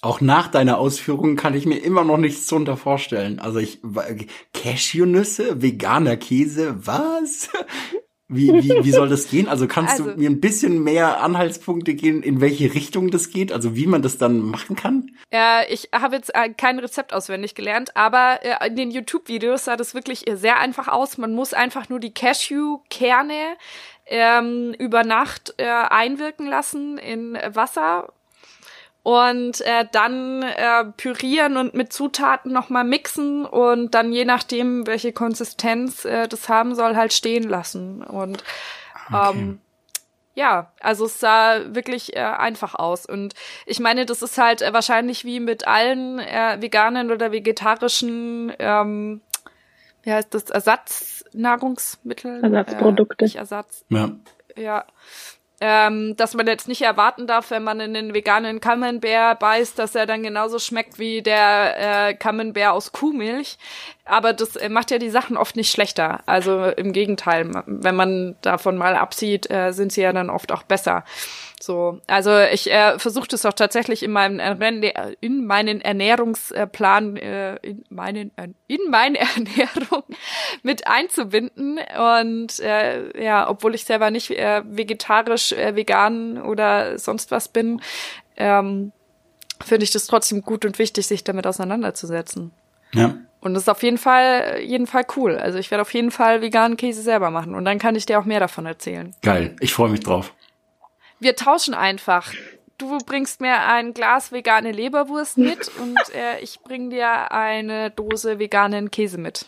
Auch 0.00 0.20
nach 0.20 0.46
deiner 0.48 0.78
Ausführung 0.78 1.34
kann 1.34 1.54
ich 1.54 1.66
mir 1.66 1.78
immer 1.78 2.04
noch 2.04 2.18
nichts 2.18 2.46
drunter 2.46 2.76
vorstellen. 2.76 3.40
Also 3.40 3.58
ich 3.58 3.80
Cashewnüsse, 4.54 5.60
veganer 5.60 6.16
Käse, 6.16 6.86
was? 6.86 7.48
Wie, 8.30 8.52
wie, 8.52 8.84
wie 8.84 8.90
soll 8.90 9.08
das 9.08 9.30
gehen? 9.30 9.48
Also 9.48 9.66
kannst 9.66 9.92
also, 9.92 10.10
du 10.10 10.18
mir 10.18 10.28
ein 10.28 10.38
bisschen 10.38 10.84
mehr 10.84 11.22
Anhaltspunkte 11.22 11.94
geben, 11.94 12.22
in 12.22 12.42
welche 12.42 12.74
Richtung 12.74 13.10
das 13.10 13.30
geht? 13.30 13.52
Also 13.52 13.74
wie 13.74 13.86
man 13.86 14.02
das 14.02 14.18
dann 14.18 14.40
machen 14.40 14.76
kann? 14.76 15.10
Ja, 15.32 15.62
ich 15.66 15.88
habe 15.94 16.16
jetzt 16.16 16.34
äh, 16.34 16.50
kein 16.50 16.78
Rezept 16.78 17.14
auswendig 17.14 17.54
gelernt, 17.54 17.96
aber 17.96 18.40
äh, 18.42 18.68
in 18.68 18.76
den 18.76 18.90
YouTube-Videos 18.90 19.64
sah 19.64 19.76
das 19.76 19.94
wirklich 19.94 20.26
sehr 20.34 20.58
einfach 20.58 20.88
aus. 20.88 21.16
Man 21.16 21.34
muss 21.34 21.54
einfach 21.54 21.88
nur 21.88 22.00
die 22.00 22.12
Cashew-Kerne 22.12 23.56
ähm, 24.04 24.74
über 24.78 25.04
Nacht 25.04 25.54
äh, 25.56 25.64
einwirken 25.64 26.46
lassen 26.46 26.98
in 26.98 27.38
Wasser 27.54 28.12
und 29.08 29.62
äh, 29.62 29.86
dann 29.90 30.42
äh, 30.42 30.84
pürieren 30.84 31.56
und 31.56 31.72
mit 31.72 31.94
Zutaten 31.94 32.52
nochmal 32.52 32.84
mixen 32.84 33.46
und 33.46 33.94
dann 33.94 34.12
je 34.12 34.26
nachdem, 34.26 34.86
welche 34.86 35.14
Konsistenz 35.14 36.04
äh, 36.04 36.28
das 36.28 36.50
haben 36.50 36.74
soll, 36.74 36.94
halt 36.94 37.14
stehen 37.14 37.48
lassen. 37.48 38.02
Und 38.02 38.44
okay. 39.06 39.30
ähm, 39.30 39.60
ja, 40.34 40.72
also 40.80 41.06
es 41.06 41.20
sah 41.20 41.74
wirklich 41.74 42.16
äh, 42.16 42.20
einfach 42.20 42.74
aus. 42.74 43.06
Und 43.06 43.32
ich 43.64 43.80
meine, 43.80 44.04
das 44.04 44.20
ist 44.20 44.36
halt 44.36 44.60
äh, 44.60 44.74
wahrscheinlich 44.74 45.24
wie 45.24 45.40
mit 45.40 45.66
allen 45.66 46.18
äh, 46.18 46.58
veganen 46.60 47.10
oder 47.10 47.32
vegetarischen, 47.32 48.52
ähm, 48.58 49.22
wie 50.02 50.12
heißt 50.12 50.34
das, 50.34 50.50
Ersatznahrungsmittel? 50.50 52.44
Ersatzprodukte. 52.44 53.24
Äh, 53.24 53.24
nicht 53.24 53.36
Ersatz. 53.36 53.86
Ja. 53.88 54.10
Ja 54.54 54.84
ähm, 55.60 56.14
dass 56.16 56.34
man 56.34 56.46
jetzt 56.46 56.68
nicht 56.68 56.82
erwarten 56.82 57.26
darf, 57.26 57.50
wenn 57.50 57.64
man 57.64 57.80
in 57.80 57.94
den 57.94 58.14
veganen 58.14 58.60
Camembert 58.60 59.38
beißt, 59.40 59.78
dass 59.78 59.94
er 59.94 60.06
dann 60.06 60.22
genauso 60.22 60.58
schmeckt 60.58 60.98
wie 60.98 61.22
der 61.22 62.08
äh, 62.08 62.14
Camembert 62.14 62.72
aus 62.72 62.92
Kuhmilch. 62.92 63.58
Aber 64.04 64.32
das 64.32 64.56
äh, 64.56 64.68
macht 64.68 64.90
ja 64.90 64.98
die 64.98 65.10
Sachen 65.10 65.36
oft 65.36 65.56
nicht 65.56 65.70
schlechter. 65.70 66.20
Also 66.26 66.64
im 66.64 66.92
Gegenteil, 66.92 67.50
wenn 67.66 67.96
man 67.96 68.36
davon 68.42 68.76
mal 68.76 68.94
absieht, 68.94 69.50
äh, 69.50 69.72
sind 69.72 69.92
sie 69.92 70.02
ja 70.02 70.12
dann 70.12 70.30
oft 70.30 70.52
auch 70.52 70.62
besser. 70.62 71.04
So, 71.60 72.00
also 72.06 72.38
ich 72.38 72.70
äh, 72.70 72.98
versuche 72.98 73.28
das 73.28 73.44
auch 73.44 73.52
tatsächlich 73.52 74.02
in 74.02 74.12
meinem 74.12 74.38
in 75.20 75.44
meinen 75.44 75.80
Ernährungsplan 75.80 77.16
äh, 77.16 77.56
in 77.56 77.84
meinen 77.88 78.30
in 78.68 78.80
meine 78.90 79.18
Ernährung 79.36 80.04
mit 80.62 80.86
einzubinden 80.86 81.80
und 82.22 82.60
äh, 82.60 83.22
ja, 83.22 83.48
obwohl 83.48 83.74
ich 83.74 83.84
selber 83.84 84.10
nicht 84.10 84.30
äh, 84.30 84.62
vegetarisch, 84.64 85.52
äh, 85.52 85.74
vegan 85.74 86.40
oder 86.40 86.98
sonst 86.98 87.30
was 87.30 87.48
bin, 87.48 87.80
ähm, 88.36 88.92
finde 89.64 89.84
ich 89.84 89.90
das 89.90 90.06
trotzdem 90.06 90.42
gut 90.42 90.64
und 90.64 90.78
wichtig, 90.78 91.06
sich 91.06 91.24
damit 91.24 91.46
auseinanderzusetzen. 91.46 92.52
Ja. 92.94 93.16
Und 93.40 93.54
das 93.54 93.64
ist 93.64 93.68
auf 93.68 93.82
jeden 93.82 93.98
Fall, 93.98 94.60
jeden 94.60 94.86
Fall 94.86 95.04
cool. 95.16 95.36
Also 95.36 95.58
ich 95.58 95.70
werde 95.70 95.82
auf 95.82 95.94
jeden 95.94 96.10
Fall 96.10 96.40
veganen 96.40 96.76
Käse 96.76 97.02
selber 97.02 97.30
machen 97.30 97.54
und 97.54 97.64
dann 97.64 97.78
kann 97.78 97.94
ich 97.94 98.06
dir 98.06 98.18
auch 98.18 98.24
mehr 98.24 98.40
davon 98.40 98.66
erzählen. 98.66 99.14
Geil, 99.22 99.54
ich 99.60 99.72
freue 99.72 99.90
mich 99.90 100.00
drauf. 100.00 100.34
Wir 101.20 101.36
tauschen 101.36 101.74
einfach. 101.74 102.32
Du 102.78 102.98
bringst 102.98 103.40
mir 103.40 103.60
ein 103.66 103.92
Glas 103.92 104.30
vegane 104.30 104.70
Leberwurst 104.70 105.36
mit 105.36 105.70
und 105.80 105.98
äh, 106.14 106.40
ich 106.40 106.60
bring 106.60 106.90
dir 106.90 107.32
eine 107.32 107.90
Dose 107.90 108.38
veganen 108.38 108.90
Käse 108.90 109.18
mit. 109.18 109.46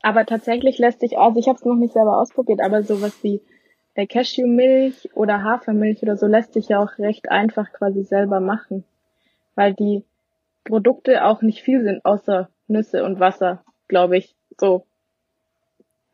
Aber 0.00 0.24
tatsächlich 0.26 0.78
lässt 0.78 1.00
sich, 1.00 1.18
also 1.18 1.40
ich 1.40 1.48
habe 1.48 1.58
es 1.58 1.64
noch 1.64 1.74
nicht 1.74 1.92
selber 1.92 2.18
ausprobiert, 2.18 2.60
aber 2.60 2.84
sowas 2.84 3.18
wie 3.22 3.42
äh, 3.94 4.06
Cashewmilch 4.06 5.10
oder 5.14 5.42
Hafermilch 5.42 6.02
oder 6.02 6.16
so 6.16 6.26
lässt 6.26 6.52
sich 6.52 6.68
ja 6.68 6.80
auch 6.80 6.98
recht 6.98 7.30
einfach 7.30 7.72
quasi 7.72 8.04
selber 8.04 8.38
machen, 8.38 8.84
weil 9.56 9.74
die 9.74 10.04
Produkte 10.62 11.24
auch 11.24 11.42
nicht 11.42 11.62
viel 11.62 11.82
sind, 11.82 12.04
außer 12.04 12.48
Nüsse 12.68 13.02
und 13.02 13.18
Wasser, 13.18 13.64
glaube 13.88 14.18
ich. 14.18 14.36
So. 14.56 14.86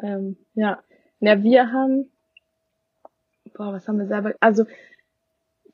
Ähm, 0.00 0.38
ja. 0.54 0.82
Ja, 1.20 1.42
wir 1.42 1.72
haben 1.72 2.10
boah, 3.52 3.72
was 3.72 3.86
haben 3.86 3.98
wir 3.98 4.06
selber, 4.06 4.34
also 4.40 4.64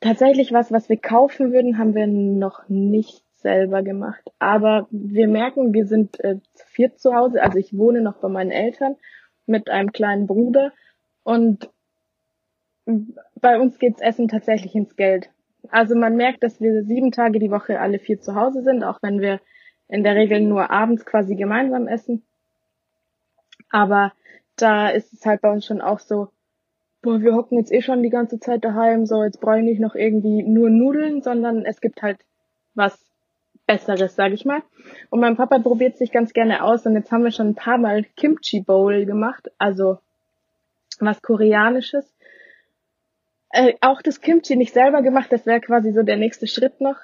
tatsächlich 0.00 0.52
was, 0.52 0.72
was 0.72 0.88
wir 0.88 0.96
kaufen 0.96 1.52
würden, 1.52 1.78
haben 1.78 1.94
wir 1.94 2.06
noch 2.06 2.68
nicht 2.68 3.24
selber 3.32 3.82
gemacht. 3.82 4.22
Aber 4.38 4.86
wir 4.90 5.28
merken, 5.28 5.72
wir 5.72 5.86
sind 5.86 6.22
äh, 6.22 6.40
zu 6.54 6.66
viert 6.66 6.98
zu 6.98 7.14
Hause. 7.14 7.42
Also 7.42 7.58
ich 7.58 7.76
wohne 7.76 8.00
noch 8.00 8.18
bei 8.18 8.28
meinen 8.28 8.50
Eltern 8.50 8.96
mit 9.46 9.70
einem 9.70 9.92
kleinen 9.92 10.26
Bruder 10.26 10.72
und 11.22 11.70
bei 13.36 13.58
uns 13.58 13.78
geht's 13.78 14.00
Essen 14.00 14.28
tatsächlich 14.28 14.74
ins 14.74 14.96
Geld. 14.96 15.30
Also 15.70 15.94
man 15.94 16.16
merkt, 16.16 16.42
dass 16.42 16.60
wir 16.60 16.82
sieben 16.84 17.12
Tage 17.12 17.38
die 17.38 17.50
Woche 17.50 17.78
alle 17.78 17.98
vier 17.98 18.20
zu 18.20 18.34
Hause 18.34 18.62
sind, 18.62 18.82
auch 18.84 18.98
wenn 19.02 19.20
wir 19.20 19.40
in 19.88 20.02
der 20.02 20.14
Regel 20.14 20.40
nur 20.40 20.70
abends 20.70 21.04
quasi 21.04 21.34
gemeinsam 21.34 21.86
essen. 21.86 22.24
Aber 23.70 24.12
da 24.56 24.88
ist 24.88 25.12
es 25.12 25.24
halt 25.26 25.42
bei 25.42 25.50
uns 25.50 25.66
schon 25.66 25.80
auch 25.80 26.00
so, 26.00 26.28
boah, 27.02 27.20
wir 27.20 27.34
hocken 27.34 27.58
jetzt 27.58 27.72
eh 27.72 27.82
schon 27.82 28.02
die 28.02 28.10
ganze 28.10 28.38
Zeit 28.40 28.64
daheim, 28.64 29.06
so 29.06 29.22
jetzt 29.22 29.40
brauche 29.40 29.58
ich 29.58 29.64
nicht 29.64 29.80
noch 29.80 29.94
irgendwie 29.94 30.42
nur 30.42 30.70
Nudeln, 30.70 31.22
sondern 31.22 31.64
es 31.64 31.80
gibt 31.80 32.02
halt 32.02 32.18
was 32.74 32.98
Besseres, 33.66 34.16
sag 34.16 34.32
ich 34.32 34.44
mal. 34.44 34.62
Und 35.10 35.20
mein 35.20 35.36
Papa 35.36 35.58
probiert 35.60 35.96
sich 35.96 36.12
ganz 36.12 36.32
gerne 36.32 36.64
aus 36.64 36.86
und 36.86 36.94
jetzt 36.94 37.12
haben 37.12 37.24
wir 37.24 37.30
schon 37.30 37.48
ein 37.48 37.54
paar 37.54 37.78
Mal 37.78 38.04
Kimchi 38.16 38.60
Bowl 38.60 39.06
gemacht, 39.06 39.50
also 39.58 39.98
was 40.98 41.22
Koreanisches. 41.22 42.12
Äh, 43.50 43.74
auch 43.80 44.02
das 44.02 44.20
Kimchi 44.20 44.56
nicht 44.56 44.74
selber 44.74 45.02
gemacht, 45.02 45.32
das 45.32 45.46
wäre 45.46 45.60
quasi 45.60 45.92
so 45.92 46.02
der 46.02 46.16
nächste 46.16 46.46
Schritt 46.46 46.80
noch. 46.80 46.96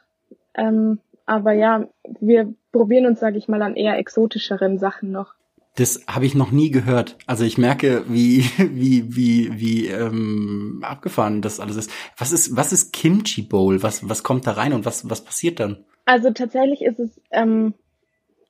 Ähm, 0.54 1.00
aber 1.24 1.52
ja, 1.52 1.88
wir 2.20 2.54
probieren 2.72 3.06
uns, 3.06 3.20
sag 3.20 3.34
ich 3.34 3.48
mal, 3.48 3.62
an 3.62 3.76
eher 3.76 3.98
exotischeren 3.98 4.78
Sachen 4.78 5.10
noch. 5.10 5.34
Das 5.76 6.04
habe 6.06 6.26
ich 6.26 6.34
noch 6.34 6.50
nie 6.50 6.70
gehört. 6.70 7.16
Also 7.26 7.44
ich 7.44 7.58
merke, 7.58 8.04
wie 8.08 8.40
wie 8.58 9.14
wie 9.14 9.60
wie 9.60 9.86
ähm, 9.86 10.80
abgefahren 10.82 11.42
das 11.42 11.60
alles 11.60 11.76
ist. 11.76 11.90
Was 12.16 12.32
ist 12.32 12.56
was 12.56 12.72
ist 12.72 12.92
Kimchi 12.92 13.42
Bowl? 13.42 13.82
Was 13.82 14.08
was 14.08 14.22
kommt 14.22 14.46
da 14.46 14.52
rein 14.52 14.72
und 14.72 14.84
was 14.84 15.08
was 15.08 15.24
passiert 15.24 15.60
dann? 15.60 15.84
Also 16.04 16.30
tatsächlich 16.30 16.82
ist 16.82 17.00
es 17.00 17.20
ähm, 17.30 17.74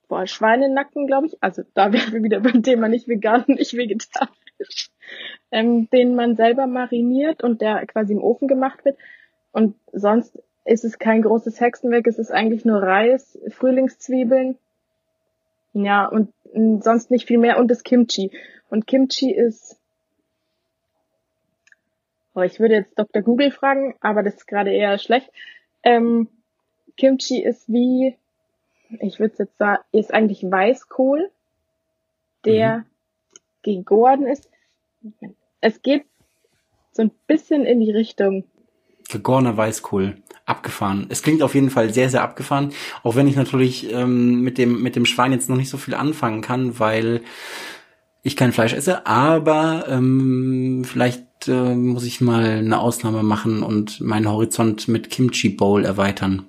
boah, 0.07 0.25
Schweinenacken, 0.25 1.07
glaube 1.07 1.27
ich. 1.27 1.37
Also 1.41 1.63
da 1.73 1.91
wären 1.93 2.13
wir 2.13 2.23
wieder 2.23 2.39
beim 2.39 2.63
Thema 2.63 2.87
nicht 2.87 3.07
vegan, 3.07 3.43
nicht 3.47 3.75
vegetarisch. 3.75 4.91
Ähm, 5.51 5.89
den 5.91 6.15
man 6.15 6.35
selber 6.35 6.67
mariniert 6.67 7.43
und 7.43 7.61
der 7.61 7.85
quasi 7.85 8.13
im 8.13 8.21
Ofen 8.23 8.47
gemacht 8.47 8.83
wird. 8.83 8.97
Und 9.51 9.75
sonst 9.93 10.37
ist 10.65 10.83
es 10.83 10.99
kein 10.99 11.21
großes 11.21 11.61
Hexenwerk, 11.61 12.05
es 12.07 12.19
ist 12.19 12.31
eigentlich 12.31 12.65
nur 12.65 12.81
Reis, 12.81 13.39
Frühlingszwiebeln. 13.49 14.57
Ja, 15.83 16.07
und 16.07 16.33
sonst 16.83 17.11
nicht 17.11 17.27
viel 17.27 17.37
mehr 17.37 17.59
und 17.59 17.69
das 17.69 17.83
Kimchi. 17.83 18.31
Und 18.69 18.87
Kimchi 18.87 19.31
ist, 19.31 19.79
oh, 22.33 22.41
ich 22.41 22.59
würde 22.59 22.75
jetzt 22.75 22.97
Dr. 22.97 23.21
Google 23.21 23.51
fragen, 23.51 23.95
aber 24.01 24.23
das 24.23 24.35
ist 24.35 24.47
gerade 24.47 24.73
eher 24.73 24.97
schlecht. 24.97 25.29
Ähm, 25.83 26.29
Kimchi 26.97 27.43
ist 27.43 27.71
wie, 27.71 28.15
ich 28.89 29.19
würde 29.19 29.35
jetzt 29.37 29.57
sagen, 29.59 29.83
ist 29.91 30.11
eigentlich 30.11 30.43
Weißkohl, 30.43 31.29
der 32.43 32.77
mhm. 32.79 32.85
gegoren 33.61 34.25
ist. 34.25 34.49
Es 35.61 35.83
geht 35.83 36.05
so 36.91 37.03
ein 37.03 37.11
bisschen 37.27 37.65
in 37.65 37.81
die 37.81 37.91
Richtung 37.91 38.45
gegorener 39.09 39.55
Weißkohl. 39.57 40.15
Abgefahren. 40.45 41.07
Es 41.09 41.23
klingt 41.23 41.43
auf 41.43 41.55
jeden 41.55 41.69
Fall 41.69 41.93
sehr, 41.93 42.09
sehr 42.09 42.23
abgefahren. 42.23 42.71
Auch 43.03 43.17
wenn 43.17 43.27
ich 43.27 43.35
natürlich 43.35 43.91
ähm, 43.91 44.41
mit 44.43 44.57
dem 44.57 44.81
mit 44.81 44.95
dem 44.95 45.05
Schwein 45.05 45.33
jetzt 45.33 45.49
noch 45.49 45.57
nicht 45.57 45.69
so 45.69 45.75
viel 45.75 45.93
anfangen 45.93 46.41
kann, 46.41 46.79
weil 46.79 47.19
ich 48.23 48.37
kein 48.37 48.53
Fleisch 48.53 48.71
esse. 48.71 49.05
Aber 49.05 49.85
ähm, 49.89 50.85
vielleicht 50.85 51.49
äh, 51.49 51.75
muss 51.75 52.05
ich 52.05 52.21
mal 52.21 52.45
eine 52.45 52.79
Ausnahme 52.79 53.23
machen 53.23 53.61
und 53.61 53.99
meinen 53.99 54.31
Horizont 54.31 54.87
mit 54.87 55.09
Kimchi 55.09 55.49
Bowl 55.49 55.83
erweitern. 55.83 56.45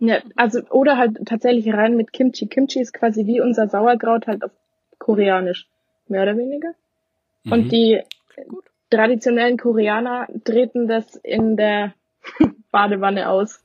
Ja, 0.00 0.18
also 0.36 0.60
oder 0.68 0.98
halt 0.98 1.18
tatsächlich 1.24 1.72
rein 1.72 1.96
mit 1.96 2.12
Kimchi. 2.12 2.46
Kimchi 2.46 2.80
ist 2.80 2.92
quasi 2.92 3.24
wie 3.24 3.40
unser 3.40 3.68
Sauerkraut 3.68 4.26
halt 4.26 4.44
auf 4.44 4.50
Koreanisch, 4.98 5.66
mehr 6.08 6.24
oder 6.24 6.36
weniger. 6.36 6.74
Mhm. 7.44 7.52
Und 7.52 7.72
die 7.72 8.00
Gut 8.48 8.69
traditionellen 8.90 9.56
Koreaner 9.56 10.28
treten 10.44 10.88
das 10.88 11.16
in 11.16 11.56
der 11.56 11.94
Badewanne 12.70 13.28
aus. 13.28 13.64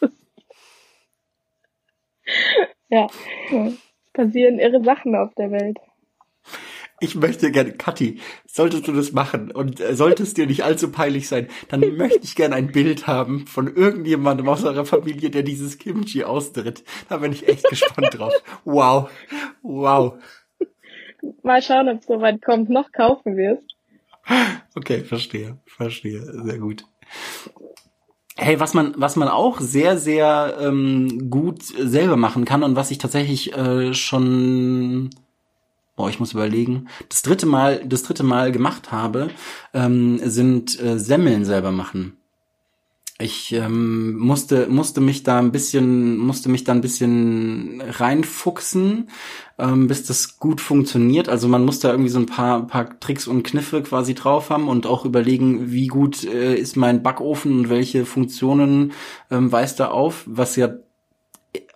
ja, 2.88 3.06
es 3.50 3.78
passieren 4.12 4.58
irre 4.58 4.82
Sachen 4.82 5.14
auf 5.14 5.34
der 5.34 5.50
Welt. 5.50 5.78
Ich 7.02 7.16
möchte 7.16 7.50
gerne, 7.50 7.72
Kathi, 7.72 8.20
solltest 8.46 8.86
du 8.86 8.92
das 8.92 9.10
machen 9.10 9.50
und 9.50 9.80
äh, 9.80 9.96
solltest 9.96 10.36
dir 10.36 10.46
nicht 10.46 10.62
allzu 10.62 10.92
peinlich 10.92 11.26
sein, 11.26 11.48
dann 11.68 11.80
möchte 11.96 12.20
ich 12.22 12.36
gerne 12.36 12.54
ein 12.54 12.70
Bild 12.70 13.08
haben 13.08 13.48
von 13.48 13.74
irgendjemandem 13.74 14.48
aus 14.48 14.62
eurer 14.62 14.84
Familie, 14.84 15.30
der 15.30 15.42
dieses 15.42 15.78
Kimchi 15.78 16.22
austritt. 16.22 16.84
Da 17.08 17.16
bin 17.16 17.32
ich 17.32 17.48
echt 17.48 17.68
gespannt 17.68 18.16
drauf. 18.16 18.32
Wow. 18.64 19.10
Wow. 19.62 20.22
Mal 21.42 21.60
schauen, 21.60 21.88
ob 21.88 21.98
es 21.98 22.06
soweit 22.06 22.40
kommt. 22.40 22.70
Noch 22.70 22.92
kaufen 22.92 23.36
wirst. 23.36 23.71
Okay, 24.74 25.04
verstehe, 25.04 25.58
verstehe, 25.66 26.24
sehr 26.44 26.58
gut. 26.58 26.84
Hey, 28.36 28.58
was 28.58 28.72
man, 28.72 28.94
was 28.96 29.16
man 29.16 29.28
auch 29.28 29.60
sehr, 29.60 29.98
sehr 29.98 30.56
ähm, 30.60 31.30
gut 31.30 31.62
selber 31.62 32.16
machen 32.16 32.46
kann 32.46 32.62
und 32.62 32.74
was 32.74 32.90
ich 32.90 32.96
tatsächlich 32.96 33.52
äh, 33.54 33.92
schon, 33.92 35.10
boah, 35.94 36.08
ich 36.08 36.18
muss 36.18 36.32
überlegen, 36.32 36.88
das 37.10 37.20
dritte 37.20 37.44
Mal, 37.44 37.84
das 37.84 38.02
dritte 38.02 38.22
Mal 38.22 38.50
gemacht 38.50 38.90
habe, 38.90 39.28
ähm, 39.74 40.18
sind 40.24 40.80
äh, 40.80 40.98
Semmeln 40.98 41.44
selber 41.44 41.70
machen. 41.70 42.16
Ich 43.22 43.52
ähm, 43.52 44.18
musste 44.18 44.66
musste 44.68 45.00
mich 45.00 45.22
da 45.22 45.38
ein 45.38 45.52
bisschen 45.52 46.18
musste 46.18 46.48
mich 46.48 46.64
da 46.64 46.72
ein 46.72 46.80
bisschen 46.80 47.80
reinfuchsen, 47.80 49.08
ähm, 49.58 49.86
bis 49.86 50.04
das 50.04 50.38
gut 50.38 50.60
funktioniert. 50.60 51.28
Also 51.28 51.48
man 51.48 51.64
muss 51.64 51.80
da 51.80 51.90
irgendwie 51.90 52.10
so 52.10 52.18
ein 52.18 52.26
paar 52.26 52.66
paar 52.66 52.98
Tricks 53.00 53.26
und 53.26 53.44
Kniffe 53.44 53.82
quasi 53.82 54.14
drauf 54.14 54.50
haben 54.50 54.68
und 54.68 54.86
auch 54.86 55.04
überlegen, 55.04 55.70
wie 55.70 55.86
gut 55.86 56.24
äh, 56.24 56.54
ist 56.56 56.76
mein 56.76 57.02
Backofen 57.02 57.60
und 57.60 57.68
welche 57.70 58.04
Funktionen 58.04 58.92
ähm, 59.30 59.52
weist 59.52 59.80
er 59.80 59.92
auf, 59.92 60.24
was 60.26 60.56
ja 60.56 60.74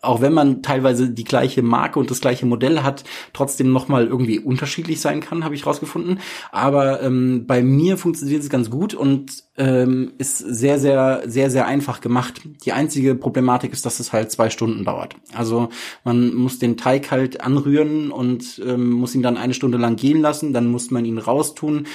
auch 0.07 0.21
wenn 0.21 0.33
man 0.33 0.63
teilweise 0.63 1.11
die 1.11 1.25
gleiche 1.25 1.63
Marke 1.63 1.99
und 1.99 2.11
das 2.11 2.21
gleiche 2.21 2.47
Modell 2.47 2.83
hat, 2.83 3.05
trotzdem 3.33 3.73
nochmal 3.73 4.07
irgendwie 4.07 4.39
unterschiedlich 4.39 5.01
sein 5.01 5.21
kann, 5.21 5.45
habe 5.45 5.55
ich 5.55 5.67
rausgefunden. 5.67 6.21
Aber 6.53 7.03
ähm, 7.03 7.45
bei 7.47 7.63
mir 7.63 7.97
funktioniert 7.97 8.43
es 8.43 8.51
ganz 8.51 8.71
gut 8.71 8.95
und 8.95 9.45
ähm, 9.59 10.13
ist 10.19 10.39
sehr, 10.39 10.79
sehr, 10.79 11.23
sehr, 11.27 11.51
sehr 11.51 11.67
einfach 11.67 12.01
gemacht. 12.01 12.43
Die 12.65 12.73
einzige 12.73 13.15
Problematik 13.15 13.73
ist, 13.73 13.87
dass 13.87 14.01
es 14.01 14.13
halt 14.13 14.31
zwei 14.31 14.51
Stunden 14.51 14.85
dauert. 14.85 15.17
Also 15.35 15.69
man 16.05 16.35
muss 16.35 16.59
den 16.59 16.77
Teig 16.77 17.11
halt 17.11 17.41
anrühren 17.41 18.11
und 18.11 18.63
ähm, 18.67 18.91
muss 18.93 19.15
ihn 19.15 19.23
dann 19.23 19.37
eine 19.37 19.55
Stunde 19.55 19.79
lang 19.79 19.97
gehen 19.97 20.21
lassen, 20.21 20.53
dann 20.53 20.67
muss 20.67 20.91
man 20.91 21.05
ihn 21.05 21.19
raustun 21.19 21.87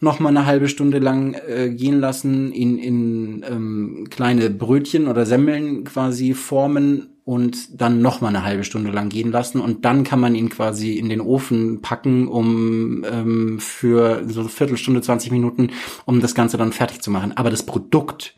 noch 0.00 0.18
mal 0.20 0.28
eine 0.28 0.44
halbe 0.44 0.68
Stunde 0.68 0.98
lang 0.98 1.34
äh, 1.34 1.70
gehen 1.70 1.98
lassen, 1.98 2.52
ihn 2.52 2.78
in 2.78 3.44
ähm, 3.48 4.06
kleine 4.10 4.50
Brötchen 4.50 5.08
oder 5.08 5.24
Semmeln 5.24 5.84
quasi 5.84 6.34
formen 6.34 7.13
und 7.24 7.80
dann 7.80 8.02
noch 8.02 8.20
mal 8.20 8.28
eine 8.28 8.44
halbe 8.44 8.64
Stunde 8.64 8.90
lang 8.90 9.08
gehen 9.08 9.30
lassen 9.30 9.60
und 9.60 9.84
dann 9.84 10.04
kann 10.04 10.20
man 10.20 10.34
ihn 10.34 10.50
quasi 10.50 10.98
in 10.98 11.08
den 11.08 11.20
Ofen 11.20 11.80
packen, 11.80 12.28
um 12.28 13.04
ähm, 13.04 13.58
für 13.60 14.24
so 14.28 14.40
eine 14.40 14.48
Viertelstunde, 14.50 15.00
20 15.00 15.30
Minuten, 15.30 15.70
um 16.04 16.20
das 16.20 16.34
Ganze 16.34 16.58
dann 16.58 16.72
fertig 16.72 17.00
zu 17.00 17.10
machen. 17.10 17.32
Aber 17.36 17.50
das 17.50 17.64
Produkt 17.64 18.34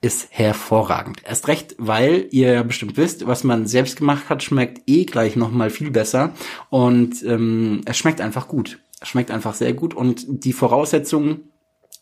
ist 0.00 0.28
hervorragend. 0.30 1.22
Erst 1.24 1.48
recht, 1.48 1.76
weil 1.78 2.26
ihr 2.30 2.52
ja 2.52 2.62
bestimmt 2.62 2.96
wisst, 2.96 3.26
was 3.26 3.44
man 3.44 3.66
selbst 3.66 3.96
gemacht 3.96 4.28
hat, 4.28 4.42
schmeckt 4.42 4.82
eh 4.86 5.04
gleich 5.04 5.36
noch 5.36 5.52
mal 5.52 5.70
viel 5.70 5.90
besser 5.90 6.32
und 6.70 7.22
ähm, 7.22 7.82
es 7.84 7.96
schmeckt 7.96 8.20
einfach 8.20 8.48
gut. 8.48 8.80
Es 9.00 9.08
schmeckt 9.08 9.30
einfach 9.30 9.54
sehr 9.54 9.74
gut 9.74 9.94
und 9.94 10.44
die 10.44 10.52
Voraussetzungen 10.52 11.52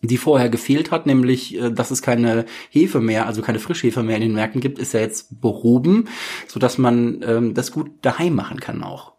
die 0.02 0.16
vorher 0.16 0.48
gefehlt 0.48 0.90
hat, 0.90 1.06
nämlich 1.06 1.56
äh, 1.56 1.70
dass 1.70 1.90
es 1.90 2.02
keine 2.02 2.44
Hefe 2.70 3.00
mehr, 3.00 3.26
also 3.26 3.42
keine 3.42 3.58
Frischhefe 3.58 4.02
mehr 4.02 4.16
in 4.16 4.22
den 4.22 4.34
Märkten 4.34 4.60
gibt, 4.60 4.78
ist 4.78 4.94
ja 4.94 5.00
jetzt 5.00 5.40
behoben, 5.40 6.08
so 6.48 6.58
dass 6.58 6.78
man 6.78 7.22
ähm, 7.26 7.54
das 7.54 7.72
gut 7.72 7.90
daheim 8.02 8.34
machen 8.34 8.60
kann 8.60 8.82
auch. 8.82 9.12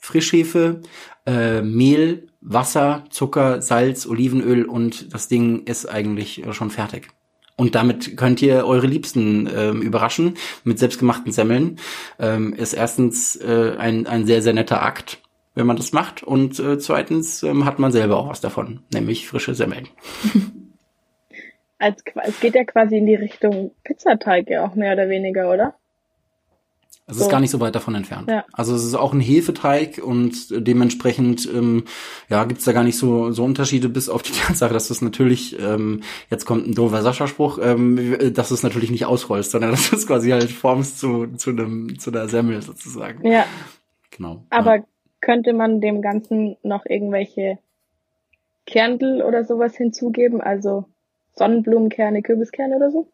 Frischhefe, 0.00 0.82
äh, 1.26 1.62
Mehl, 1.62 2.28
Wasser, 2.40 3.04
Zucker, 3.10 3.60
Salz, 3.60 4.06
Olivenöl 4.06 4.64
und 4.64 5.12
das 5.12 5.26
Ding 5.26 5.64
ist 5.64 5.86
eigentlich 5.86 6.44
schon 6.52 6.70
fertig. 6.70 7.08
Und 7.56 7.74
damit 7.74 8.16
könnt 8.18 8.42
ihr 8.42 8.66
eure 8.66 8.86
Liebsten 8.86 9.48
ähm, 9.52 9.80
überraschen 9.80 10.34
mit 10.62 10.78
selbstgemachten 10.78 11.32
Semmeln. 11.32 11.78
Ähm, 12.18 12.52
ist 12.52 12.74
erstens 12.74 13.34
äh, 13.36 13.74
ein, 13.78 14.06
ein 14.06 14.26
sehr, 14.26 14.42
sehr 14.42 14.52
netter 14.52 14.82
Akt 14.82 15.22
wenn 15.56 15.66
man 15.66 15.76
das 15.76 15.92
macht. 15.92 16.22
Und 16.22 16.60
äh, 16.60 16.78
zweitens 16.78 17.42
ähm, 17.42 17.64
hat 17.64 17.80
man 17.80 17.90
selber 17.90 18.18
auch 18.18 18.28
was 18.28 18.40
davon, 18.40 18.80
nämlich 18.92 19.26
frische 19.26 19.56
Semmeln. 19.56 19.88
Als, 21.78 22.02
es 22.24 22.40
geht 22.40 22.54
ja 22.54 22.64
quasi 22.64 22.96
in 22.96 23.06
die 23.06 23.16
Richtung 23.16 23.72
Pizzateig 23.84 24.48
ja 24.48 24.64
auch 24.64 24.74
mehr 24.76 24.94
oder 24.94 25.10
weniger, 25.10 25.50
oder? 25.52 25.74
Es 27.06 27.18
so. 27.18 27.24
ist 27.24 27.30
gar 27.30 27.38
nicht 27.40 27.50
so 27.50 27.60
weit 27.60 27.74
davon 27.74 27.94
entfernt. 27.94 28.30
Ja. 28.30 28.46
Also 28.52 28.74
es 28.74 28.82
ist 28.82 28.94
auch 28.94 29.12
ein 29.12 29.20
Hefeteig 29.20 30.00
und 30.02 30.46
dementsprechend 30.50 31.46
ähm, 31.54 31.84
ja 32.30 32.44
gibt's 32.44 32.64
da 32.64 32.72
gar 32.72 32.82
nicht 32.82 32.96
so 32.96 33.30
so 33.30 33.44
Unterschiede, 33.44 33.90
bis 33.90 34.08
auf 34.08 34.22
die 34.22 34.32
Tatsache, 34.46 34.72
dass 34.72 34.88
es 34.88 35.02
natürlich 35.02 35.60
ähm, 35.60 36.00
jetzt 36.30 36.46
kommt 36.46 36.66
ein 36.66 36.74
doofer 36.74 37.02
Sascha-Spruch, 37.02 37.58
ähm, 37.62 38.32
dass 38.32 38.50
es 38.50 38.62
natürlich 38.62 38.90
nicht 38.90 39.04
ausrollst, 39.04 39.50
sondern 39.50 39.70
dass 39.72 39.92
es 39.92 40.06
quasi 40.06 40.30
halt 40.30 40.50
formst 40.50 40.98
zu 40.98 41.26
zu 41.36 41.50
einem 41.50 41.98
zu 41.98 42.10
einer 42.10 42.26
Semmel 42.28 42.62
sozusagen. 42.62 43.24
Ja. 43.24 43.44
Genau. 44.10 44.46
Aber 44.48 44.76
ja 44.76 44.82
könnte 45.26 45.52
man 45.52 45.80
dem 45.80 46.02
Ganzen 46.02 46.56
noch 46.62 46.86
irgendwelche 46.86 47.58
Kerntel 48.64 49.22
oder 49.22 49.44
sowas 49.44 49.76
hinzugeben, 49.76 50.40
also 50.40 50.84
Sonnenblumenkerne, 51.34 52.22
Kürbiskerne 52.22 52.76
oder 52.76 52.92
so? 52.92 53.08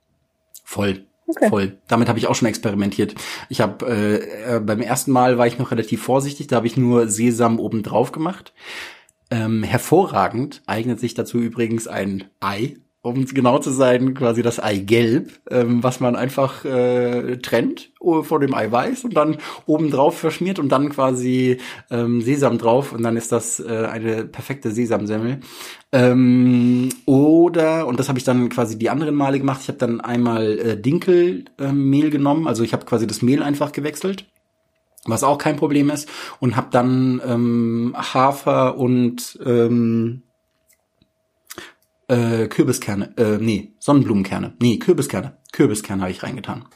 Voll. 0.62 1.06
Okay. 1.26 1.48
Voll. 1.48 1.78
Damit 1.88 2.10
habe 2.10 2.18
ich 2.18 2.26
auch 2.26 2.34
schon 2.34 2.48
experimentiert. 2.48 3.14
Ich 3.48 3.62
habe 3.62 3.86
äh, 3.86 4.56
äh, 4.56 4.60
beim 4.60 4.82
ersten 4.82 5.10
Mal 5.10 5.38
war 5.38 5.46
ich 5.46 5.58
noch 5.58 5.70
relativ 5.70 6.02
vorsichtig, 6.02 6.48
da 6.48 6.56
habe 6.56 6.66
ich 6.66 6.76
nur 6.76 7.08
Sesam 7.08 7.58
oben 7.58 7.82
drauf 7.82 8.12
gemacht. 8.12 8.52
Ähm, 9.30 9.62
hervorragend 9.62 10.62
eignet 10.66 11.00
sich 11.00 11.14
dazu 11.14 11.38
übrigens 11.38 11.88
ein 11.88 12.24
Ei 12.40 12.76
um 13.02 13.26
genau 13.26 13.58
zu 13.58 13.70
sein, 13.70 14.14
quasi 14.14 14.42
das 14.42 14.60
Eigelb, 14.60 15.32
ähm, 15.50 15.82
was 15.82 15.98
man 15.98 16.14
einfach 16.14 16.64
äh, 16.64 17.36
trennt 17.38 17.90
vor 17.98 18.38
dem 18.38 18.54
Eiweiß 18.54 19.04
und 19.04 19.16
dann 19.16 19.38
oben 19.66 19.90
drauf 19.90 20.18
verschmiert 20.18 20.60
und 20.60 20.70
dann 20.70 20.88
quasi 20.90 21.58
ähm, 21.90 22.22
Sesam 22.22 22.58
drauf 22.58 22.92
und 22.92 23.02
dann 23.02 23.16
ist 23.16 23.32
das 23.32 23.58
äh, 23.58 23.86
eine 23.90 24.24
perfekte 24.24 24.70
Sesamsemmel. 24.70 25.40
Ähm, 25.90 26.90
oder, 27.04 27.88
und 27.88 27.98
das 27.98 28.08
habe 28.08 28.18
ich 28.18 28.24
dann 28.24 28.48
quasi 28.48 28.78
die 28.78 28.88
anderen 28.88 29.16
Male 29.16 29.38
gemacht, 29.38 29.60
ich 29.62 29.68
habe 29.68 29.78
dann 29.78 30.00
einmal 30.00 30.58
äh, 30.58 30.80
Dinkelmehl 30.80 32.06
äh, 32.06 32.10
genommen, 32.10 32.46
also 32.46 32.62
ich 32.62 32.72
habe 32.72 32.86
quasi 32.86 33.06
das 33.06 33.20
Mehl 33.20 33.42
einfach 33.42 33.72
gewechselt 33.72 34.26
was 35.04 35.24
auch 35.24 35.38
kein 35.38 35.56
Problem 35.56 35.90
ist, 35.90 36.08
und 36.38 36.54
habe 36.54 36.68
dann 36.70 37.20
ähm, 37.26 37.92
Hafer 37.96 38.78
und 38.78 39.36
ähm, 39.44 40.22
äh, 42.12 42.48
Kürbiskerne, 42.48 43.16
äh, 43.16 43.38
nee, 43.38 43.74
Sonnenblumenkerne, 43.78 44.54
nee, 44.60 44.78
Kürbiskerne, 44.78 45.38
Kürbiskerne 45.52 46.02
habe 46.02 46.12
ich 46.12 46.22
reingetan. 46.22 46.66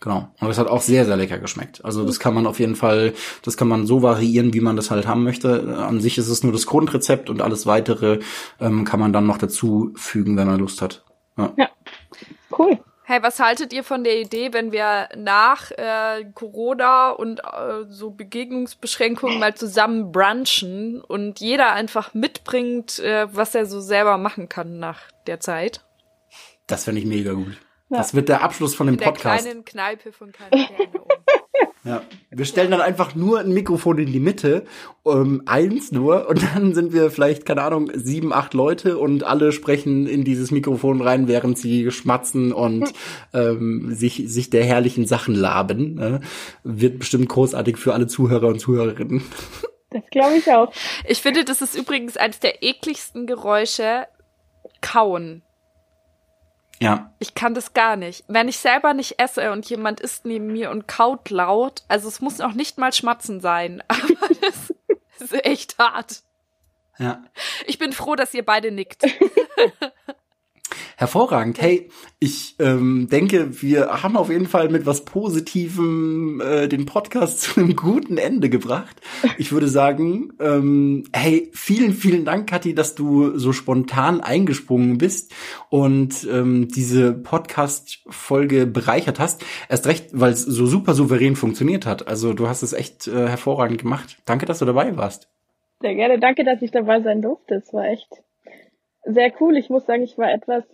Genau. 0.00 0.28
Und 0.40 0.48
das 0.48 0.58
hat 0.58 0.68
auch 0.68 0.82
sehr, 0.82 1.06
sehr 1.06 1.16
lecker 1.16 1.38
geschmeckt. 1.38 1.84
Also 1.84 2.04
das 2.04 2.20
kann 2.20 2.34
man 2.34 2.46
auf 2.46 2.60
jeden 2.60 2.76
Fall, 2.76 3.14
das 3.42 3.56
kann 3.56 3.66
man 3.66 3.86
so 3.86 4.02
variieren, 4.02 4.52
wie 4.52 4.60
man 4.60 4.76
das 4.76 4.90
halt 4.90 5.06
haben 5.06 5.24
möchte. 5.24 5.78
An 5.78 6.00
sich 6.00 6.18
ist 6.18 6.28
es 6.28 6.42
nur 6.42 6.52
das 6.52 6.66
Grundrezept 6.66 7.30
und 7.30 7.40
alles 7.40 7.66
weitere 7.66 8.20
ähm, 8.60 8.84
kann 8.84 9.00
man 9.00 9.12
dann 9.12 9.26
noch 9.26 9.38
dazu 9.38 9.92
fügen, 9.96 10.36
wenn 10.36 10.46
man 10.46 10.60
Lust 10.60 10.82
hat. 10.82 11.04
Ja. 11.38 11.52
ja. 11.56 11.68
Cool. 12.56 12.78
Hey, 13.08 13.22
was 13.22 13.38
haltet 13.38 13.72
ihr 13.72 13.84
von 13.84 14.02
der 14.02 14.20
Idee, 14.20 14.52
wenn 14.52 14.72
wir 14.72 15.08
nach 15.16 15.70
äh, 15.70 16.24
Corona 16.34 17.10
und 17.10 17.38
äh, 17.38 17.84
so 17.88 18.10
Begegnungsbeschränkungen 18.10 19.38
mal 19.38 19.54
zusammen 19.54 20.10
brunchen 20.10 21.00
und 21.02 21.38
jeder 21.38 21.70
einfach 21.70 22.14
mitbringt, 22.14 22.98
äh, 22.98 23.28
was 23.32 23.54
er 23.54 23.66
so 23.66 23.80
selber 23.80 24.18
machen 24.18 24.48
kann 24.48 24.80
nach 24.80 25.02
der 25.28 25.38
Zeit? 25.38 25.84
Das 26.66 26.82
fände 26.82 27.00
ich 27.00 27.06
mega 27.06 27.34
gut. 27.34 27.56
Ja. 27.90 27.98
Das 27.98 28.12
wird 28.12 28.28
der 28.28 28.42
Abschluss 28.42 28.74
von 28.74 28.88
dem 28.88 28.98
In 28.98 29.04
Podcast. 29.04 29.44
Der 29.44 29.52
kleinen 29.52 29.64
Kneipe 29.64 30.12
von 30.12 30.32
Kalifornien. 30.32 31.05
Ja, 31.86 32.02
wir 32.30 32.44
stellen 32.44 32.72
dann 32.72 32.80
einfach 32.80 33.14
nur 33.14 33.38
ein 33.38 33.52
Mikrofon 33.52 33.98
in 33.98 34.10
die 34.10 34.18
Mitte, 34.18 34.64
ähm, 35.06 35.42
eins 35.46 35.92
nur, 35.92 36.28
und 36.28 36.42
dann 36.42 36.74
sind 36.74 36.92
wir 36.92 37.12
vielleicht, 37.12 37.46
keine 37.46 37.62
Ahnung, 37.62 37.92
sieben, 37.94 38.32
acht 38.32 38.54
Leute 38.54 38.98
und 38.98 39.22
alle 39.22 39.52
sprechen 39.52 40.08
in 40.08 40.24
dieses 40.24 40.50
Mikrofon 40.50 41.00
rein, 41.00 41.28
während 41.28 41.58
sie 41.58 41.92
schmatzen 41.92 42.52
und 42.52 42.92
ähm, 43.32 43.94
sich, 43.94 44.24
sich 44.26 44.50
der 44.50 44.64
herrlichen 44.64 45.06
Sachen 45.06 45.36
laben. 45.36 45.94
Ne? 45.94 46.20
Wird 46.64 46.98
bestimmt 46.98 47.28
großartig 47.28 47.76
für 47.76 47.94
alle 47.94 48.08
Zuhörer 48.08 48.48
und 48.48 48.58
Zuhörerinnen. 48.60 49.22
Das 49.90 50.02
glaube 50.10 50.36
ich 50.36 50.52
auch. 50.52 50.72
Ich 51.06 51.22
finde, 51.22 51.44
das 51.44 51.62
ist 51.62 51.76
übrigens 51.76 52.16
eines 52.16 52.40
der 52.40 52.62
ekligsten 52.62 53.26
Geräusche, 53.26 54.06
kauen. 54.80 55.42
Ja. 56.80 57.12
Ich 57.18 57.34
kann 57.34 57.54
das 57.54 57.72
gar 57.72 57.96
nicht. 57.96 58.24
Wenn 58.28 58.48
ich 58.48 58.58
selber 58.58 58.92
nicht 58.94 59.18
esse 59.18 59.50
und 59.52 59.68
jemand 59.68 60.00
isst 60.00 60.26
neben 60.26 60.48
mir 60.48 60.70
und 60.70 60.86
kaut 60.86 61.30
laut, 61.30 61.84
also 61.88 62.08
es 62.08 62.20
muss 62.20 62.40
auch 62.40 62.52
nicht 62.52 62.78
mal 62.78 62.92
schmatzen 62.92 63.40
sein, 63.40 63.82
aber 63.88 64.34
das 64.40 64.74
ist 65.18 65.44
echt 65.44 65.78
hart. 65.78 66.22
Ja. 66.98 67.22
Ich 67.66 67.78
bin 67.78 67.92
froh, 67.92 68.14
dass 68.14 68.34
ihr 68.34 68.44
beide 68.44 68.70
nickt. 68.70 69.04
Hervorragend. 70.98 71.60
Hey, 71.60 71.90
ich 72.20 72.56
ähm, 72.58 73.08
denke, 73.10 73.60
wir 73.60 74.02
haben 74.02 74.16
auf 74.16 74.30
jeden 74.30 74.46
Fall 74.46 74.70
mit 74.70 74.86
was 74.86 75.04
Positivem 75.04 76.40
äh, 76.40 76.68
den 76.68 76.86
Podcast 76.86 77.40
zu 77.42 77.60
einem 77.60 77.76
guten 77.76 78.16
Ende 78.16 78.48
gebracht. 78.48 78.96
Ich 79.36 79.52
würde 79.52 79.68
sagen, 79.68 80.32
ähm, 80.40 81.04
hey, 81.12 81.50
vielen, 81.52 81.92
vielen 81.92 82.24
Dank, 82.24 82.48
Kathi, 82.48 82.74
dass 82.74 82.94
du 82.94 83.36
so 83.36 83.52
spontan 83.52 84.22
eingesprungen 84.22 84.96
bist 84.96 85.34
und 85.68 86.26
ähm, 86.32 86.68
diese 86.68 87.12
Podcast-Folge 87.12 88.64
bereichert 88.64 89.20
hast. 89.20 89.44
Erst 89.68 89.86
recht, 89.86 90.08
weil 90.12 90.32
es 90.32 90.40
so 90.40 90.64
super 90.64 90.94
souverän 90.94 91.36
funktioniert 91.36 91.84
hat. 91.84 92.08
Also 92.08 92.32
du 92.32 92.48
hast 92.48 92.62
es 92.62 92.72
echt 92.72 93.06
äh, 93.06 93.28
hervorragend 93.28 93.82
gemacht. 93.82 94.16
Danke, 94.24 94.46
dass 94.46 94.60
du 94.60 94.64
dabei 94.64 94.96
warst. 94.96 95.28
Sehr 95.82 95.94
gerne. 95.94 96.18
Danke, 96.18 96.42
dass 96.42 96.62
ich 96.62 96.70
dabei 96.70 97.02
sein 97.02 97.20
durfte. 97.20 97.56
Es 97.56 97.74
war 97.74 97.84
echt 97.84 98.08
sehr 99.04 99.30
cool. 99.40 99.58
Ich 99.58 99.68
muss 99.68 99.84
sagen, 99.84 100.02
ich 100.02 100.16
war 100.16 100.32
etwas 100.32 100.64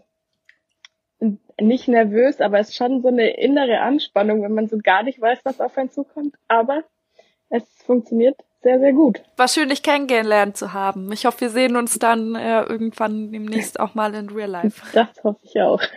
nicht 1.63 1.89
nervös, 1.89 2.41
aber 2.41 2.59
es 2.59 2.71
ist 2.71 2.77
schon 2.77 3.03
so 3.03 3.09
eine 3.09 3.37
innere 3.37 3.81
Anspannung, 3.81 4.43
wenn 4.43 4.55
man 4.55 4.69
so 4.69 4.79
gar 4.79 5.03
nicht 5.03 5.21
weiß, 5.21 5.41
was 5.45 5.61
auf 5.61 5.77
einen 5.79 5.91
zukommt. 5.91 6.35
Aber 6.49 6.83
es 7.49 7.65
funktioniert 7.85 8.37
sehr, 8.63 8.79
sehr 8.79 8.93
gut. 8.93 9.23
War 9.37 9.49
schön, 9.49 9.69
dich 9.69 9.83
kennengelernt 9.83 10.57
zu 10.57 10.73
haben. 10.73 11.11
Ich 11.13 11.27
hoffe, 11.27 11.43
wir 11.43 11.51
sehen 11.51 11.77
uns 11.77 11.99
dann 11.99 12.35
äh, 12.35 12.63
irgendwann 12.63 13.33
demnächst 13.33 13.81
auch 13.81 13.95
mal 13.95 14.15
in 14.15 14.31
Real 14.31 14.51
Life. 14.51 14.83
Das 14.93 15.09
hoffe 15.25 15.41
ich 15.43 15.61
auch. 15.61 15.83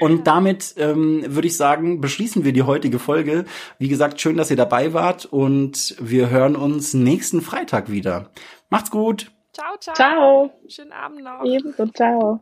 Und 0.00 0.26
damit 0.26 0.74
ähm, 0.76 1.24
würde 1.26 1.48
ich 1.48 1.56
sagen, 1.56 2.00
beschließen 2.00 2.44
wir 2.44 2.52
die 2.52 2.62
heutige 2.62 2.98
Folge. 2.98 3.44
Wie 3.78 3.88
gesagt, 3.88 4.20
schön, 4.20 4.36
dass 4.36 4.50
ihr 4.50 4.56
dabei 4.56 4.92
wart 4.92 5.26
und 5.26 5.96
wir 6.00 6.30
hören 6.30 6.56
uns 6.56 6.94
nächsten 6.94 7.40
Freitag 7.40 7.90
wieder. 7.90 8.30
Macht's 8.70 8.90
gut. 8.90 9.30
Ciao, 9.52 9.76
ciao. 9.78 9.94
Ciao. 9.94 10.50
Schönen 10.68 10.92
Abend 10.92 11.22
noch. 11.22 11.44
Ebenso, 11.44 11.86
ciao. 11.86 12.40